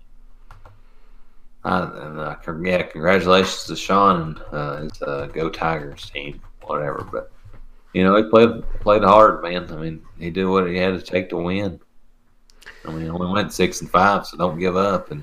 [1.65, 7.09] uh, and uh, yeah, congratulations to Sean and uh, his uh, Go Tigers team, whatever.
[7.11, 7.33] But
[7.93, 9.71] you know, he played played hard, man.
[9.73, 11.81] I mean, he did what he had to take to win.
[12.85, 15.11] I mean, only went six and five, so don't give up.
[15.13, 15.23] And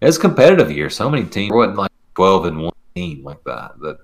[0.00, 0.90] it's competitive year.
[0.90, 3.78] So many teams wasn't like twelve and one team like that.
[3.78, 3.98] The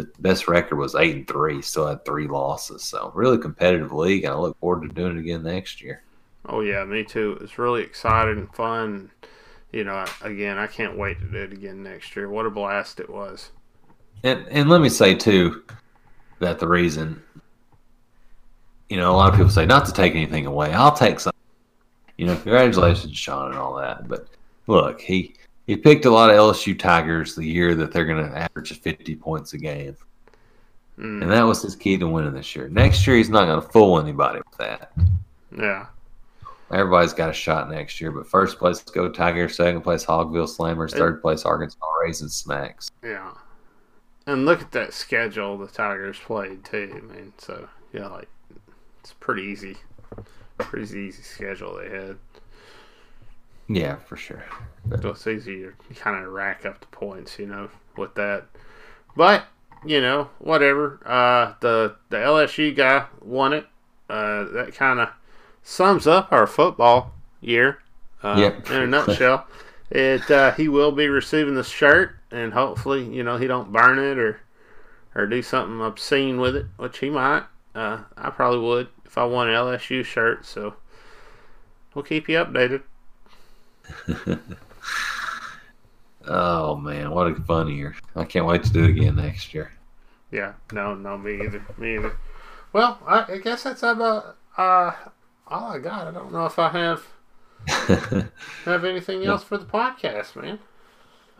[0.00, 1.62] the best record was eight and three.
[1.62, 2.82] Still had three losses.
[2.82, 4.24] So really competitive league.
[4.24, 6.02] And I look forward to doing it again next year.
[6.46, 7.38] Oh yeah, me too.
[7.40, 9.10] It's really exciting and fun.
[9.72, 12.28] You know, again, I can't wait to do it again next year.
[12.28, 13.50] What a blast it was.
[14.24, 15.62] And and let me say too
[16.40, 17.22] that the reason
[18.90, 20.72] you know, a lot of people say not to take anything away.
[20.72, 21.32] I'll take some.
[22.18, 24.08] You know, congratulations, Sean, and all that.
[24.08, 24.26] But
[24.66, 25.36] look, he
[25.70, 29.14] he picked a lot of LSU Tigers the year that they're going to average 50
[29.14, 29.96] points a game.
[30.98, 31.22] Mm.
[31.22, 32.68] And that was his key to winning this year.
[32.68, 34.90] Next year, he's not going to fool anybody with that.
[35.56, 35.86] Yeah.
[36.72, 38.10] everybody's got a shot next year.
[38.10, 42.90] But first place go Tigers, second place Hogville Slammers, third place Arkansas Raising Smacks.
[43.04, 43.30] Yeah.
[44.26, 47.00] And look at that schedule the Tigers played too.
[47.00, 48.28] I mean, so yeah, like
[48.98, 49.76] it's pretty easy,
[50.58, 52.16] pretty easy schedule they had.
[53.72, 54.42] Yeah, for sure.
[55.00, 58.46] So it's easy to kind of rack up the points, you know, with that.
[59.16, 59.44] But
[59.84, 61.00] you know, whatever.
[61.06, 63.66] Uh, the the LSU guy won it.
[64.08, 65.10] Uh, that kind of
[65.62, 67.78] sums up our football year.
[68.22, 68.70] Uh, Yep.
[68.70, 69.46] In a nutshell,
[69.90, 73.98] it uh, he will be receiving the shirt, and hopefully, you know, he don't burn
[73.98, 74.40] it or
[75.14, 77.44] or do something obscene with it, which he might.
[77.74, 80.44] Uh, I probably would if I won an LSU shirt.
[80.44, 80.74] So
[81.94, 82.82] we'll keep you updated.
[86.26, 87.96] Oh man, what a fun year!
[88.14, 89.72] I can't wait to do it again next year.
[90.30, 91.64] Yeah, no, no, me either.
[91.78, 92.16] Me either.
[92.72, 94.92] Well, I, I guess that's about uh,
[95.48, 96.06] all I got.
[96.06, 97.06] I don't know if I have
[98.64, 100.58] have anything else for the podcast, man.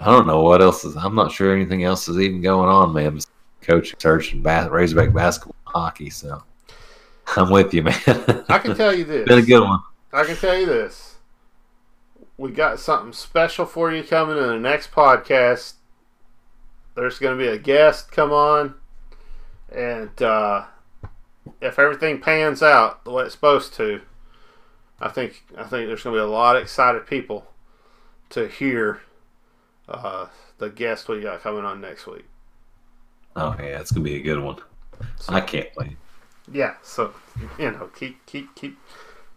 [0.01, 0.97] I don't know what else is.
[0.97, 3.21] I'm not sure anything else is even going on, man.
[3.61, 6.09] Coaching search and bas- Razorback basketball, hockey.
[6.09, 6.43] So
[7.37, 8.01] I'm with you, man.
[8.49, 9.25] I can tell you this.
[9.29, 9.81] Been a good one.
[10.13, 11.10] I can tell you this.
[12.41, 15.75] We got something special for you coming in the next podcast.
[16.95, 18.77] There's going to be a guest come on,
[19.71, 20.65] and uh,
[21.61, 24.01] if everything pans out the way it's supposed to,
[24.99, 27.47] I think I think there's going to be a lot of excited people
[28.31, 29.03] to hear
[29.87, 32.25] uh, the guest we got coming on next week.
[33.37, 34.57] Oh yeah, it's gonna be a good one.
[35.29, 35.99] I can't wait.
[36.51, 37.13] Yeah, so
[37.59, 38.79] you know, keep keep keep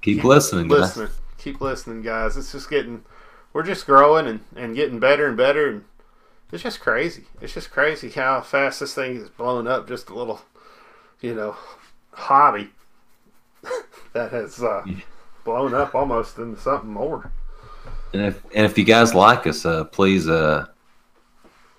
[0.04, 0.98] Keep listening, guys.
[1.44, 2.38] Keep listening, guys.
[2.38, 3.04] It's just getting,
[3.52, 5.70] we're just growing and, and getting better and better.
[5.70, 5.84] And
[6.54, 7.26] it's just crazy.
[7.42, 9.86] It's just crazy how fast this thing is blowing up.
[9.86, 10.40] Just a little,
[11.20, 11.58] you know,
[12.12, 12.70] hobby
[14.14, 14.86] that has uh,
[15.44, 17.30] blown up almost into something more.
[18.14, 20.68] And if and if you guys like us, uh, please uh,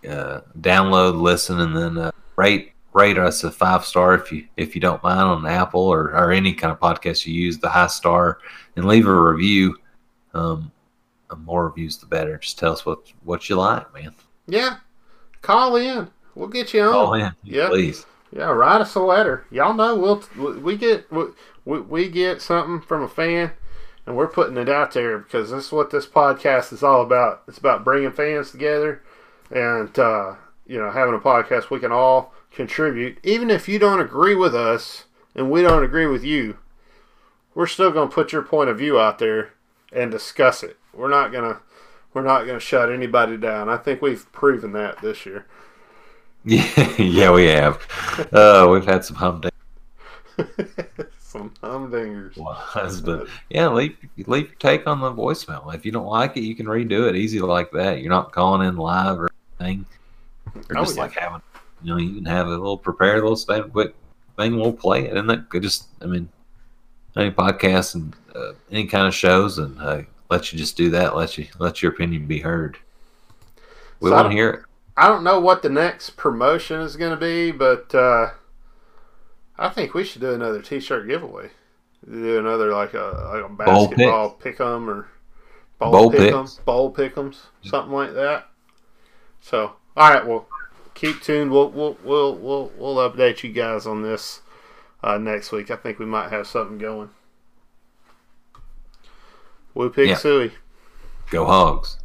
[0.07, 4.75] uh, download, listen, and then uh, rate rate us a five star if you if
[4.75, 7.89] you don't mind on Apple or, or any kind of podcast you use, the high
[7.89, 8.39] star,
[8.77, 9.77] and leave a review.
[10.33, 10.71] Um,
[11.39, 12.39] more reviews, the better.
[12.39, 14.15] Just tell us what what you like, man.
[14.47, 14.77] Yeah,
[15.43, 16.09] call in.
[16.35, 16.93] We'll get you on.
[16.93, 17.69] Call in, Yeah.
[17.69, 18.07] please.
[18.33, 19.45] Yeah, write us a letter.
[19.51, 19.95] Y'all know
[20.37, 23.53] we'll we get we, we get something from a fan,
[24.07, 27.43] and we're putting it out there because this is what this podcast is all about.
[27.49, 29.03] It's about bringing fans together,
[29.51, 30.35] and uh,
[30.67, 33.19] you know having a podcast we can all contribute.
[33.23, 36.59] Even if you don't agree with us and we don't agree with you,
[37.55, 39.53] we're still going to put your point of view out there
[39.93, 40.77] and discuss it.
[40.93, 41.61] We're not gonna
[42.13, 43.69] we're not gonna shut anybody down.
[43.69, 45.47] I think we've proven that this year.
[46.45, 47.81] Yeah, yeah, we have.
[48.33, 49.51] Uh, we've had some humdinger
[51.19, 52.37] Some humdingers.
[52.37, 55.75] ones, but yeah, leave leave your take on the voicemail.
[55.75, 58.01] If you don't like it, you can redo it easy like that.
[58.01, 59.87] You're not calling in live or anything.
[60.71, 61.03] Or Oh, just yeah.
[61.03, 61.43] like having,
[61.85, 63.95] you know, you can have a little prepared little statement, quick
[64.37, 64.57] thing.
[64.57, 66.29] We'll play it, and that could just, I mean,
[67.17, 71.15] any podcast and uh, any kind of shows, and uh, let you just do that.
[71.15, 72.79] Let you let your opinion be heard.
[74.01, 74.61] We So want to hear it.
[74.97, 78.31] I don't know what the next promotion is going to be, but uh,
[79.59, 81.51] I think we should do another T-shirt giveaway.
[82.11, 85.09] Do another like a like a basketball pick'em or
[85.79, 86.55] bowl, Bowl pick'em, picks.
[86.57, 88.49] bowl pick'ems, something like that.
[89.41, 90.47] So, all right, well,
[91.05, 91.51] keep tuned.
[91.51, 94.41] We'll we'll we'll we'll, we'll update you guys on this
[95.03, 95.71] uh, next week.
[95.71, 97.11] I think we might have something going.
[99.75, 100.15] Woo pig Yeah.
[100.17, 100.53] suey.
[101.31, 101.99] Go Hogs.